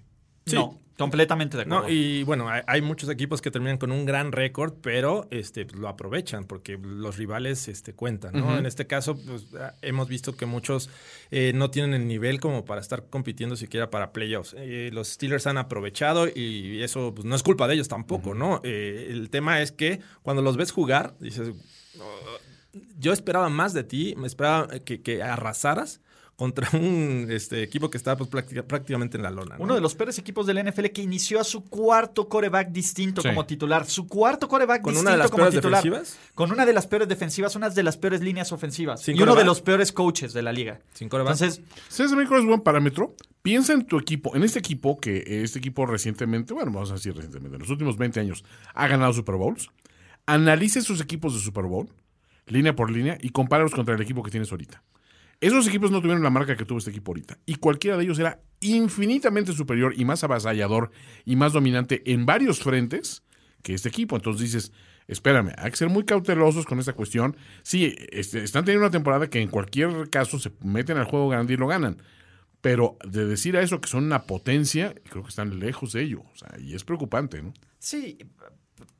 [0.55, 1.83] No, completamente de acuerdo.
[1.83, 5.79] No, y bueno, hay, muchos equipos que terminan con un gran récord, pero este, pues,
[5.79, 8.33] lo aprovechan porque los rivales este, cuentan.
[8.33, 8.57] ¿no?
[8.57, 10.89] En este caso, pues, ah, hemos visto que muchos
[11.31, 14.55] eh, no tienen el nivel como para estar compitiendo siquiera para playoffs.
[14.57, 18.61] Eh, los Steelers han aprovechado y eso pues, no es culpa de ellos tampoco, ¿no?
[18.63, 21.51] Eh, el tema es que cuando los ves jugar, dices,
[21.99, 26.01] oh, yo esperaba más de ti, me esperaba que, que arrasaras
[26.37, 28.29] contra un este, equipo que estaba pues,
[28.63, 29.55] prácticamente en la lona.
[29.57, 33.45] Uno de los peores equipos del NFL que inició a su cuarto coreback distinto como
[33.45, 33.85] titular.
[33.87, 35.83] Su cuarto coreback ¿Con distinto una de las como peores titular.
[35.83, 36.19] Defensivas?
[36.35, 39.05] Con una de las peores defensivas, una de las peores líneas ofensivas.
[39.09, 40.79] y uno de los peores coaches de la liga.
[40.93, 41.33] Sin coreback.
[41.33, 43.15] Entonces, ¿sabes es buen parámetro?
[43.41, 47.15] Piensa en tu equipo, en este equipo que este equipo recientemente, bueno, vamos a decir
[47.15, 48.43] recientemente, en los últimos 20 años
[48.75, 49.69] ha ganado Super Bowls.
[50.27, 51.89] Analice sus equipos de Super Bowl,
[52.45, 54.83] línea por línea, y compáralos contra el equipo que tienes ahorita.
[55.39, 57.37] Esos equipos no tuvieron la marca que tuvo este equipo ahorita.
[57.45, 60.91] Y cualquiera de ellos era infinitamente superior y más avasallador
[61.25, 63.23] y más dominante en varios frentes
[63.61, 64.15] que este equipo.
[64.15, 64.71] Entonces dices,
[65.07, 67.37] espérame, hay que ser muy cautelosos con esta cuestión.
[67.61, 71.53] Sí, este, están teniendo una temporada que en cualquier caso se meten al juego grande
[71.53, 72.01] y lo ganan.
[72.61, 76.23] Pero de decir a eso que son una potencia, creo que están lejos de ello.
[76.33, 77.53] O sea, y es preocupante, ¿no?
[77.77, 78.17] Sí,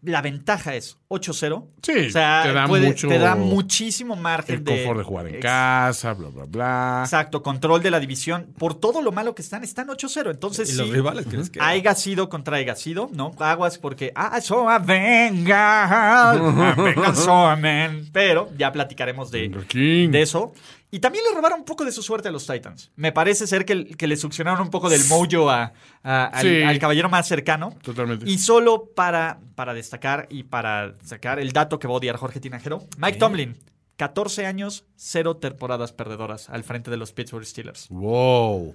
[0.08, 1.66] la ventaja es 8-0.
[1.82, 4.76] Sí, o sea, te da, mucho, te da muchísimo margen el de.
[4.78, 7.02] confort de jugar en casa, bla, bla, bla.
[7.04, 8.54] Exacto, control de la división.
[8.58, 10.32] Por todo lo malo que están, están 8-0.
[10.32, 11.60] Entonces, ¿Y sí, los rivales crees que.?
[11.62, 13.36] Haiga sido contra haya sido, ¿no?
[13.40, 14.12] Aguas porque.
[14.16, 16.34] Ah, so venga.
[16.78, 18.02] venga.
[18.14, 20.54] Pero ya platicaremos de, de eso.
[20.90, 22.92] Y también le robaron un poco de su suerte a los Titans.
[22.96, 25.74] Me parece ser que, que le succionaron un poco del mojo a,
[26.04, 27.76] al, caballero más cercano.
[27.82, 28.30] Totalmente.
[28.30, 32.40] Y solo para, para destacar y para sacar el dato que va a odiar Jorge
[32.40, 33.58] Tinajero, Mike Tomlin,
[33.98, 37.90] 14 años, cero temporadas perdedoras al frente de los Pittsburgh Steelers.
[37.90, 38.74] Wow.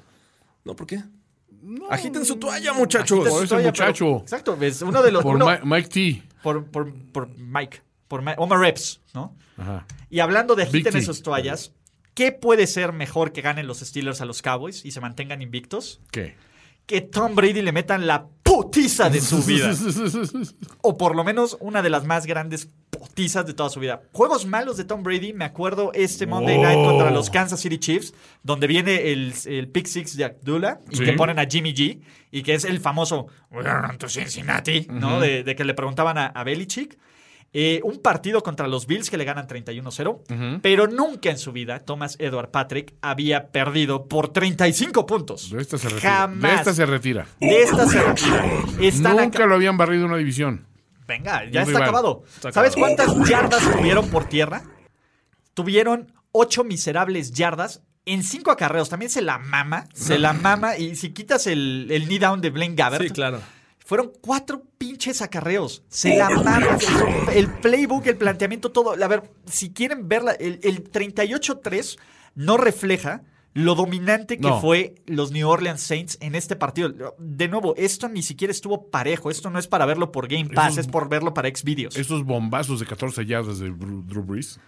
[0.65, 1.03] No, ¿por qué?
[1.89, 3.27] Agiten su toalla, muchachos.
[3.27, 4.19] Por ese muchacho.
[4.19, 5.23] exacto, es uno de los.
[5.23, 6.23] Por uno, Mike T.
[6.43, 7.81] Por, por, por Mike.
[8.09, 9.35] Por Omar Reps, ¿no?
[9.57, 9.87] Ajá.
[10.11, 11.73] Y hablando de agiten esas toallas,
[12.15, 16.01] ¿Qué puede ser mejor que ganen los Steelers a los Cowboys y se mantengan invictos?
[16.11, 16.37] ¿Qué?
[16.87, 19.73] Que Tom Brady le metan la putiza de su vida.
[20.83, 24.03] o por lo menos una de las más grandes putizas de toda su vida.
[24.13, 26.85] Juegos malos de Tom Brady, me acuerdo este Monday Night oh.
[26.85, 31.13] contra los Kansas City Chiefs, donde viene el, el pick six de Abdullah y que
[31.15, 32.01] ponen a Jimmy G
[32.31, 33.29] y que es el famoso
[34.09, 35.21] Cincinnati, ¿no?
[35.21, 36.99] de, que le preguntaban a, a Belichick.
[37.55, 41.81] Eh, un partido contra los Bills que le ganan 31-0, pero nunca en su vida
[41.81, 45.51] Thomas Edward Patrick había perdido por 35 puntos.
[45.51, 46.11] De esta se retira.
[46.13, 46.51] Jamás.
[46.51, 47.27] De esta se retira.
[47.41, 49.13] De esta se retira.
[49.15, 50.67] nunca lo habían barrido una división.
[51.07, 52.23] Venga, ya está acabado.
[52.53, 54.63] ¿Sabes cuántas yardas tuvieron por tierra?
[55.53, 58.89] Tuvieron 8 miserables yardas en cinco acarreos.
[58.89, 60.79] También se la mama, se la mama.
[60.79, 63.03] Y si quitas el, el knee down de Blaine Gabbert.
[63.05, 63.41] Sí, claro
[63.85, 65.83] fueron cuatro pinches acarreos.
[65.89, 66.79] Se la maman.
[67.35, 68.93] El playbook, el planteamiento, todo.
[69.03, 71.99] A ver, si quieren verla, el, el 38-3
[72.35, 73.23] no refleja
[73.55, 77.15] lo dominante que fue los New Orleans Saints en este partido.
[77.19, 79.31] De nuevo, esto ni siquiera estuvo parejo.
[79.31, 81.97] Esto no es para verlo por Game Pass, es por verlo para Xvideos.
[81.97, 84.59] Esos bombazos de 14 yardas de Drew Brees.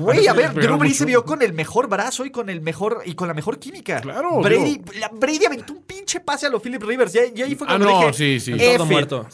[0.00, 3.02] Güey, a ver, Drew Brees se vio con el mejor brazo y con el mejor
[3.06, 4.00] y con la mejor química.
[4.00, 4.40] Claro.
[4.40, 4.80] Brady,
[5.12, 7.14] Brady aventó un pinche pase a los Philip Rivers.
[7.14, 8.52] Y, ahí fue ah, cuando ah, no, sí, sí.
[8.52, 9.28] El tordo muerto.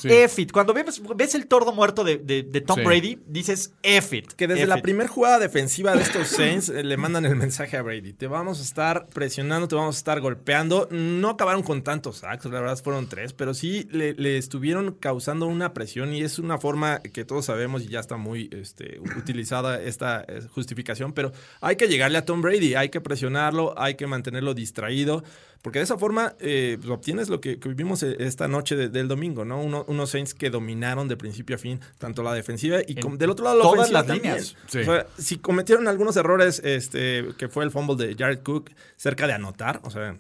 [0.53, 4.33] Cuando ves, ves, el tordo muerto de, de, Tom Brady, dices F it.
[4.33, 7.83] Que desde la primera jugada defensiva de estos Saints eh, le mandan el mensaje a
[7.83, 8.13] Brady.
[8.13, 10.89] Te vamos a estar presionando, te vamos a estar golpeando.
[10.91, 15.47] No acabaron con tantos sacks, la verdad fueron tres, pero sí le, le estuvieron causando
[15.47, 19.81] una presión y es una forma que todos sabemos y ya está muy este, utilizada
[19.83, 24.07] esta eh, justificación, pero hay que llegarle a Tom Brady, hay que presionarlo, hay que
[24.07, 25.25] mantenerlo distraído.
[25.63, 28.89] Porque de esa forma eh, pues, obtienes lo que, que vivimos eh, esta noche de-
[28.89, 29.61] del domingo, ¿no?
[29.63, 33.45] Uno- unos Saints que dominaron de principio a fin tanto la defensiva y del otro
[33.45, 34.35] lado la todas ofensiva las también.
[34.35, 34.57] líneas.
[34.69, 34.79] Sí.
[34.79, 39.27] O sea, si cometieron algunos errores, este, que fue el fumble de Jared Cook cerca
[39.27, 40.17] de anotar, o sea,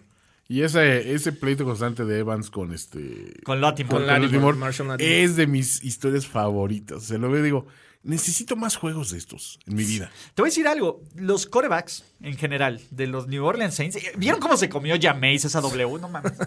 [0.48, 3.34] Y ese, ese pleito constante de Evans con este.
[3.44, 3.94] Con Latimore.
[3.98, 5.22] con Latimore, Latimore Marshall Latimore.
[5.22, 7.04] es de mis historias favoritas.
[7.04, 7.66] Se lo veo y digo,
[8.02, 10.10] necesito más juegos de estos en mi vida.
[10.34, 11.02] Te voy a decir algo.
[11.14, 15.44] Los corebacks, en general, de los New Orleans Saints, eh, ¿vieron cómo se comió Jameis
[15.44, 15.98] esa W?
[16.00, 16.32] No mames.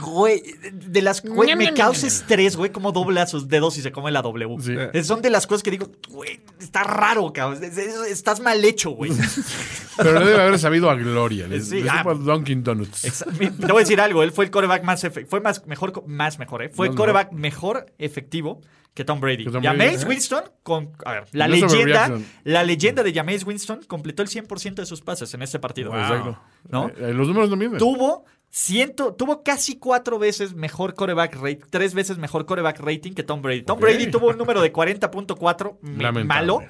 [0.00, 0.42] Güey,
[0.72, 4.22] de las güey, me causa estrés, güey, cómo dobla sus dedos y se come la
[4.22, 4.56] W.
[4.60, 4.74] Sí.
[4.92, 7.62] Eh, Son de las cosas que digo, güey, está raro, cabrón.
[7.62, 9.12] Es- es- Estás mal hecho, güey.
[9.96, 11.46] Pero debe haber sabido a gloria.
[11.46, 12.02] Les, Sí, les ah.
[12.14, 13.02] Dunkin' Donuts.
[13.38, 16.62] Te voy a decir algo, él fue el coreback más fue más mejor, más mejor,
[16.62, 16.68] ¿eh?
[16.70, 18.60] Fue el coreback mejor efectivo
[18.94, 19.44] que Tom Brady.
[19.62, 20.04] Jameis.
[20.04, 24.74] Winston, con, a ver, la No leyenda, la leyenda de Jameis Winston completó el 100%
[24.76, 25.90] de sus pases en este partido.
[25.92, 26.38] Exacto.
[26.68, 26.88] ¿No?
[26.88, 27.78] Eh, eh, los números no mienten.
[27.78, 33.24] Tuvo ciento, tuvo casi cuatro veces mejor coreback rate, tres veces mejor coreback rating que
[33.24, 33.62] Tom Brady.
[33.62, 33.80] Tom.
[33.80, 36.24] Brady tuvo un número de 40.4 me- Lamentable.
[36.24, 36.60] malo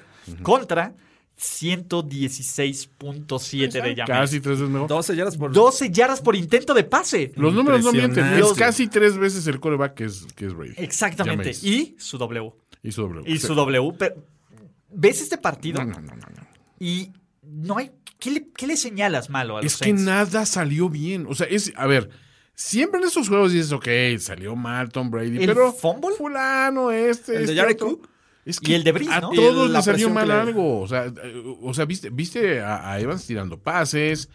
[0.41, 0.93] contra
[1.39, 4.07] 116.7 de Jameis.
[4.07, 4.87] Casi tres veces mejor.
[4.87, 7.31] 12 yardas por 12 yardas por intento de pase.
[7.35, 8.25] Los números no mienten.
[8.25, 10.73] Es casi tres veces el coreback que es, que es Brady.
[10.77, 11.51] Exactamente.
[11.61, 12.51] Y su W.
[12.83, 13.21] Y su doble.
[13.25, 13.47] Y Sí.
[13.47, 13.93] su W.
[13.97, 14.15] Pero,
[14.91, 15.83] ¿Ves este partido?
[15.83, 16.47] No, no, no, no, no.
[16.79, 17.11] Y
[17.43, 17.91] no hay.
[18.19, 21.25] ¿Qué le, qué le señalas malo a los Es que nada salió bien.
[21.27, 21.73] O sea, es.
[21.75, 22.09] A ver.
[22.57, 23.85] Siempre en estos juegos dices, ok,
[24.17, 26.15] salió mal Tom Brady, ¿El pero fumble?
[26.17, 27.87] fulano, este, El de este Jared otro.
[27.97, 28.09] Cook.
[28.45, 29.33] Es Y el de a ¿no?
[29.33, 30.79] Y todos les salió mal que algo.
[30.81, 34.29] O sea, eh, o sea viste, viste a, a Evans tirando pases.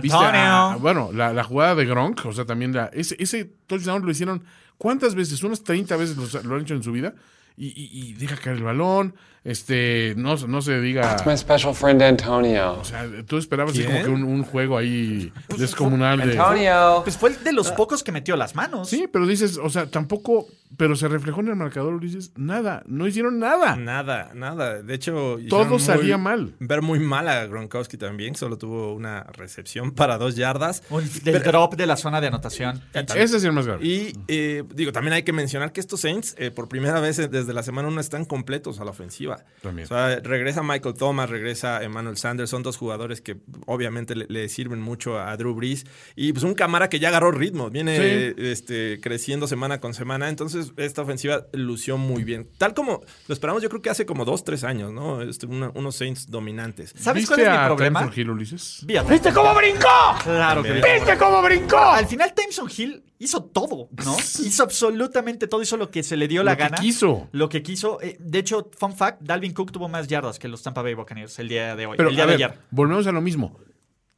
[0.00, 0.40] Viste Antonio.
[0.40, 4.10] a- bueno, la, la jugada de Gronk, o sea, también la, ese, ese touchdown lo
[4.10, 4.44] hicieron
[4.78, 5.42] ¿cuántas veces?
[5.42, 7.14] Unas 30 veces lo, lo han hecho en su vida.
[7.56, 9.14] Y, y- y deja caer el balón.
[9.46, 11.16] Este, no, no se diga.
[11.24, 12.80] My special friend Antonio.
[12.80, 16.32] O sea, tú esperabas como que un, un juego ahí descomunal de.
[16.36, 17.02] Antonio.
[17.04, 18.88] Pues fue el de los pocos que metió las manos.
[18.90, 23.06] Sí, pero dices, o sea, tampoco, pero se reflejó en el marcador, Ulises, nada, no
[23.06, 23.76] hicieron nada.
[23.76, 24.82] Nada, nada.
[24.82, 26.54] De hecho, Todo muy- salía mal.
[26.58, 28.34] Ver muy mal a Gronkowski también.
[28.34, 30.82] Solo tuvo una recepción para dos yardas.
[30.90, 32.82] Un- del drop de la zona de anotación.
[32.92, 33.86] Ese es el más grave.
[33.86, 37.52] Y eh, digo, también hay que mencionar que estos Saints, eh, por primera vez desde
[37.52, 39.35] la semana 1, están completos a la ofensiva.
[39.62, 39.86] También.
[39.86, 42.50] O sea, regresa Michael Thomas, regresa Emmanuel Sanders.
[42.50, 45.84] Son dos jugadores que obviamente le, le sirven mucho a Drew Brees.
[46.14, 47.70] Y pues un cámara que ya agarró ritmo.
[47.70, 48.34] Viene Sí.
[48.38, 50.28] este, creciendo semana con semana.
[50.28, 52.48] Entonces, esta ofensiva lució muy bien.
[52.58, 55.22] Tal como lo esperamos, yo creo que hace como dos, tres años, ¿no?
[55.22, 56.92] Este, una- unos Saints dominantes.
[56.96, 58.00] ¿Sabes ¿Viste cuál es mi problema?
[58.00, 58.84] Tyson Hill, Ulises?
[59.08, 59.88] ¿Viste cómo brincó?
[60.22, 61.78] Claro que ¿Viste cómo brincó?
[61.78, 64.16] Al final, Timeson Hill hizo todo, ¿no?
[64.44, 66.76] Hizo absolutamente todo, hizo lo que se le dio la Lo que gana.
[66.78, 67.28] quiso.
[67.32, 68.00] Lo que quiso.
[68.02, 71.38] Eh, de hecho, fun fact: Dalvin Cook tuvo más yardas que los Tampa Bay Buccaneers
[71.38, 71.96] el día de hoy.
[71.96, 72.58] Pero, el día a de ver, ayer.
[72.70, 73.58] volvemos a lo mismo.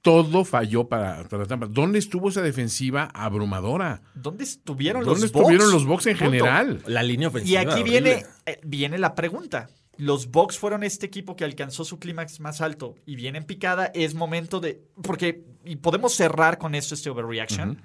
[0.01, 1.67] Todo falló para, para Tampa.
[1.67, 4.01] ¿Dónde estuvo esa defensiva abrumadora?
[4.15, 5.73] ¿Dónde estuvieron ¿Dónde los estuvieron Bucs?
[5.73, 6.31] los Bucks en Punto.
[6.31, 6.83] general?
[6.87, 7.61] La línea Y ofensiva.
[7.63, 7.91] aquí horrible.
[7.91, 9.69] viene, eh, viene la pregunta.
[9.97, 13.87] Los Bucks fueron este equipo que alcanzó su clímax más alto y viene en picada.
[13.93, 14.81] Es momento de.
[15.03, 15.45] Porque.
[15.65, 17.83] Y podemos cerrar con esto este overreaction.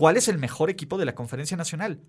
[0.00, 2.00] ¿Cuál es el mejor equipo de la conferencia nacional?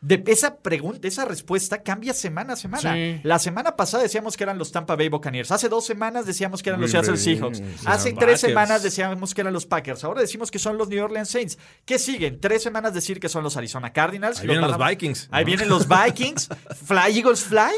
[0.00, 2.94] De esa pregunta, esa respuesta cambia semana a semana.
[2.94, 3.20] Sí.
[3.22, 5.52] La semana pasada decíamos que eran los Tampa Bay Buccaneers.
[5.52, 7.62] Hace dos semanas decíamos que eran los Seattle Bay, Seahawks.
[7.86, 8.40] Hace tres Packers.
[8.40, 10.02] semanas decíamos que eran los Packers.
[10.02, 11.56] Ahora decimos que son los New Orleans Saints.
[11.84, 12.40] ¿Qué siguen?
[12.40, 14.40] Tres semanas decir que son los Arizona Cardinals.
[14.40, 15.28] Ahí vienen los Vikings.
[15.30, 16.48] Ahí vienen los Vikings.
[16.84, 17.70] Fly Eagles Fly.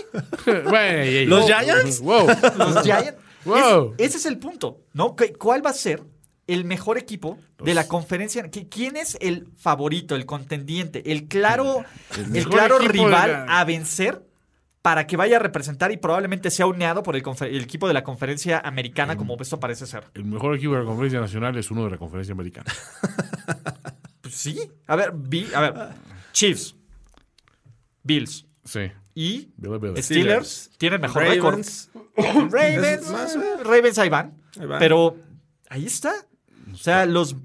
[1.27, 1.45] ¿Los.
[1.45, 2.01] Giants?
[2.01, 2.27] Wow.
[2.57, 3.15] Los Giants.
[3.45, 3.95] Wow.
[3.99, 5.15] Es- ese es el punto, ¿no?
[5.15, 6.03] ¿Qué- ¿Cuál va a ser
[6.47, 8.45] el mejor equipo de la conferencia?
[8.51, 11.85] ¿Qui- ¿Quién es el favorito, el contendiente, el claro,
[12.35, 14.23] el claro rival la- a vencer?
[14.83, 17.23] Para que vaya a representar y probablemente sea uneado por el,
[17.63, 20.05] equipo de la conferencia americana, como esto parece ser.
[20.13, 22.71] El mejor equipo de la conferencia nacional es uno de la conferencia americana.
[24.21, 24.59] Pues sí.
[24.87, 25.75] A ver, vi- a ver.
[26.33, 26.75] Chiefs,
[28.03, 28.91] Bills Sí.
[29.15, 30.03] y Billy Billy.
[30.03, 31.55] Steelers tienen mejor récord.
[31.55, 31.91] Ravens.
[32.51, 34.35] Ravens, Es más, Ravens ahí van.
[34.59, 34.79] Ahí van.
[34.79, 35.17] Pero
[35.69, 36.13] ahí está.
[36.75, 37.37] O sea, los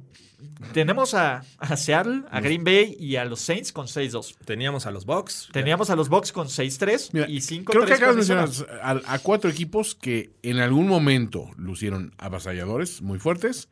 [0.73, 4.35] tenemos a, a Seattle, a Green Bay y a los Saints con 6-2.
[4.45, 5.49] Teníamos a los Bucks.
[5.51, 9.19] Teníamos a los Bucks con 6-3 Mira, y 5-3 Creo que acabas de mencionar a
[9.19, 13.69] cuatro equipos que en algún momento lucieron avasalladores muy fuertes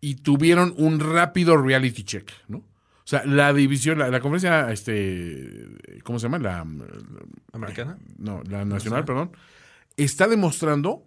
[0.00, 2.58] y tuvieron un rápido reality check, ¿no?
[2.58, 5.66] O sea, la división, la, la conferencia, este,
[6.04, 6.38] ¿cómo se llama?
[6.38, 6.66] La,
[7.52, 7.98] Americana.
[8.16, 9.32] no, la nacional, perdón,
[9.96, 11.06] está demostrando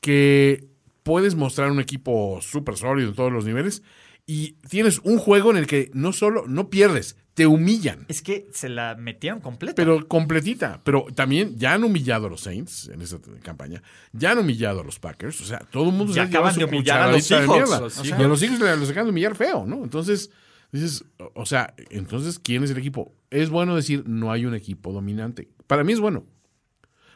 [0.00, 0.73] que
[1.04, 3.82] puedes mostrar un equipo súper sólido en todos los niveles
[4.26, 8.06] y tienes un juego en el que no solo no pierdes, te humillan.
[8.08, 9.74] Es que se la metieron completa.
[9.76, 10.80] Pero completita.
[10.84, 13.82] Pero también ya han humillado a los Saints en esta campaña.
[14.12, 15.40] Ya han humillado a los Packers.
[15.40, 17.48] O sea, todo el mundo Ya se acaban de humillar a los Seahawks.
[17.52, 17.84] mierda.
[17.84, 19.82] O sea- Y a los hijos los acaban de humillar feo, ¿no?
[19.84, 20.30] Entonces,
[20.72, 23.14] dices, o- o sea, entonces, ¿quién es el equipo?
[23.30, 25.50] Es bueno decir, no hay un equipo dominante.
[25.66, 26.24] Para mí es bueno.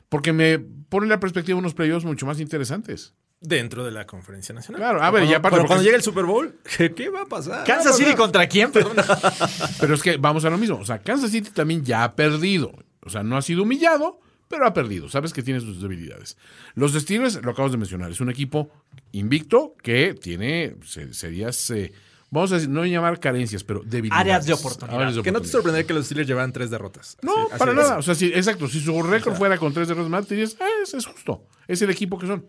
[0.08, 3.14] Porque me pone la perspectiva de unos playoffs mucho más interesantes.
[3.40, 4.80] Dentro de la conferencia nacional.
[4.80, 7.22] Claro, a ver, Pero y aparte Pero cuando llegue el Super Bowl, ¿qué, qué va
[7.22, 7.64] a pasar?
[7.64, 8.72] ¿Kansas City contra quién?
[8.72, 8.96] Perdón.
[9.80, 10.76] Pero es que vamos a lo mismo.
[10.78, 12.72] O sea, Kansas City también ya ha perdido.
[13.00, 15.08] O sea, no ha sido humillado, pero ha perdido.
[15.08, 16.36] Sabes que tiene sus debilidades.
[16.74, 18.70] Los Steelers, lo acabas de mencionar, es un equipo
[19.12, 21.92] invicto que tiene se- serias, eh,
[22.30, 24.20] vamos a decir, no llamar carencias, pero debilidades.
[24.20, 24.98] Áreas de oportunidad.
[25.00, 27.16] Áreas de Que no te sorprendería que los Steelers llevaran tres derrotas.
[27.22, 27.76] No, Así- así para es.
[27.76, 27.98] nada.
[27.98, 28.66] O sea, sí, exacto.
[28.68, 31.44] Si su récord fuera con tres derrotas más, te dirías, "Ah, es, es justo.
[31.68, 32.44] Es el equipo que son.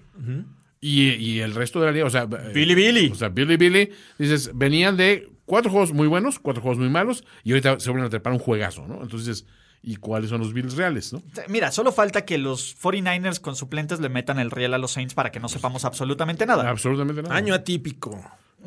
[0.81, 3.09] Y, y el resto de la liga, o sea, eh, Billy Billy.
[3.11, 7.23] O sea, Billy Billy, dices, venían de cuatro juegos muy buenos, cuatro juegos muy malos,
[7.43, 9.01] y ahorita se vuelven a trepar un juegazo, ¿no?
[9.01, 9.45] Entonces,
[9.81, 11.21] ¿y cuáles son los Bills reales, no?
[11.47, 15.13] Mira, solo falta que los 49ers con suplentes le metan el riel a los Saints
[15.13, 16.69] para que no sepamos absolutamente nada.
[16.69, 17.35] Absolutamente nada.
[17.35, 18.23] Año atípico.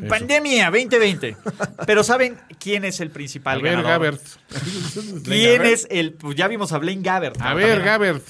[0.09, 1.37] Pandemia 2020.
[1.87, 3.91] Pero ¿saben quién es el principal a ver, ganador?
[3.93, 4.23] Gabbert.
[5.25, 6.15] ¿Quién es el...?
[6.15, 7.41] Pues ya vimos a Blaine Gabbert.
[7.41, 7.85] A ver, También.
[7.87, 8.25] Gabbert.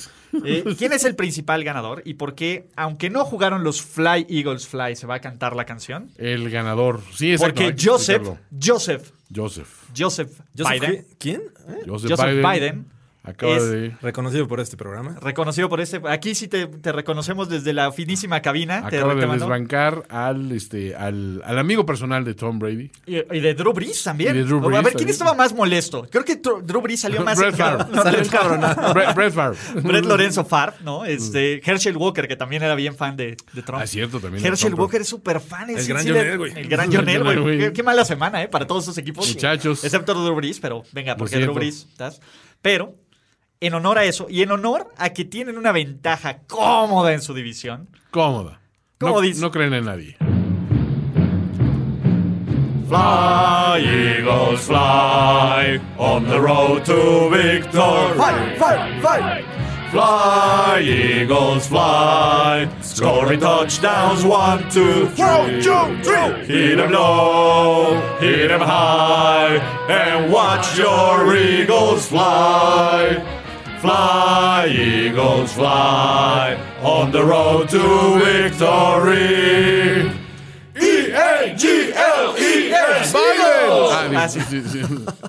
[0.44, 2.02] Eh, ¿Quién es el principal ganador?
[2.04, 5.64] Y por qué, aunque no jugaron los Fly Eagles Fly, se va a cantar la
[5.64, 6.10] canción.
[6.16, 7.00] El ganador.
[7.14, 7.62] Sí, exacto.
[7.62, 8.22] Porque Joseph.
[8.62, 9.72] Joseph, Joseph.
[9.96, 11.42] Joseph, Joseph Biden, Qui- ¿Quién?
[11.68, 11.82] ¿Eh?
[11.86, 12.50] Joseph, Joseph Biden.
[12.52, 12.86] Biden
[13.24, 13.96] Acaba es- de.
[14.02, 15.16] Reconocido por este programa.
[15.20, 16.00] reconocido por este.
[16.08, 18.78] Aquí sí te, te reconocemos desde la finísima cabina.
[18.78, 22.90] Acaba te de desbancar al, este, al, al amigo personal de Tom Brady.
[23.06, 24.34] y, y de Drew Brees también.
[24.34, 26.06] Y de Drew a ver, ¿quién estaba más molesto?
[26.10, 27.84] Creo que Drew Brees salió más Brett Favre.
[27.92, 28.94] No, Salió encabronado.
[28.94, 29.58] Brett, Brett Favre.
[29.82, 31.04] Brett Lorenzo Favre, ¿no?
[31.04, 33.82] Este, Herschel Walker, que también era bien fan de, de Trump.
[33.82, 34.74] Ah, cierto, también Herschel.
[34.74, 35.70] Walker es súper fan.
[35.70, 36.52] es- El gran John Elway.
[36.56, 37.58] El gran John El gran Elway.
[37.58, 38.48] Qué, qué mala semana, ¿eh?
[38.48, 39.28] Para todos esos equipos.
[39.28, 39.84] Muchachos.
[39.84, 41.38] Excepto Drew Brees, pero venga, porque.
[41.38, 41.86] Drew Brees.
[41.90, 42.20] ¿estás?
[42.60, 42.94] Pero,
[43.66, 47.32] en honor a eso, y en honor a que tienen una ventaja cómoda en su
[47.34, 48.60] división, Cómoda.
[48.98, 49.40] ¿Cómo no, dice?
[49.40, 50.16] no creen en nadie.
[52.88, 58.14] Fly, Eagles, fly on the road to victory.
[58.16, 59.44] ¡Fly, fly, fly!
[59.90, 62.68] Fly, Eagles, fly.
[62.80, 65.24] Scoring touchdowns, one, two, three.
[65.24, 66.46] One, two, three.
[66.46, 69.56] Hit 'em low, hit 'em high,
[69.88, 73.22] and watch your Eagles fly.
[73.82, 80.21] Fly, Eagles, fly on the road to victory.
[81.92, 83.16] E-A-G-L-E-S.
[83.16, 84.40] Ah, Ah, sí.
[84.48, 84.80] sí, sí.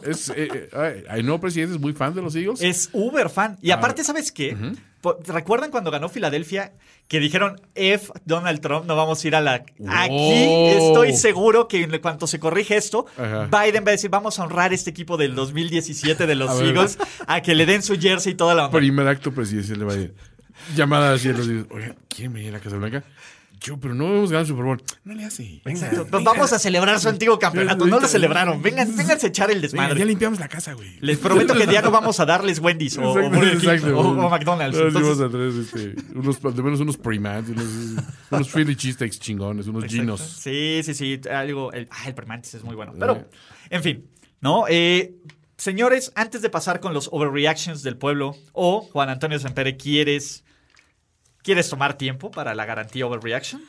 [0.03, 2.61] Es, eh, eh, ay, presidente es muy fan de los Eagles.
[2.61, 3.57] Es uber fan.
[3.61, 4.55] Y aparte, ¿sabes qué?
[5.01, 6.73] Po- ¿Recuerdan cuando ganó Filadelfia
[7.09, 9.65] que dijeron, F, Donald Trump, no vamos a ir a la...
[9.89, 10.33] Aquí
[10.69, 13.47] estoy seguro que en cuanto se corrige esto, Ajá.
[13.51, 16.67] Biden va a decir, vamos a honrar este equipo del 2017 de los A ver.
[16.67, 18.77] Eagles a que le den su jersey y toda la onda.
[18.79, 20.13] Primer acto presidencial de Biden.
[20.75, 21.65] Llamada así a los Eagles.
[21.71, 23.03] Oiga, ¿quieren venir a la Casa Blanca?
[23.63, 24.83] Yo, pero no hemos ganado el Super Bowl.
[25.05, 25.61] No le hace.
[25.63, 26.05] Exacto.
[26.11, 27.85] Pues vamos a celebrar su antiguo campeonato.
[27.85, 28.61] No lo celebraron.
[28.61, 29.97] Vengan, vénganse a echar el desmadre.
[29.97, 30.97] ya limpiamos la casa, güey.
[30.99, 33.97] Les prometo que ya no vamos a darles Wendy's o, o Exacto, Burger King exacto.
[33.99, 34.77] o, o McDonald's.
[34.77, 37.65] Ahora sí Entonces- vamos a traer, este, unos, de menos unos primats, unos,
[38.31, 40.01] unos Philly cheesesteaks chingones, unos Exacto.
[40.01, 40.19] ginos.
[40.21, 41.21] Sí, sí, sí.
[41.31, 41.71] Algo.
[41.71, 42.91] El, ah, el Permantis es muy bueno.
[42.99, 43.29] Pero,
[43.69, 44.09] en fin,
[44.41, 44.65] ¿no?
[44.67, 45.15] Eh,
[45.55, 50.43] señores, antes de pasar con los overreactions del pueblo, o Juan Antonio Sempere, ¿quieres,
[51.43, 53.61] ¿quieres tomar tiempo para la garantía overreaction?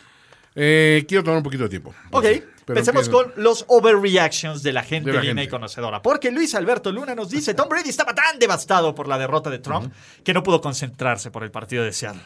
[0.56, 1.92] Eh, quiero tomar un poquito de tiempo.
[2.12, 2.44] Ok, Pero
[2.78, 3.32] empecemos empiezo.
[3.34, 5.42] con los overreactions de la gente De la gente.
[5.42, 6.00] y conocedora.
[6.00, 9.58] Porque Luis Alberto Luna nos dice, Tom Brady estaba tan devastado por la derrota de
[9.58, 9.92] Trump
[10.22, 12.22] que no pudo concentrarse por el partido de Seattle.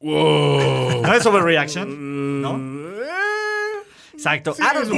[0.00, 1.02] Wow.
[1.02, 2.42] ¿No es overreaction?
[2.42, 2.58] ¿No?
[4.22, 4.54] Exacto.
[4.60, 4.88] Aaron,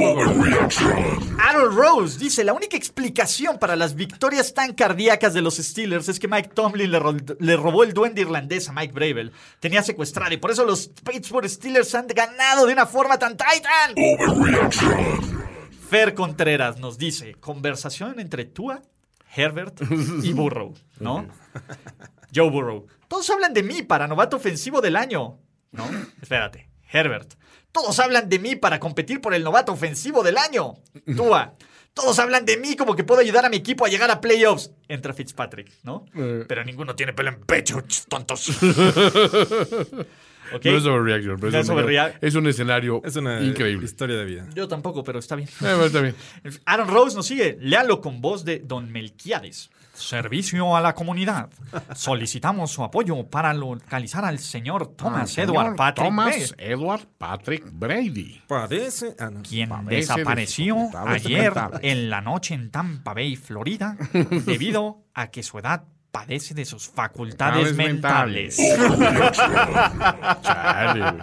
[1.39, 6.19] Aaron Rose dice, la única explicación para las victorias tan cardíacas de los Steelers es
[6.19, 9.31] que Mike Tomlin le, ro- le robó el duende irlandés a Mike Bravel.
[9.59, 13.95] Tenía secuestrado y por eso los Pittsburgh Steelers han ganado de una forma tan titan.
[15.89, 18.81] Fer Contreras nos dice, conversación entre Tua,
[19.35, 19.81] Herbert
[20.21, 21.27] y Burrow, ¿no?
[22.33, 22.85] Joe Burrow.
[23.07, 25.39] Todos hablan de mí para novato ofensivo del año.
[25.71, 25.85] No,
[26.21, 26.69] espérate.
[26.95, 27.33] Herbert.
[27.71, 30.75] Todos hablan de mí para competir por el novato ofensivo del año.
[31.15, 31.53] Tua.
[31.93, 34.71] Todos hablan de mí como que puedo ayudar a mi equipo a llegar a playoffs.
[34.87, 36.05] Entra Fitzpatrick, ¿no?
[36.15, 36.43] Eh.
[36.47, 38.49] Pero ninguno tiene pelo en pecho, ch, tontos.
[40.53, 40.63] ¿Ok?
[40.65, 42.23] No es overreaction, pero No es, un, overreact.
[42.23, 43.83] es un escenario Es una increíble.
[43.85, 44.47] historia de vida.
[44.53, 45.49] Yo tampoco, pero está bien.
[45.49, 46.15] Eh, bueno, está bien.
[46.65, 47.57] Aaron Rose nos sigue.
[47.61, 49.69] Léalo con voz de Don Melquiades.
[49.95, 51.49] Servicio a la comunidad.
[51.95, 57.63] Solicitamos su apoyo para localizar al señor Thomas Ah, Edward señor Patrick Thomas Edward Patrick
[57.71, 58.41] Brady.
[58.47, 59.15] Parece.
[59.19, 59.41] Ah, no.
[59.41, 63.97] quien desapareció ayer en la noche en Tampa Bay, Florida,
[64.45, 68.57] debido a que su edad padece de sus facultades mentales.
[70.41, 71.13] Chale,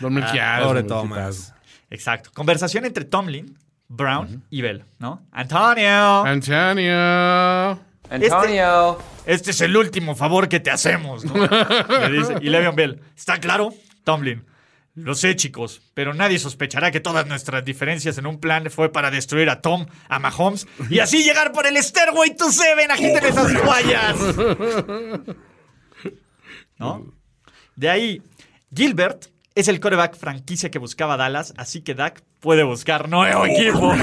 [0.00, 0.66] Melquiades.
[0.66, 1.54] Pobre Thomas.
[1.90, 2.30] Exacto.
[2.32, 3.56] Conversación entre Tomlin,
[3.88, 5.22] Brown y Bell, ¿no?
[5.32, 6.24] Antonio.
[6.24, 7.89] Antonio.
[8.08, 8.98] Antonio.
[9.26, 11.34] Este, es el último favor que te hacemos, ¿no?
[12.08, 12.34] Le dice.
[12.40, 13.00] Y Le'Veon Bell.
[13.16, 13.74] ¿Está claro?
[14.04, 14.44] Tomlin.
[14.94, 19.10] Lo sé, chicos, pero nadie sospechará que todas nuestras diferencias en un plan fue para
[19.10, 22.90] destruir a Tom, a Mahomes y así llegar por el Stairway to Seven.
[22.90, 24.16] Agiten esas toallas.
[26.78, 27.06] ¿No?
[27.76, 28.22] De ahí,
[28.74, 29.26] Gilbert
[29.60, 33.94] es el coreback franquicia que buscaba Dallas, así que Dak puede buscar nuevo equipo.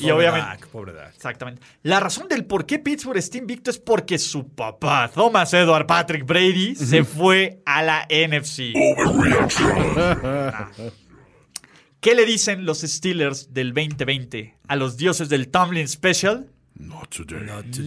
[0.00, 0.48] y obviamente.
[0.48, 1.14] Dak, pobre Dak.
[1.14, 1.62] Exactamente.
[1.82, 6.24] La razón del por qué Pittsburgh está invicto es porque su papá, Thomas Edward Patrick
[6.24, 8.72] Brady, se fue a la NFC.
[10.24, 10.70] Ah.
[12.00, 16.48] ¿Qué le dicen los Steelers del 2020 a los dioses del Tomlin Special?
[16.74, 17.42] Not today.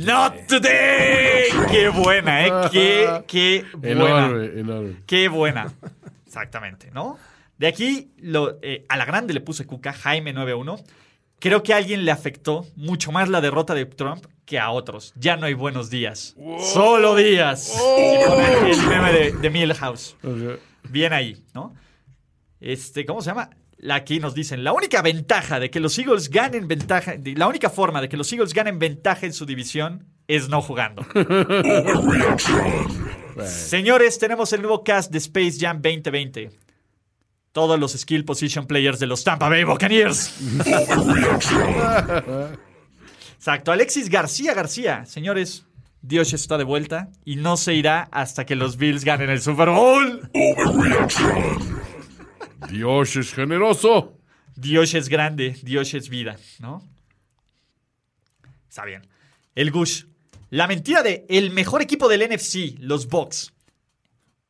[0.05, 1.49] Not today.
[1.69, 2.51] Qué buena, ¿eh?
[2.71, 4.27] Qué, qué buena.
[4.27, 4.95] Enorme, enorme.
[5.05, 5.73] Qué buena.
[6.35, 7.17] Exactamente, ¿no?
[7.57, 10.75] De aquí, lo, eh, a la grande le puse Cuca, Jaime 91.
[11.39, 15.13] Creo que a alguien le afectó mucho más la derrota de Trump que a otros.
[15.15, 16.35] Ya no hay buenos días.
[16.73, 17.73] Solo días.
[17.73, 20.17] Y pone el meme de, de Milhouse.
[20.89, 21.73] Bien ahí, ¿no?
[22.59, 23.49] Este, ¿cómo se llama?
[23.89, 27.69] Aquí nos dicen, la única ventaja de que los Eagles ganen ventaja, de- la única
[27.69, 31.05] forma de que los Eagles ganen ventaja en su división es no jugando.
[33.43, 36.51] Señores, tenemos el nuevo cast de Space Jam 2020.
[37.51, 40.33] Todos los skill position players de los Tampa Bay Buccaneers.
[43.35, 43.71] Exacto.
[43.71, 45.05] Alexis García García.
[45.05, 45.65] Señores,
[46.01, 49.69] Dios está de vuelta y no se irá hasta que los Bills ganen el Super
[49.69, 50.29] Bowl.
[52.69, 54.17] Dios es generoso.
[54.55, 56.81] Dios es grande, Dios es vida, ¿no?
[58.69, 59.07] Está bien.
[59.53, 60.05] El Gush.
[60.49, 63.53] La mentira de el mejor equipo del NFC, los Bucks.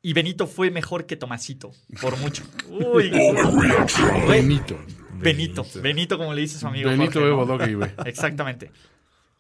[0.01, 2.43] Y Benito fue mejor que Tomasito, por mucho.
[2.69, 3.09] Uy.
[4.27, 4.77] Benito.
[5.13, 5.65] Benito.
[5.81, 6.89] Benito, como le dice su amigo.
[6.89, 7.87] Benito Jorge, ¿no?
[8.05, 8.71] Exactamente.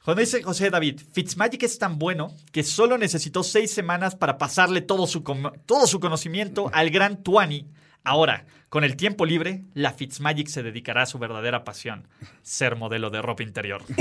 [0.03, 4.81] Cuando dice José David, Fitzmagic es tan bueno que solo necesitó seis semanas para pasarle
[4.81, 5.23] todo su,
[5.65, 7.65] todo su conocimiento al gran Tuani.
[8.05, 12.07] Ahora, con el tiempo libre, la Fitzmagic se dedicará a su verdadera pasión,
[12.43, 13.83] ser modelo de ropa interior.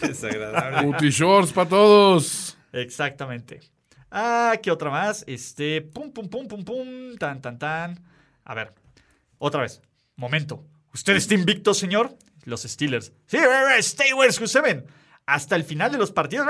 [0.00, 1.10] Qué desagradable.
[1.10, 2.56] Shorts para todos.
[2.72, 3.60] Exactamente.
[4.10, 5.24] Ah, ¿qué otra más?
[5.26, 8.00] Este, pum, pum, pum, pum, pum, tan, tan, tan.
[8.44, 8.72] A ver,
[9.38, 9.82] otra vez.
[10.16, 10.64] Momento.
[10.94, 12.16] ¿Usted está invicto, señor?
[12.44, 13.12] Los Steelers.
[13.26, 13.36] Sí,
[13.80, 14.86] stay where you seven.
[15.26, 16.46] Hasta el final de los partidos.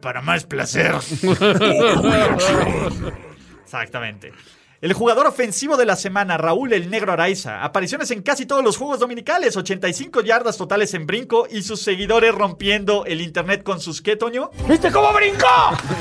[0.00, 0.94] Para más placer.
[3.62, 4.32] Exactamente.
[4.80, 7.62] El jugador ofensivo de la semana, Raúl el Negro Araiza.
[7.62, 9.54] Apariciones en casi todos los juegos dominicales.
[9.54, 14.50] 85 yardas totales en brinco y sus seguidores rompiendo el internet con sus ¿qué, Toño?
[14.66, 15.46] ¿Viste cómo brincó?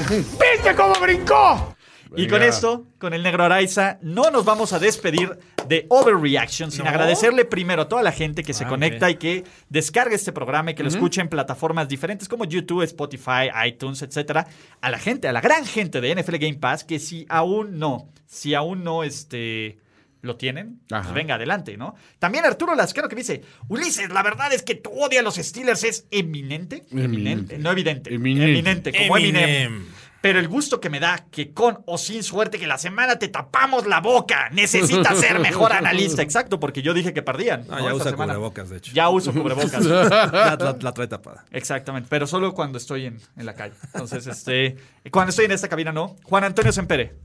[0.10, 1.76] ¿Viste cómo brincó?
[2.15, 5.38] Y con esto, con el negro Araiza, no nos vamos a despedir
[5.68, 10.15] de Overreaction sin agradecerle primero a toda la gente que se conecta y que descarga
[10.15, 14.48] este programa y que lo escuche en plataformas diferentes como YouTube, Spotify, iTunes, etcétera.
[14.81, 18.10] A la gente, a la gran gente de NFL Game Pass, que si aún no,
[18.26, 19.77] si aún no este,
[20.22, 21.95] lo tienen, pues venga adelante, ¿no?
[22.18, 25.84] También Arturo Lascaro que dice, Ulises, la verdad es que tu odio a los Steelers
[25.84, 26.86] es eminente.
[26.91, 27.57] Eminente.
[27.57, 28.14] No evidente.
[28.14, 28.52] Eminente.
[28.52, 29.44] Eminente, como Eminem.
[29.44, 29.98] Eminem.
[30.22, 33.30] Pero el gusto que me da que con o sin suerte que la semana te
[33.30, 34.50] tapamos la boca.
[34.52, 36.22] Necesitas ser mejor analista.
[36.22, 37.66] Exacto, porque yo dije que perdían.
[37.70, 37.86] Ah, ¿no?
[37.88, 38.34] ya usa semana.
[38.34, 38.91] cubrebocas, de hecho.
[38.94, 39.86] Ya uso cubrebocas.
[39.86, 41.46] La, la- la trae tapada.
[41.52, 43.76] Exactamente, pero solo cuando estoy en, en la calle.
[43.94, 44.76] Entonces, este,
[45.10, 46.18] cuando estoy en esta cabina, no.
[46.24, 47.16] Juan Antonio Sempere.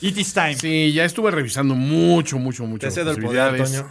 [0.00, 0.54] It is time.
[0.54, 2.86] Sí, ya estuve revisando mucho, mucho, mucho.
[2.86, 3.86] Te cedo el poder, Toño.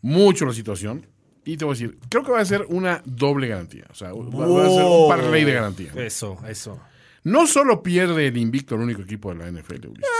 [0.00, 1.06] Mucho la situación.
[1.44, 3.84] Y te voy a decir, creo que va a ser una doble garantía.
[3.90, 5.92] O sea, va, va a ser un parlay de garantía.
[5.96, 6.80] Eso, eso.
[7.24, 10.10] No solo pierde el invicto el único equipo de la NFL, Ulises.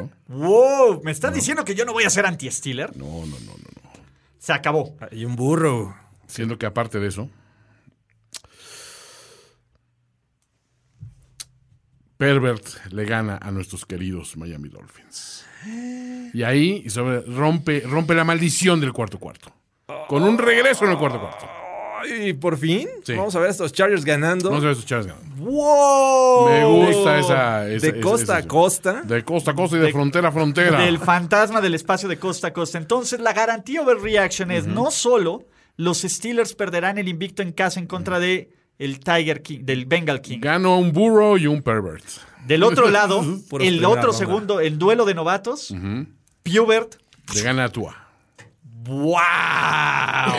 [0.00, 0.10] ¿no?
[0.28, 2.96] Wow, ¿me estás diciendo que yo no voy a ser anti-Steeler?
[2.96, 3.90] No, no, no, no, no.
[4.38, 4.96] Se acabó.
[5.10, 5.96] Y un burro.
[6.26, 7.28] Siendo que aparte de eso,
[12.16, 15.44] Pervert le gana a nuestros queridos Miami Dolphins.
[16.32, 19.52] Y ahí sobre- rompe, rompe la maldición del cuarto cuarto.
[20.08, 21.46] Con un regreso en el cuarto cuarto.
[22.04, 22.88] Ay, por fin.
[23.08, 24.50] Vamos a ver a estos Chargers ganando.
[24.50, 25.34] Vamos a ver a estos Chargers ganando.
[25.44, 26.48] ¡Wow!
[26.48, 27.68] Me gusta esa.
[27.68, 29.02] esa- de esa- costa esa- a costa.
[29.02, 30.80] De costa a costa y de, frontera a frontera.
[30.80, 32.78] Del fantasma del espacio de costa a costa.
[32.78, 35.44] Entonces, la garantía overreaction es no solo
[35.76, 40.20] los Steelers perderán el invicto en casa en contra de el Tiger King, del Bengal
[40.20, 40.38] King.
[40.40, 42.04] Gano un burro y un pervert.
[42.46, 43.20] Del otro lado,
[43.60, 44.18] el otro ronda.
[44.18, 45.72] segundo, el duelo de novatos,
[46.42, 46.96] Pubert.
[47.34, 47.96] Le gana a Tua.
[48.86, 49.14] ¡Wow!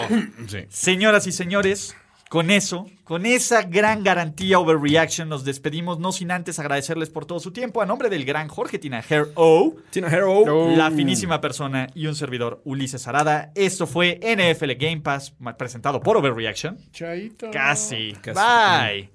[0.47, 0.59] Sí.
[0.69, 1.95] Señoras y señores,
[2.30, 7.39] con eso, con esa gran garantía overreaction, nos despedimos, no sin antes agradecerles por todo
[7.39, 7.81] su tiempo.
[7.81, 10.76] A nombre del gran Jorge Tinajero, O, Tina Hero.
[10.76, 13.51] la finísima persona y un servidor Ulises Arada.
[13.55, 16.77] Esto fue NFL Game Pass, presentado por Overreaction.
[16.91, 17.49] Chaito.
[17.51, 18.13] Casi.
[18.22, 18.39] Casi.
[18.39, 19.14] Bye.